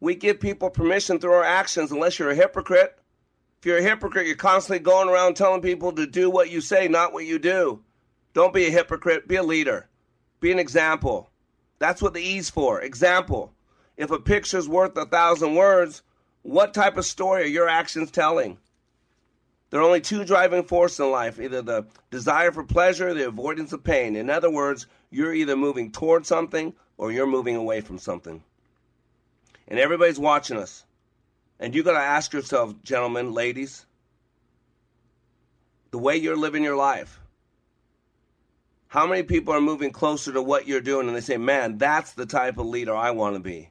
We 0.00 0.16
give 0.16 0.38
people 0.38 0.68
permission 0.68 1.18
through 1.18 1.32
our 1.32 1.44
actions 1.44 1.90
unless 1.90 2.18
you're 2.18 2.28
a 2.28 2.34
hypocrite. 2.34 2.98
If 3.58 3.64
you're 3.64 3.78
a 3.78 3.82
hypocrite, 3.82 4.26
you're 4.26 4.36
constantly 4.36 4.80
going 4.80 5.08
around 5.08 5.34
telling 5.34 5.62
people 5.62 5.92
to 5.92 6.06
do 6.06 6.28
what 6.28 6.50
you 6.50 6.60
say, 6.60 6.88
not 6.88 7.14
what 7.14 7.24
you 7.24 7.38
do. 7.38 7.82
Don't 8.34 8.52
be 8.52 8.66
a 8.66 8.70
hypocrite, 8.70 9.26
be 9.26 9.36
a 9.36 9.42
leader. 9.42 9.88
Be 10.40 10.52
an 10.52 10.58
example. 10.58 11.30
That's 11.78 12.02
what 12.02 12.12
the 12.12 12.20
E's 12.20 12.50
for. 12.50 12.82
Example. 12.82 13.54
If 13.96 14.10
a 14.10 14.20
picture's 14.20 14.68
worth 14.68 14.94
a 14.98 15.06
thousand 15.06 15.54
words, 15.54 16.02
what 16.46 16.74
type 16.74 16.96
of 16.96 17.04
story 17.04 17.42
are 17.42 17.46
your 17.46 17.68
actions 17.68 18.10
telling? 18.10 18.58
There 19.70 19.80
are 19.80 19.84
only 19.84 20.00
two 20.00 20.24
driving 20.24 20.62
forces 20.62 21.00
in 21.00 21.10
life 21.10 21.40
either 21.40 21.60
the 21.60 21.86
desire 22.10 22.52
for 22.52 22.64
pleasure 22.64 23.08
or 23.08 23.14
the 23.14 23.26
avoidance 23.26 23.72
of 23.72 23.82
pain. 23.82 24.14
In 24.14 24.30
other 24.30 24.50
words, 24.50 24.86
you're 25.10 25.34
either 25.34 25.56
moving 25.56 25.90
towards 25.90 26.28
something 26.28 26.72
or 26.98 27.10
you're 27.10 27.26
moving 27.26 27.56
away 27.56 27.80
from 27.80 27.98
something 27.98 28.42
and 29.68 29.78
everybody's 29.78 30.20
watching 30.20 30.56
us. 30.56 30.84
And 31.58 31.74
you 31.74 31.82
got 31.82 31.98
to 31.98 32.04
ask 32.04 32.32
yourself, 32.32 32.74
gentlemen, 32.82 33.32
ladies, 33.32 33.86
the 35.90 35.98
way 35.98 36.16
you're 36.16 36.36
living 36.36 36.62
your 36.62 36.76
life, 36.76 37.20
How 38.88 39.06
many 39.06 39.24
people 39.24 39.52
are 39.52 39.60
moving 39.60 39.90
closer 39.90 40.32
to 40.32 40.42
what 40.42 40.68
you're 40.68 40.80
doing 40.80 41.08
and 41.08 41.16
they 41.16 41.20
say, 41.20 41.36
man, 41.36 41.76
that's 41.76 42.12
the 42.12 42.24
type 42.24 42.56
of 42.58 42.66
leader 42.66 42.94
I 42.94 43.10
want 43.10 43.34
to 43.34 43.40
be? 43.40 43.70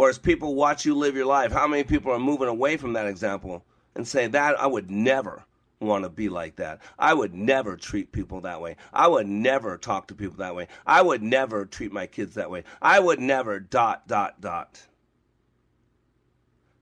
Or 0.00 0.08
as 0.08 0.18
people 0.18 0.54
watch 0.54 0.86
you 0.86 0.94
live 0.94 1.14
your 1.14 1.26
life, 1.26 1.52
how 1.52 1.66
many 1.66 1.84
people 1.84 2.10
are 2.10 2.18
moving 2.18 2.48
away 2.48 2.78
from 2.78 2.94
that 2.94 3.06
example 3.06 3.66
and 3.94 4.08
say, 4.08 4.28
that 4.28 4.58
I 4.58 4.66
would 4.66 4.90
never 4.90 5.44
want 5.78 6.04
to 6.04 6.08
be 6.08 6.30
like 6.30 6.56
that. 6.56 6.80
I 6.98 7.12
would 7.12 7.34
never 7.34 7.76
treat 7.76 8.10
people 8.10 8.40
that 8.40 8.62
way. 8.62 8.76
I 8.94 9.08
would 9.08 9.26
never 9.26 9.76
talk 9.76 10.08
to 10.08 10.14
people 10.14 10.38
that 10.38 10.54
way. 10.54 10.68
I 10.86 11.02
would 11.02 11.22
never 11.22 11.66
treat 11.66 11.92
my 11.92 12.06
kids 12.06 12.36
that 12.36 12.50
way. 12.50 12.64
I 12.80 12.98
would 12.98 13.20
never 13.20 13.60
dot, 13.60 14.08
dot, 14.08 14.40
dot. 14.40 14.80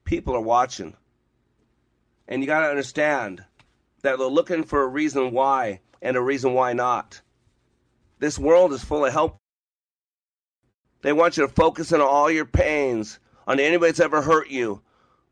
People 0.05 0.37
are 0.37 0.41
watching. 0.41 0.95
And 2.29 2.41
you 2.41 2.47
got 2.47 2.61
to 2.61 2.71
understand 2.71 3.45
that 4.03 4.19
they're 4.19 4.29
looking 4.29 4.63
for 4.63 4.81
a 4.81 4.87
reason 4.87 5.33
why 5.33 5.81
and 6.01 6.17
a 6.17 6.23
reason 6.23 6.55
why 6.55 6.73
not. 6.73 7.21
This 8.21 8.39
world 8.39 8.73
is 8.73 8.85
full 8.85 9.05
of 9.05 9.13
help. 9.13 9.39
They 11.03 11.13
want 11.13 11.37
you 11.37 11.47
to 11.47 11.53
focus 11.53 11.93
on 11.93 12.01
all 12.01 12.31
your 12.31 12.45
pains, 12.45 13.19
on 13.47 13.61
anybody 13.61 13.91
that's 13.91 14.01
ever 14.01 14.23
hurt 14.23 14.49
you, 14.51 14.83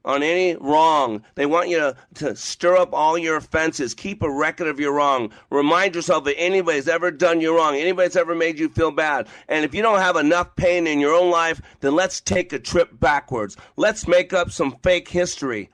on 0.05 0.23
any 0.23 0.55
wrong. 0.55 1.25
They 1.35 1.47
want 1.47 1.69
you 1.69 1.79
to, 1.79 1.97
to 2.15 2.37
stir 2.37 2.77
up 2.77 2.95
all 2.95 3.19
your 3.19 3.37
offenses. 3.37 3.93
Keep 3.93 4.23
a 4.23 4.31
record 4.31 4.69
of 4.69 4.79
your 4.79 4.93
wrong. 4.93 5.33
Remind 5.51 5.97
yourself 5.97 6.25
that 6.25 6.39
anybody's 6.39 6.89
ever 6.89 7.11
done 7.11 7.41
you 7.41 7.57
wrong, 7.57 7.75
anybody's 7.75 8.17
ever 8.17 8.35
made 8.35 8.59
you 8.59 8.69
feel 8.69 8.93
bad. 8.93 9.27
And 9.49 9.65
if 9.65 9.75
you 9.75 9.83
don't 9.83 9.99
have 9.99 10.17
enough 10.17 10.55
pain 10.55 10.87
in 10.87 11.01
your 11.01 11.15
own 11.15 11.31
life, 11.31 11.61
then 11.81 11.97
let's 11.97 12.21
take 12.21 12.53
a 12.53 12.59
trip 12.61 13.01
backwards. 13.01 13.57
Let's 13.77 14.07
make 14.07 14.33
up 14.33 14.53
some 14.53 14.77
fake 14.83 15.09
history. 15.09 15.71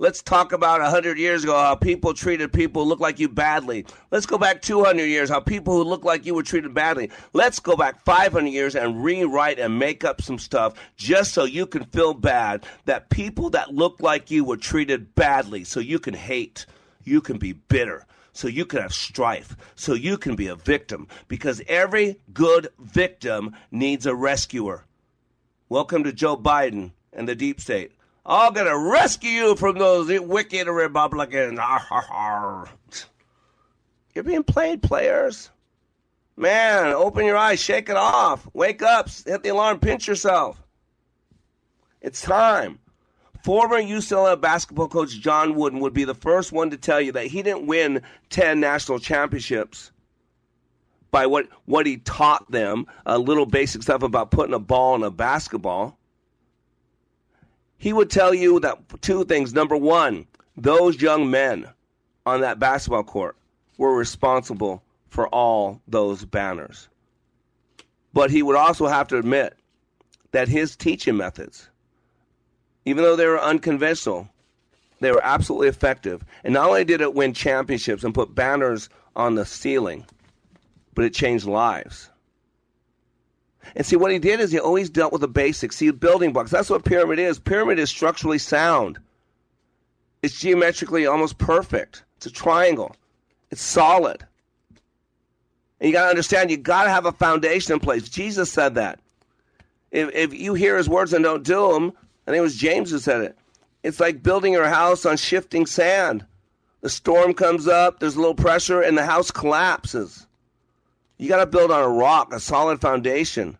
Let's 0.00 0.22
talk 0.22 0.52
about 0.52 0.80
100 0.80 1.18
years 1.18 1.42
ago 1.42 1.58
how 1.58 1.74
people 1.74 2.14
treated 2.14 2.52
people 2.52 2.84
who 2.84 2.88
look 2.88 3.00
like 3.00 3.18
you 3.18 3.28
badly. 3.28 3.84
Let's 4.12 4.26
go 4.26 4.38
back 4.38 4.62
200 4.62 5.02
years 5.02 5.28
how 5.28 5.40
people 5.40 5.74
who 5.74 5.82
look 5.82 6.04
like 6.04 6.24
you 6.24 6.36
were 6.36 6.44
treated 6.44 6.72
badly. 6.72 7.10
Let's 7.32 7.58
go 7.58 7.74
back 7.74 8.04
500 8.04 8.46
years 8.46 8.76
and 8.76 9.02
rewrite 9.02 9.58
and 9.58 9.76
make 9.76 10.04
up 10.04 10.22
some 10.22 10.38
stuff 10.38 10.74
just 10.96 11.34
so 11.34 11.42
you 11.42 11.66
can 11.66 11.82
feel 11.86 12.14
bad 12.14 12.64
that 12.84 13.10
people 13.10 13.50
that 13.50 13.74
look 13.74 14.00
like 14.00 14.30
you 14.30 14.44
were 14.44 14.56
treated 14.56 15.16
badly 15.16 15.64
so 15.64 15.80
you 15.80 15.98
can 15.98 16.14
hate. 16.14 16.64
You 17.02 17.20
can 17.20 17.38
be 17.38 17.54
bitter. 17.54 18.06
So 18.32 18.46
you 18.46 18.66
can 18.66 18.80
have 18.80 18.94
strife. 18.94 19.56
So 19.74 19.94
you 19.94 20.16
can 20.16 20.36
be 20.36 20.46
a 20.46 20.54
victim 20.54 21.08
because 21.26 21.60
every 21.66 22.20
good 22.32 22.68
victim 22.78 23.56
needs 23.72 24.06
a 24.06 24.14
rescuer. 24.14 24.84
Welcome 25.68 26.04
to 26.04 26.12
Joe 26.12 26.36
Biden 26.36 26.92
and 27.12 27.28
the 27.28 27.34
deep 27.34 27.60
state. 27.60 27.97
I'm 28.30 28.52
going 28.52 28.66
to 28.66 28.78
rescue 28.78 29.30
you 29.30 29.56
from 29.56 29.78
those 29.78 30.20
wicked 30.20 30.68
Republicans. 30.68 31.58
You're 34.14 34.24
being 34.24 34.42
played, 34.42 34.82
players. 34.82 35.48
Man, 36.36 36.92
open 36.92 37.24
your 37.24 37.38
eyes, 37.38 37.58
shake 37.58 37.88
it 37.88 37.96
off. 37.96 38.46
Wake 38.52 38.82
up, 38.82 39.08
hit 39.08 39.42
the 39.42 39.48
alarm, 39.48 39.80
pinch 39.80 40.06
yourself. 40.06 40.62
It's 42.02 42.20
time. 42.20 42.78
Former 43.42 43.80
UCLA 43.80 44.38
basketball 44.38 44.88
coach 44.88 45.18
John 45.18 45.54
Wooden 45.54 45.80
would 45.80 45.94
be 45.94 46.04
the 46.04 46.14
first 46.14 46.52
one 46.52 46.68
to 46.70 46.76
tell 46.76 47.00
you 47.00 47.12
that 47.12 47.28
he 47.28 47.42
didn't 47.42 47.66
win 47.66 48.02
10 48.28 48.60
national 48.60 48.98
championships 48.98 49.90
by 51.10 51.26
what, 51.26 51.48
what 51.64 51.86
he 51.86 51.96
taught 51.96 52.50
them, 52.50 52.86
a 53.06 53.18
little 53.18 53.46
basic 53.46 53.82
stuff 53.82 54.02
about 54.02 54.30
putting 54.30 54.54
a 54.54 54.58
ball 54.58 54.94
in 54.96 55.02
a 55.02 55.10
basketball 55.10 55.97
he 57.78 57.92
would 57.92 58.10
tell 58.10 58.34
you 58.34 58.60
that 58.60 58.78
two 59.00 59.24
things. 59.24 59.54
Number 59.54 59.76
one, 59.76 60.26
those 60.56 61.00
young 61.00 61.30
men 61.30 61.66
on 62.26 62.40
that 62.40 62.58
basketball 62.58 63.04
court 63.04 63.36
were 63.78 63.96
responsible 63.96 64.82
for 65.08 65.28
all 65.28 65.80
those 65.86 66.24
banners. 66.24 66.88
But 68.12 68.30
he 68.30 68.42
would 68.42 68.56
also 68.56 68.86
have 68.86 69.08
to 69.08 69.18
admit 69.18 69.56
that 70.32 70.48
his 70.48 70.76
teaching 70.76 71.16
methods, 71.16 71.68
even 72.84 73.04
though 73.04 73.16
they 73.16 73.26
were 73.26 73.40
unconventional, 73.40 74.28
they 75.00 75.12
were 75.12 75.24
absolutely 75.24 75.68
effective. 75.68 76.24
And 76.42 76.54
not 76.54 76.68
only 76.68 76.84
did 76.84 77.00
it 77.00 77.14
win 77.14 77.32
championships 77.32 78.02
and 78.02 78.14
put 78.14 78.34
banners 78.34 78.88
on 79.14 79.36
the 79.36 79.46
ceiling, 79.46 80.04
but 80.94 81.04
it 81.04 81.14
changed 81.14 81.46
lives. 81.46 82.10
And 83.76 83.84
see, 83.84 83.96
what 83.96 84.12
he 84.12 84.18
did 84.18 84.40
is 84.40 84.50
he 84.50 84.58
always 84.58 84.90
dealt 84.90 85.12
with 85.12 85.20
the 85.20 85.28
basics. 85.28 85.76
See, 85.76 85.90
building 85.90 86.32
blocks. 86.32 86.50
That's 86.50 86.70
what 86.70 86.84
pyramid 86.84 87.18
is. 87.18 87.38
Pyramid 87.38 87.78
is 87.78 87.90
structurally 87.90 88.38
sound. 88.38 88.98
It's 90.22 90.38
geometrically 90.38 91.06
almost 91.06 91.38
perfect. 91.38 92.02
It's 92.16 92.26
a 92.26 92.30
triangle. 92.30 92.96
It's 93.50 93.62
solid. 93.62 94.24
And 95.80 95.88
you 95.88 95.92
got 95.92 96.04
to 96.04 96.10
understand, 96.10 96.50
you 96.50 96.56
got 96.56 96.84
to 96.84 96.90
have 96.90 97.06
a 97.06 97.12
foundation 97.12 97.72
in 97.72 97.80
place. 97.80 98.08
Jesus 98.08 98.50
said 98.50 98.74
that. 98.74 98.98
If, 99.90 100.14
if 100.14 100.34
you 100.34 100.54
hear 100.54 100.76
his 100.76 100.88
words 100.88 101.12
and 101.12 101.24
don't 101.24 101.44
do 101.44 101.72
them, 101.72 101.92
I 102.26 102.30
think 102.30 102.38
it 102.38 102.42
was 102.42 102.56
James 102.56 102.90
who 102.90 102.98
said 102.98 103.22
it. 103.22 103.38
It's 103.82 104.00
like 104.00 104.22
building 104.22 104.52
your 104.52 104.68
house 104.68 105.06
on 105.06 105.16
shifting 105.16 105.66
sand. 105.66 106.26
The 106.80 106.90
storm 106.90 107.34
comes 107.34 107.66
up, 107.66 107.98
there's 107.98 108.16
a 108.16 108.20
little 108.20 108.34
pressure, 108.34 108.80
and 108.80 108.96
the 108.96 109.04
house 109.04 109.30
collapses. 109.30 110.26
You 111.18 111.28
got 111.28 111.38
to 111.38 111.46
build 111.46 111.70
on 111.70 111.82
a 111.82 111.88
rock, 111.88 112.32
a 112.32 112.40
solid 112.40 112.80
foundation. 112.80 113.58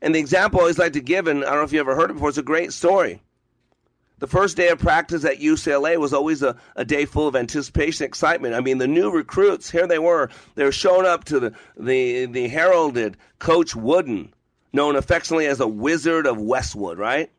And 0.00 0.14
the 0.14 0.20
example 0.20 0.60
I 0.60 0.62
always 0.62 0.78
like 0.78 0.92
to 0.92 1.00
give, 1.00 1.26
and 1.26 1.44
I 1.44 1.48
don't 1.48 1.58
know 1.58 1.64
if 1.64 1.72
you 1.72 1.80
ever 1.80 1.96
heard 1.96 2.10
it 2.10 2.14
before, 2.14 2.28
it's 2.28 2.38
a 2.38 2.42
great 2.42 2.72
story. 2.72 3.20
The 4.20 4.26
first 4.26 4.56
day 4.56 4.68
of 4.68 4.78
practice 4.78 5.24
at 5.24 5.38
UCLA 5.38 5.96
was 5.96 6.12
always 6.12 6.42
a, 6.42 6.56
a 6.74 6.84
day 6.84 7.04
full 7.04 7.28
of 7.28 7.36
anticipation, 7.36 8.04
excitement. 8.04 8.54
I 8.54 8.60
mean, 8.60 8.78
the 8.78 8.88
new 8.88 9.10
recruits, 9.10 9.70
here 9.70 9.86
they 9.86 9.98
were. 9.98 10.28
They 10.54 10.64
were 10.64 10.72
showing 10.72 11.06
up 11.06 11.24
to 11.24 11.40
the, 11.40 11.54
the, 11.76 12.26
the 12.26 12.48
heralded 12.48 13.16
Coach 13.38 13.76
Wooden, 13.76 14.32
known 14.72 14.96
affectionately 14.96 15.46
as 15.46 15.58
the 15.58 15.68
Wizard 15.68 16.26
of 16.26 16.38
Westwood, 16.38 16.98
right? 16.98 17.30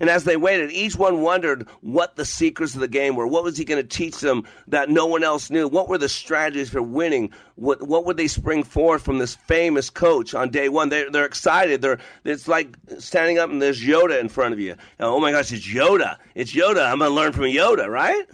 And 0.00 0.10
as 0.10 0.24
they 0.24 0.36
waited, 0.36 0.70
each 0.70 0.96
one 0.96 1.22
wondered 1.22 1.66
what 1.80 2.16
the 2.16 2.24
secrets 2.24 2.74
of 2.74 2.80
the 2.80 2.88
game 2.88 3.16
were. 3.16 3.26
What 3.26 3.44
was 3.44 3.56
he 3.56 3.64
going 3.64 3.82
to 3.82 3.88
teach 3.88 4.20
them 4.20 4.44
that 4.68 4.90
no 4.90 5.06
one 5.06 5.24
else 5.24 5.50
knew? 5.50 5.68
What 5.68 5.88
were 5.88 5.98
the 5.98 6.08
strategies 6.08 6.70
for 6.70 6.82
winning? 6.82 7.32
What, 7.56 7.82
what 7.86 8.04
would 8.04 8.16
they 8.16 8.28
spring 8.28 8.62
forth 8.62 9.02
from 9.02 9.18
this 9.18 9.34
famous 9.34 9.90
coach 9.90 10.34
on 10.34 10.50
day 10.50 10.68
one? 10.68 10.88
They're, 10.88 11.10
they're 11.10 11.24
excited. 11.24 11.82
They're, 11.82 11.98
it's 12.24 12.48
like 12.48 12.76
standing 12.98 13.38
up 13.38 13.50
and 13.50 13.60
there's 13.60 13.82
Yoda 13.82 14.20
in 14.20 14.28
front 14.28 14.54
of 14.54 14.60
you. 14.60 14.76
Oh 15.00 15.20
my 15.20 15.32
gosh, 15.32 15.52
it's 15.52 15.66
Yoda. 15.66 16.16
It's 16.34 16.54
Yoda. 16.54 16.90
I'm 16.90 16.98
going 16.98 17.10
to 17.10 17.14
learn 17.14 17.32
from 17.32 17.44
Yoda, 17.44 17.88
right? 17.88 18.26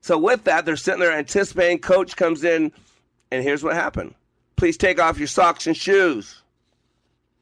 So 0.00 0.18
with 0.18 0.44
that, 0.44 0.66
they're 0.66 0.76
sitting 0.76 1.00
there 1.00 1.12
anticipating. 1.12 1.78
Coach 1.78 2.14
comes 2.14 2.44
in, 2.44 2.72
and 3.30 3.42
here's 3.42 3.62
what 3.62 3.74
happened. 3.74 4.14
Please 4.56 4.76
take 4.76 5.00
off 5.00 5.18
your 5.18 5.26
socks 5.26 5.66
and 5.66 5.76
shoes. 5.76 6.42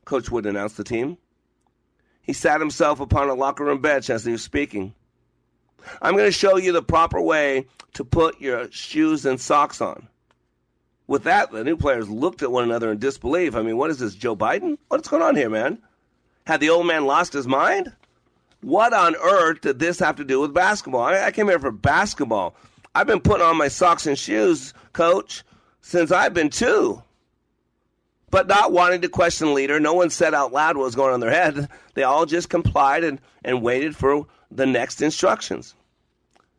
Coach 0.05 0.30
would 0.30 0.46
announce 0.46 0.74
the 0.74 0.84
team. 0.84 1.18
He 2.23 2.33
sat 2.33 2.61
himself 2.61 3.01
upon 3.01 3.29
a 3.29 3.35
locker 3.35 3.64
room 3.64 3.81
bench 3.81 4.09
as 4.09 4.25
he 4.25 4.33
was 4.33 4.43
speaking. 4.43 4.95
I'm 6.01 6.14
going 6.14 6.27
to 6.27 6.33
show 6.33 6.57
you 6.57 6.73
the 6.73 6.83
proper 6.83 7.20
way 7.20 7.66
to 7.95 8.05
put 8.05 8.41
your 8.41 8.70
shoes 8.70 9.27
and 9.27 9.41
socks 9.41 9.81
on. 9.81 10.09
With 11.09 11.25
that, 11.25 11.51
the 11.51 11.64
new 11.64 11.77
players 11.77 12.09
looked 12.09 12.43
at 12.43 12.53
one 12.53 12.64
another 12.64 12.93
in 12.93 12.99
disbelief. 12.99 13.57
I 13.57 13.62
mean, 13.62 13.77
what 13.77 13.91
is 13.91 13.99
this, 13.99 14.14
Joe 14.14 14.37
Biden? 14.37 14.79
What's 14.89 15.09
going 15.09 15.23
on 15.23 15.35
here, 15.35 15.51
man? 15.51 15.79
Had 16.47 16.61
the 16.61 16.70
old 16.70 16.87
man 16.87 17.07
lost 17.07 17.33
his 17.33 17.47
mind? 17.47 17.93
What 18.61 18.95
on 18.95 19.16
earth 19.16 19.62
did 19.62 19.81
this 19.81 19.99
have 19.99 20.16
to 20.16 20.25
do 20.25 20.41
with 20.41 20.55
basketball? 20.55 21.03
I, 21.03 21.25
I 21.25 21.31
came 21.33 21.49
here 21.49 21.59
for 21.59 21.73
basketball. 21.73 22.55
I've 22.95 23.09
been 23.09 23.20
putting 23.20 23.45
on 23.45 23.59
my 23.59 23.68
socks 23.68 24.07
and 24.07 24.16
shoes, 24.18 24.73
coach, 24.93 25.43
since 25.81 26.12
I've 26.12 26.35
been 26.35 26.51
two 26.51 27.03
but 28.33 28.49
not 28.49 28.72
wanting 28.72 29.03
to 29.03 29.09
question 29.11 29.49
the 29.49 29.53
leader. 29.53 29.78
No 29.78 29.93
one 29.93 30.09
said 30.09 30.33
out 30.33 30.53
loud 30.53 30.76
what 30.76 30.85
was 30.85 30.97
going 30.97 31.11
on 31.11 31.16
in 31.16 31.20
their 31.20 31.30
head. 31.30 31.68
They 31.95 32.03
all 32.03 32.24
just 32.24 32.49
complied 32.49 33.05
and, 33.05 33.20
and 33.45 33.62
waited 33.62 33.95
for 33.95 34.26
the 34.51 34.64
next 34.64 35.03
instructions. 35.03 35.74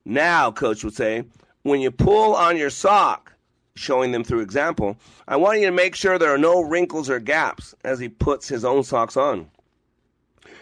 Now, 0.05 0.51
coach 0.51 0.83
would 0.83 0.93
say, 0.93 1.23
when 1.63 1.81
you 1.81 1.89
pull 1.89 2.35
on 2.35 2.57
your 2.57 2.69
sock, 2.69 3.33
showing 3.75 4.11
them 4.11 4.23
through 4.23 4.41
example, 4.41 4.97
I 5.27 5.37
want 5.37 5.61
you 5.61 5.65
to 5.65 5.71
make 5.71 5.95
sure 5.95 6.19
there 6.19 6.33
are 6.33 6.37
no 6.37 6.61
wrinkles 6.61 7.09
or 7.09 7.19
gaps 7.19 7.73
as 7.83 7.99
he 7.99 8.07
puts 8.07 8.47
his 8.47 8.63
own 8.63 8.83
socks 8.83 9.17
on. 9.17 9.49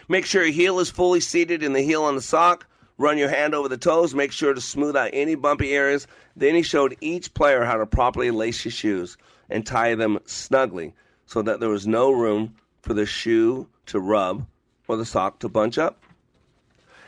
Make 0.08 0.24
sure 0.24 0.42
your 0.42 0.52
heel 0.52 0.78
is 0.80 0.88
fully 0.90 1.20
seated 1.20 1.62
in 1.62 1.74
the 1.74 1.82
heel 1.82 2.04
on 2.04 2.14
the 2.14 2.22
sock. 2.22 2.66
Run 2.96 3.18
your 3.18 3.28
hand 3.28 3.54
over 3.54 3.68
the 3.68 3.76
toes. 3.76 4.14
Make 4.14 4.32
sure 4.32 4.54
to 4.54 4.60
smooth 4.62 4.96
out 4.96 5.10
any 5.12 5.34
bumpy 5.34 5.74
areas. 5.74 6.06
Then 6.36 6.54
he 6.54 6.62
showed 6.62 6.96
each 7.02 7.34
player 7.34 7.64
how 7.64 7.76
to 7.76 7.84
properly 7.84 8.30
lace 8.30 8.62
his 8.62 8.72
shoes 8.72 9.18
and 9.52 9.66
tie 9.66 9.94
them 9.94 10.18
snugly 10.24 10.94
so 11.26 11.42
that 11.42 11.60
there 11.60 11.68
was 11.68 11.86
no 11.86 12.10
room 12.10 12.54
for 12.80 12.94
the 12.94 13.06
shoe 13.06 13.68
to 13.86 14.00
rub 14.00 14.46
or 14.88 14.96
the 14.96 15.04
sock 15.04 15.38
to 15.40 15.48
bunch 15.48 15.78
up. 15.78 16.02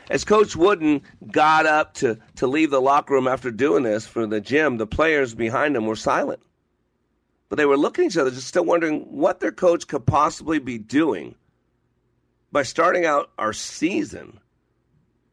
As 0.09 0.23
Coach 0.23 0.55
Wooden 0.55 1.01
got 1.31 1.65
up 1.65 1.95
to, 1.95 2.19
to 2.35 2.47
leave 2.47 2.69
the 2.69 2.81
locker 2.81 3.15
room 3.15 3.27
after 3.27 3.51
doing 3.51 3.83
this 3.83 4.05
for 4.05 4.27
the 4.27 4.39
gym, 4.39 4.77
the 4.77 4.87
players 4.87 5.33
behind 5.33 5.75
him 5.75 5.85
were 5.85 5.95
silent. 5.95 6.39
But 7.49 7.57
they 7.57 7.65
were 7.65 7.77
looking 7.77 8.05
at 8.05 8.11
each 8.11 8.17
other, 8.17 8.31
just 8.31 8.47
still 8.47 8.65
wondering 8.65 9.01
what 9.11 9.39
their 9.39 9.51
coach 9.51 9.87
could 9.87 10.05
possibly 10.05 10.59
be 10.59 10.77
doing 10.77 11.35
by 12.51 12.63
starting 12.63 13.05
out 13.05 13.31
our 13.37 13.53
season 13.53 14.39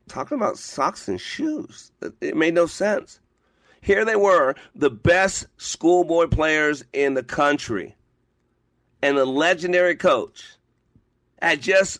talking 0.09 0.37
about 0.37 0.59
socks 0.59 1.09
and 1.09 1.21
shoes. 1.21 1.91
It 2.21 2.37
made 2.37 2.55
no 2.55 2.67
sense. 2.67 3.21
Here 3.83 4.05
they 4.05 4.17
were, 4.17 4.55
the 4.77 4.91
best 4.91 5.47
schoolboy 5.57 6.29
players 6.29 6.85
in 6.93 7.15
the 7.15 7.25
country. 7.25 7.97
And 9.03 9.19
the 9.19 9.27
legendary 9.27 9.97
coach 9.97 10.45
had 11.43 11.61
just 11.61 11.99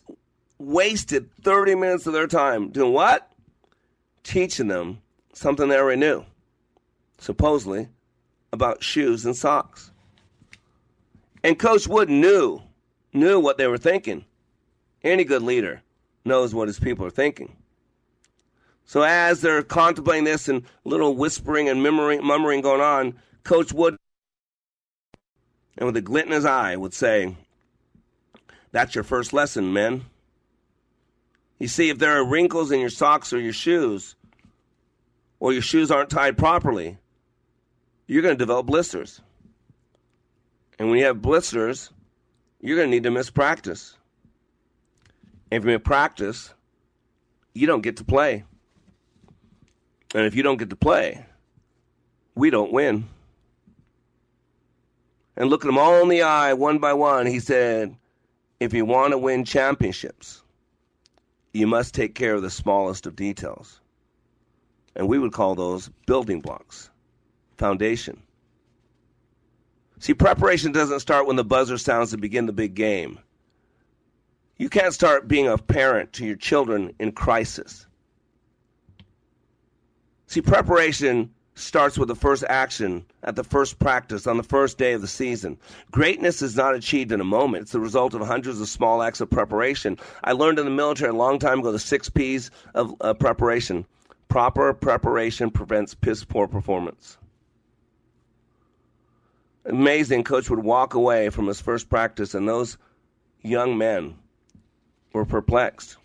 wasted 0.57 1.29
30 1.43 1.75
minutes 1.75 2.07
of 2.07 2.13
their 2.13 2.27
time 2.27 2.69
doing 2.69 2.93
what? 2.93 3.29
Teaching 4.23 4.69
them 4.69 5.01
something 5.33 5.67
they 5.67 5.77
already 5.77 5.99
knew, 5.99 6.25
supposedly, 7.17 7.89
about 8.53 8.81
shoes 8.81 9.25
and 9.25 9.35
socks. 9.35 9.91
And 11.43 11.59
Coach 11.59 11.85
Wood 11.85 12.09
knew, 12.09 12.61
knew 13.11 13.41
what 13.41 13.57
they 13.57 13.67
were 13.67 13.77
thinking. 13.77 14.23
Any 15.03 15.25
good 15.25 15.41
leader 15.41 15.81
knows 16.23 16.55
what 16.55 16.69
his 16.69 16.79
people 16.79 17.05
are 17.05 17.11
thinking. 17.11 17.57
So 18.85 19.01
as 19.01 19.41
they're 19.41 19.63
contemplating 19.63 20.25
this 20.25 20.47
and 20.47 20.63
little 20.83 21.15
whispering 21.15 21.69
and 21.69 21.81
murmuring, 21.81 22.61
going 22.61 22.81
on, 22.81 23.15
Coach 23.43 23.73
Wood, 23.73 23.97
and 25.77 25.87
with 25.87 25.97
a 25.97 26.01
glint 26.01 26.27
in 26.27 26.33
his 26.33 26.45
eye, 26.45 26.75
would 26.75 26.93
say, 26.93 27.35
That's 28.71 28.93
your 28.93 29.03
first 29.03 29.33
lesson, 29.33 29.73
men. 29.73 30.05
You 31.59 31.67
see, 31.67 31.89
if 31.89 31.97
there 31.97 32.17
are 32.17 32.25
wrinkles 32.25 32.71
in 32.71 32.79
your 32.79 32.89
socks 32.89 33.31
or 33.31 33.39
your 33.39 33.53
shoes, 33.53 34.15
or 35.39 35.53
your 35.53 35.61
shoes 35.61 35.91
aren't 35.91 36.09
tied 36.09 36.37
properly, 36.37 36.97
you're 38.07 38.21
going 38.21 38.35
to 38.35 38.39
develop 38.39 38.65
blisters. 38.65 39.21
And 40.77 40.89
when 40.89 40.99
you 40.99 41.05
have 41.05 41.21
blisters, 41.21 41.91
you're 42.59 42.77
going 42.77 42.89
to 42.89 42.95
need 42.95 43.03
to 43.03 43.11
miss 43.11 43.29
practice. 43.29 43.97
And 45.51 45.61
if 45.61 45.65
you 45.65 45.71
miss 45.71 45.83
practice, 45.83 46.53
you 47.53 47.67
don't 47.67 47.81
get 47.81 47.97
to 47.97 48.03
play. 48.03 48.43
And 50.13 50.25
if 50.25 50.35
you 50.35 50.43
don't 50.43 50.57
get 50.57 50.69
to 50.69 50.75
play, 50.75 51.25
we 52.35 52.49
don't 52.49 52.71
win. 52.71 53.05
And 55.35 55.49
looking 55.49 55.67
them 55.67 55.79
all 55.79 56.01
in 56.01 56.09
the 56.09 56.21
eye, 56.21 56.53
one 56.53 56.77
by 56.77 56.93
one, 56.93 57.25
he 57.25 57.39
said, 57.39 57.95
If 58.59 58.73
you 58.73 58.85
want 58.85 59.11
to 59.11 59.17
win 59.17 59.45
championships, 59.45 60.43
you 61.53 61.65
must 61.65 61.93
take 61.93 62.13
care 62.13 62.35
of 62.35 62.43
the 62.43 62.49
smallest 62.49 63.05
of 63.07 63.15
details. 63.15 63.79
And 64.95 65.07
we 65.07 65.17
would 65.17 65.33
call 65.33 65.55
those 65.55 65.89
building 66.05 66.39
blocks, 66.39 66.91
foundation. 67.57 68.21
See, 69.99 70.13
preparation 70.13 70.71
doesn't 70.71 70.99
start 70.99 71.25
when 71.25 71.35
the 71.35 71.43
buzzer 71.43 71.77
sounds 71.77 72.11
to 72.11 72.17
begin 72.17 72.45
the 72.45 72.53
big 72.53 72.75
game. 72.75 73.17
You 74.57 74.69
can't 74.69 74.93
start 74.93 75.27
being 75.27 75.47
a 75.47 75.57
parent 75.57 76.13
to 76.13 76.25
your 76.25 76.35
children 76.35 76.93
in 76.99 77.11
crisis. 77.13 77.87
See, 80.33 80.41
preparation 80.41 81.29
starts 81.53 81.95
with 81.95 82.07
the 82.07 82.15
first 82.15 82.43
action 82.49 83.05
at 83.21 83.35
the 83.35 83.43
first 83.43 83.77
practice 83.77 84.25
on 84.25 84.37
the 84.37 84.41
first 84.41 84.79
day 84.79 84.93
of 84.93 85.01
the 85.01 85.07
season. 85.07 85.59
Greatness 85.91 86.41
is 86.41 86.55
not 86.55 86.73
achieved 86.73 87.11
in 87.11 87.21
a 87.21 87.23
moment. 87.23 87.61
It's 87.61 87.71
the 87.73 87.79
result 87.79 88.15
of 88.15 88.21
hundreds 88.21 88.59
of 88.59 88.67
small 88.67 89.03
acts 89.03 89.21
of 89.21 89.29
preparation. 89.29 89.99
I 90.23 90.31
learned 90.31 90.57
in 90.57 90.65
the 90.65 90.71
military 90.71 91.11
a 91.11 91.13
long 91.13 91.37
time 91.37 91.59
ago 91.59 91.71
the 91.71 91.77
six 91.77 92.09
P's 92.09 92.49
of 92.73 92.95
uh, 92.99 93.13
preparation. 93.13 93.85
Proper 94.27 94.73
preparation 94.73 95.51
prevents 95.51 95.93
piss 95.93 96.23
poor 96.23 96.47
performance. 96.47 97.19
Amazing. 99.65 100.23
Coach 100.23 100.49
would 100.49 100.63
walk 100.63 100.95
away 100.95 101.29
from 101.29 101.45
his 101.45 101.61
first 101.61 101.91
practice, 101.91 102.33
and 102.33 102.49
those 102.49 102.79
young 103.43 103.77
men 103.77 104.15
were 105.13 105.25
perplexed. 105.25 105.97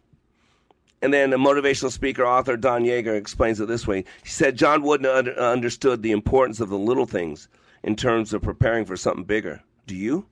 And 1.00 1.14
then 1.14 1.30
the 1.30 1.36
motivational 1.36 1.92
speaker, 1.92 2.26
author 2.26 2.56
Don 2.56 2.84
Yaeger 2.84 3.16
explains 3.16 3.60
it 3.60 3.68
this 3.68 3.86
way. 3.86 4.04
He 4.22 4.28
said 4.28 4.56
John 4.56 4.82
Wooden 4.82 5.06
under, 5.06 5.38
uh, 5.38 5.52
understood 5.52 6.02
the 6.02 6.10
importance 6.10 6.60
of 6.60 6.70
the 6.70 6.78
little 6.78 7.06
things 7.06 7.48
in 7.84 7.94
terms 7.94 8.32
of 8.32 8.42
preparing 8.42 8.84
for 8.84 8.96
something 8.96 9.24
bigger. 9.24 9.62
Do 9.86 9.94
you? 9.94 10.26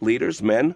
Leaders, 0.00 0.42
men? 0.42 0.74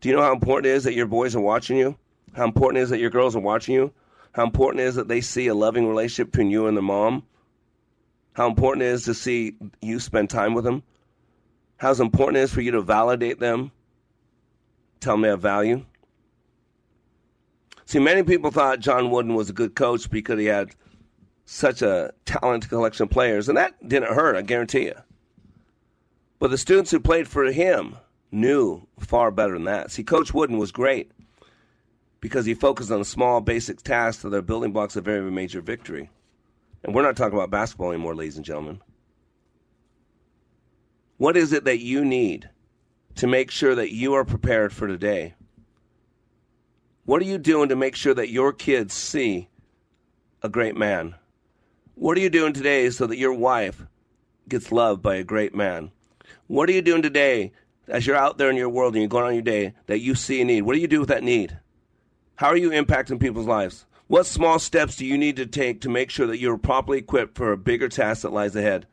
Do 0.00 0.08
you 0.08 0.14
know 0.14 0.22
how 0.22 0.32
important 0.32 0.66
it 0.66 0.76
is 0.76 0.84
that 0.84 0.94
your 0.94 1.06
boys 1.06 1.34
are 1.34 1.40
watching 1.40 1.78
you? 1.78 1.96
How 2.34 2.44
important 2.44 2.80
it 2.80 2.82
is 2.82 2.90
that 2.90 3.00
your 3.00 3.10
girls 3.10 3.34
are 3.34 3.40
watching 3.40 3.74
you? 3.74 3.92
How 4.32 4.44
important 4.44 4.82
it 4.82 4.84
is 4.84 4.94
that 4.96 5.08
they 5.08 5.22
see 5.22 5.46
a 5.46 5.54
loving 5.54 5.88
relationship 5.88 6.30
between 6.30 6.50
you 6.50 6.66
and 6.66 6.76
their 6.76 6.82
mom? 6.82 7.22
How 8.34 8.46
important 8.46 8.82
it 8.82 8.88
is 8.88 9.04
to 9.04 9.14
see 9.14 9.56
you 9.80 9.98
spend 9.98 10.28
time 10.28 10.52
with 10.52 10.64
them? 10.64 10.82
How 11.78 11.94
important 11.94 12.36
it 12.36 12.40
is 12.40 12.52
for 12.52 12.60
you 12.60 12.72
to 12.72 12.82
validate 12.82 13.40
them? 13.40 13.72
Tell 15.00 15.14
them 15.14 15.22
they 15.22 15.28
have 15.28 15.40
value? 15.40 15.86
See, 17.86 18.00
many 18.00 18.24
people 18.24 18.50
thought 18.50 18.80
John 18.80 19.10
Wooden 19.10 19.34
was 19.34 19.48
a 19.48 19.52
good 19.52 19.76
coach 19.76 20.10
because 20.10 20.40
he 20.40 20.46
had 20.46 20.74
such 21.44 21.82
a 21.82 22.12
talented 22.24 22.68
collection 22.68 23.04
of 23.04 23.10
players, 23.10 23.48
and 23.48 23.56
that 23.56 23.88
didn't 23.88 24.12
hurt, 24.12 24.34
I 24.34 24.42
guarantee 24.42 24.86
you. 24.86 24.94
But 26.40 26.50
the 26.50 26.58
students 26.58 26.90
who 26.90 26.98
played 26.98 27.28
for 27.28 27.44
him 27.44 27.96
knew 28.32 28.88
far 28.98 29.30
better 29.30 29.52
than 29.54 29.64
that. 29.64 29.92
See, 29.92 30.02
Coach 30.02 30.34
Wooden 30.34 30.58
was 30.58 30.72
great 30.72 31.12
because 32.20 32.44
he 32.44 32.54
focused 32.54 32.90
on 32.90 32.98
the 32.98 33.04
small, 33.04 33.40
basic 33.40 33.80
tasks 33.82 34.22
that 34.24 34.34
are 34.34 34.42
building 34.42 34.72
blocks 34.72 34.96
of 34.96 35.04
very 35.04 35.30
major 35.30 35.60
victory. 35.60 36.10
And 36.82 36.92
we're 36.92 37.02
not 37.02 37.16
talking 37.16 37.38
about 37.38 37.50
basketball 37.50 37.92
anymore, 37.92 38.16
ladies 38.16 38.36
and 38.36 38.44
gentlemen. 38.44 38.80
What 41.18 41.36
is 41.36 41.52
it 41.52 41.64
that 41.64 41.78
you 41.78 42.04
need 42.04 42.50
to 43.14 43.28
make 43.28 43.52
sure 43.52 43.76
that 43.76 43.94
you 43.94 44.14
are 44.14 44.24
prepared 44.24 44.72
for 44.72 44.88
today? 44.88 45.35
What 47.06 47.22
are 47.22 47.26
you 47.26 47.38
doing 47.38 47.68
to 47.68 47.76
make 47.76 47.94
sure 47.94 48.14
that 48.14 48.30
your 48.30 48.52
kids 48.52 48.92
see 48.92 49.48
a 50.42 50.48
great 50.48 50.76
man? 50.76 51.14
What 51.94 52.18
are 52.18 52.20
you 52.20 52.28
doing 52.28 52.52
today 52.52 52.90
so 52.90 53.06
that 53.06 53.16
your 53.16 53.32
wife 53.32 53.86
gets 54.48 54.72
loved 54.72 55.02
by 55.02 55.14
a 55.14 55.22
great 55.22 55.54
man? 55.54 55.92
What 56.48 56.68
are 56.68 56.72
you 56.72 56.82
doing 56.82 57.02
today 57.02 57.52
as 57.86 58.08
you're 58.08 58.16
out 58.16 58.38
there 58.38 58.50
in 58.50 58.56
your 58.56 58.68
world 58.68 58.94
and 58.94 59.02
you're 59.02 59.08
going 59.08 59.24
on 59.24 59.34
your 59.34 59.42
day 59.42 59.74
that 59.86 60.00
you 60.00 60.16
see 60.16 60.40
a 60.40 60.44
need? 60.44 60.62
What 60.62 60.74
do 60.74 60.80
you 60.80 60.88
do 60.88 60.98
with 60.98 61.08
that 61.10 61.22
need? 61.22 61.56
How 62.34 62.48
are 62.48 62.56
you 62.56 62.70
impacting 62.70 63.20
people's 63.20 63.46
lives? 63.46 63.86
What 64.08 64.26
small 64.26 64.58
steps 64.58 64.96
do 64.96 65.06
you 65.06 65.16
need 65.16 65.36
to 65.36 65.46
take 65.46 65.82
to 65.82 65.88
make 65.88 66.10
sure 66.10 66.26
that 66.26 66.40
you're 66.40 66.58
properly 66.58 66.98
equipped 66.98 67.36
for 67.36 67.52
a 67.52 67.56
bigger 67.56 67.88
task 67.88 68.22
that 68.22 68.32
lies 68.32 68.56
ahead? 68.56 68.84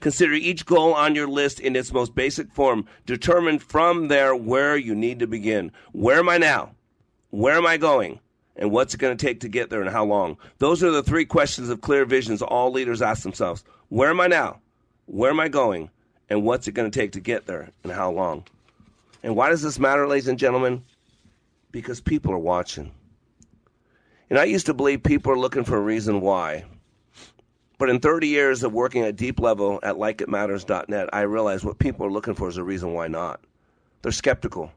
Consider 0.00 0.32
each 0.32 0.64
goal 0.64 0.94
on 0.94 1.14
your 1.14 1.28
list 1.28 1.60
in 1.60 1.76
its 1.76 1.92
most 1.92 2.14
basic 2.14 2.50
form. 2.52 2.86
Determine 3.04 3.58
from 3.58 4.08
there 4.08 4.34
where 4.34 4.78
you 4.78 4.94
need 4.94 5.18
to 5.18 5.26
begin. 5.26 5.72
Where 5.92 6.20
am 6.20 6.30
I 6.30 6.38
now? 6.38 6.74
Where 7.30 7.54
am 7.54 7.66
I 7.66 7.76
going? 7.76 8.20
And 8.56 8.70
what's 8.70 8.94
it 8.94 8.98
going 8.98 9.16
to 9.16 9.26
take 9.26 9.40
to 9.40 9.48
get 9.48 9.70
there 9.70 9.80
and 9.80 9.90
how 9.90 10.04
long? 10.04 10.36
Those 10.58 10.82
are 10.82 10.90
the 10.90 11.02
three 11.02 11.24
questions 11.24 11.70
of 11.70 11.80
clear 11.80 12.04
visions 12.04 12.42
all 12.42 12.70
leaders 12.70 13.00
ask 13.00 13.22
themselves. 13.22 13.64
Where 13.88 14.10
am 14.10 14.20
I 14.20 14.26
now? 14.26 14.60
Where 15.06 15.30
am 15.30 15.40
I 15.40 15.48
going? 15.48 15.90
And 16.28 16.44
what's 16.44 16.68
it 16.68 16.72
going 16.72 16.90
to 16.90 16.98
take 16.98 17.12
to 17.12 17.20
get 17.20 17.46
there 17.46 17.70
and 17.82 17.92
how 17.92 18.10
long? 18.10 18.44
And 19.22 19.36
why 19.36 19.48
does 19.48 19.62
this 19.62 19.78
matter, 19.78 20.06
ladies 20.06 20.28
and 20.28 20.38
gentlemen? 20.38 20.84
Because 21.72 22.00
people 22.00 22.32
are 22.32 22.38
watching. 22.38 22.92
And 24.28 24.38
I 24.38 24.44
used 24.44 24.66
to 24.66 24.74
believe 24.74 25.02
people 25.02 25.32
are 25.32 25.38
looking 25.38 25.64
for 25.64 25.76
a 25.76 25.80
reason 25.80 26.20
why. 26.20 26.64
But 27.78 27.90
in 27.90 27.98
30 27.98 28.28
years 28.28 28.62
of 28.62 28.72
working 28.72 29.02
at 29.02 29.16
deep 29.16 29.40
level 29.40 29.80
at 29.82 29.96
likeitmatters.net, 29.96 31.08
I 31.12 31.22
realized 31.22 31.64
what 31.64 31.78
people 31.78 32.06
are 32.06 32.12
looking 32.12 32.34
for 32.34 32.48
is 32.48 32.58
a 32.58 32.64
reason 32.64 32.92
why 32.92 33.08
not. 33.08 33.40
They're 34.02 34.12
skeptical. 34.12 34.72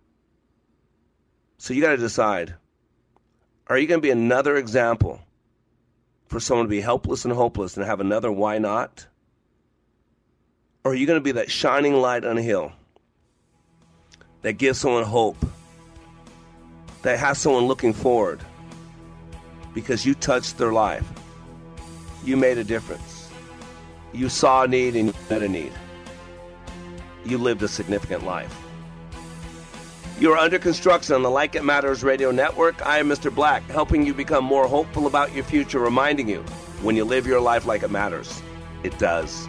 So 1.63 1.73
you 1.73 1.81
got 1.81 1.91
to 1.91 1.97
decide 1.97 2.55
are 3.67 3.77
you 3.77 3.87
going 3.87 4.01
to 4.01 4.05
be 4.05 4.11
another 4.11 4.57
example 4.57 5.21
for 6.27 6.41
someone 6.41 6.65
to 6.65 6.69
be 6.69 6.81
helpless 6.81 7.23
and 7.23 7.33
hopeless 7.33 7.77
and 7.77 7.85
have 7.85 8.01
another 8.01 8.29
why 8.29 8.57
not? 8.57 9.07
Or 10.83 10.91
are 10.91 10.93
you 10.93 11.07
going 11.07 11.21
to 11.21 11.23
be 11.23 11.31
that 11.31 11.49
shining 11.49 11.93
light 11.93 12.25
on 12.25 12.37
a 12.37 12.41
hill 12.41 12.73
that 14.41 14.57
gives 14.57 14.79
someone 14.79 15.05
hope, 15.05 15.37
that 17.03 17.17
has 17.17 17.37
someone 17.37 17.63
looking 17.63 17.93
forward 17.93 18.41
because 19.73 20.05
you 20.05 20.15
touched 20.15 20.57
their 20.57 20.73
life? 20.73 21.09
You 22.25 22.35
made 22.35 22.57
a 22.57 22.65
difference. 22.65 23.29
You 24.11 24.27
saw 24.27 24.63
a 24.63 24.67
need 24.67 24.97
and 24.97 25.07
you 25.07 25.13
met 25.29 25.41
a 25.41 25.47
need. 25.47 25.71
You 27.23 27.37
lived 27.37 27.63
a 27.63 27.69
significant 27.69 28.25
life. 28.25 28.62
You 30.19 30.31
are 30.31 30.37
under 30.37 30.59
construction 30.59 31.15
on 31.15 31.23
the 31.23 31.29
Like 31.29 31.55
It 31.55 31.65
Matters 31.65 32.03
radio 32.03 32.31
network. 32.31 32.85
I 32.85 32.99
am 32.99 33.09
Mr. 33.09 33.33
Black, 33.33 33.63
helping 33.63 34.05
you 34.05 34.13
become 34.13 34.45
more 34.45 34.67
hopeful 34.67 35.07
about 35.07 35.33
your 35.33 35.43
future, 35.43 35.79
reminding 35.79 36.29
you 36.29 36.41
when 36.81 36.95
you 36.95 37.03
live 37.03 37.25
your 37.25 37.41
life 37.41 37.65
like 37.65 37.81
it 37.81 37.89
matters, 37.89 38.41
it 38.83 38.97
does. 38.99 39.47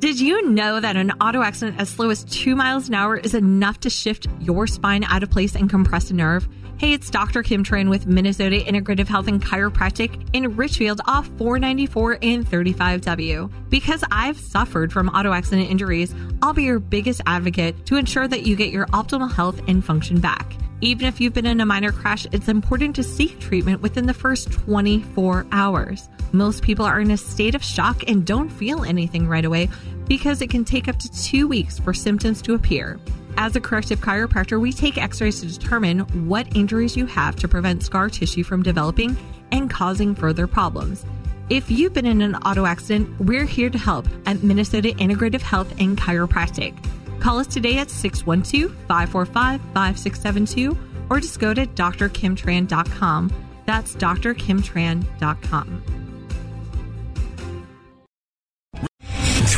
Did 0.00 0.18
you 0.18 0.48
know 0.48 0.80
that 0.80 0.96
an 0.96 1.12
auto 1.20 1.42
accident 1.42 1.78
as 1.78 1.90
slow 1.90 2.08
as 2.08 2.24
two 2.24 2.56
miles 2.56 2.88
an 2.88 2.94
hour 2.94 3.16
is 3.18 3.34
enough 3.34 3.80
to 3.80 3.90
shift 3.90 4.26
your 4.40 4.66
spine 4.66 5.04
out 5.04 5.22
of 5.22 5.30
place 5.30 5.54
and 5.54 5.68
compress 5.68 6.10
a 6.10 6.14
nerve? 6.14 6.48
Hey, 6.80 6.94
it's 6.94 7.10
Dr. 7.10 7.42
Kim 7.42 7.62
Tran 7.62 7.90
with 7.90 8.06
Minnesota 8.06 8.56
Integrative 8.56 9.06
Health 9.06 9.28
and 9.28 9.44
Chiropractic 9.44 10.30
in 10.32 10.56
Richfield 10.56 11.02
off 11.04 11.26
494 11.36 12.20
and 12.22 12.46
35W. 12.46 13.52
Because 13.68 14.02
I've 14.10 14.40
suffered 14.40 14.90
from 14.90 15.10
auto 15.10 15.34
accident 15.34 15.70
injuries, 15.70 16.14
I'll 16.40 16.54
be 16.54 16.62
your 16.62 16.78
biggest 16.78 17.20
advocate 17.26 17.84
to 17.84 17.96
ensure 17.96 18.26
that 18.26 18.46
you 18.46 18.56
get 18.56 18.72
your 18.72 18.86
optimal 18.86 19.30
health 19.30 19.60
and 19.68 19.84
function 19.84 20.20
back. 20.20 20.54
Even 20.80 21.04
if 21.04 21.20
you've 21.20 21.34
been 21.34 21.44
in 21.44 21.60
a 21.60 21.66
minor 21.66 21.92
crash, 21.92 22.26
it's 22.32 22.48
important 22.48 22.96
to 22.96 23.02
seek 23.02 23.38
treatment 23.38 23.82
within 23.82 24.06
the 24.06 24.14
first 24.14 24.50
24 24.50 25.48
hours. 25.52 26.08
Most 26.32 26.62
people 26.62 26.86
are 26.86 27.02
in 27.02 27.10
a 27.10 27.18
state 27.18 27.54
of 27.54 27.62
shock 27.62 28.08
and 28.08 28.24
don't 28.24 28.48
feel 28.48 28.84
anything 28.84 29.28
right 29.28 29.44
away 29.44 29.68
because 30.08 30.40
it 30.40 30.48
can 30.48 30.64
take 30.64 30.88
up 30.88 30.98
to 30.98 31.12
two 31.12 31.46
weeks 31.46 31.78
for 31.78 31.92
symptoms 31.92 32.40
to 32.40 32.54
appear. 32.54 32.98
As 33.36 33.56
a 33.56 33.60
corrective 33.60 34.00
chiropractor, 34.00 34.60
we 34.60 34.72
take 34.72 34.98
x 34.98 35.20
rays 35.20 35.40
to 35.40 35.46
determine 35.46 36.00
what 36.28 36.54
injuries 36.56 36.96
you 36.96 37.06
have 37.06 37.36
to 37.36 37.48
prevent 37.48 37.82
scar 37.82 38.10
tissue 38.10 38.44
from 38.44 38.62
developing 38.62 39.16
and 39.52 39.70
causing 39.70 40.14
further 40.14 40.46
problems. 40.46 41.04
If 41.48 41.70
you've 41.70 41.92
been 41.92 42.06
in 42.06 42.22
an 42.22 42.36
auto 42.36 42.64
accident, 42.64 43.20
we're 43.20 43.44
here 43.44 43.70
to 43.70 43.78
help 43.78 44.06
at 44.26 44.42
Minnesota 44.42 44.94
Integrative 44.98 45.40
Health 45.40 45.72
and 45.80 45.98
Chiropractic. 45.98 46.74
Call 47.20 47.38
us 47.38 47.46
today 47.46 47.78
at 47.78 47.90
612 47.90 48.72
545 48.86 49.60
5672 49.74 50.78
or 51.10 51.20
just 51.20 51.40
go 51.40 51.52
to 51.52 51.66
drkimtran.com. 51.66 53.32
That's 53.66 53.94
drkimtran.com. 53.96 56.09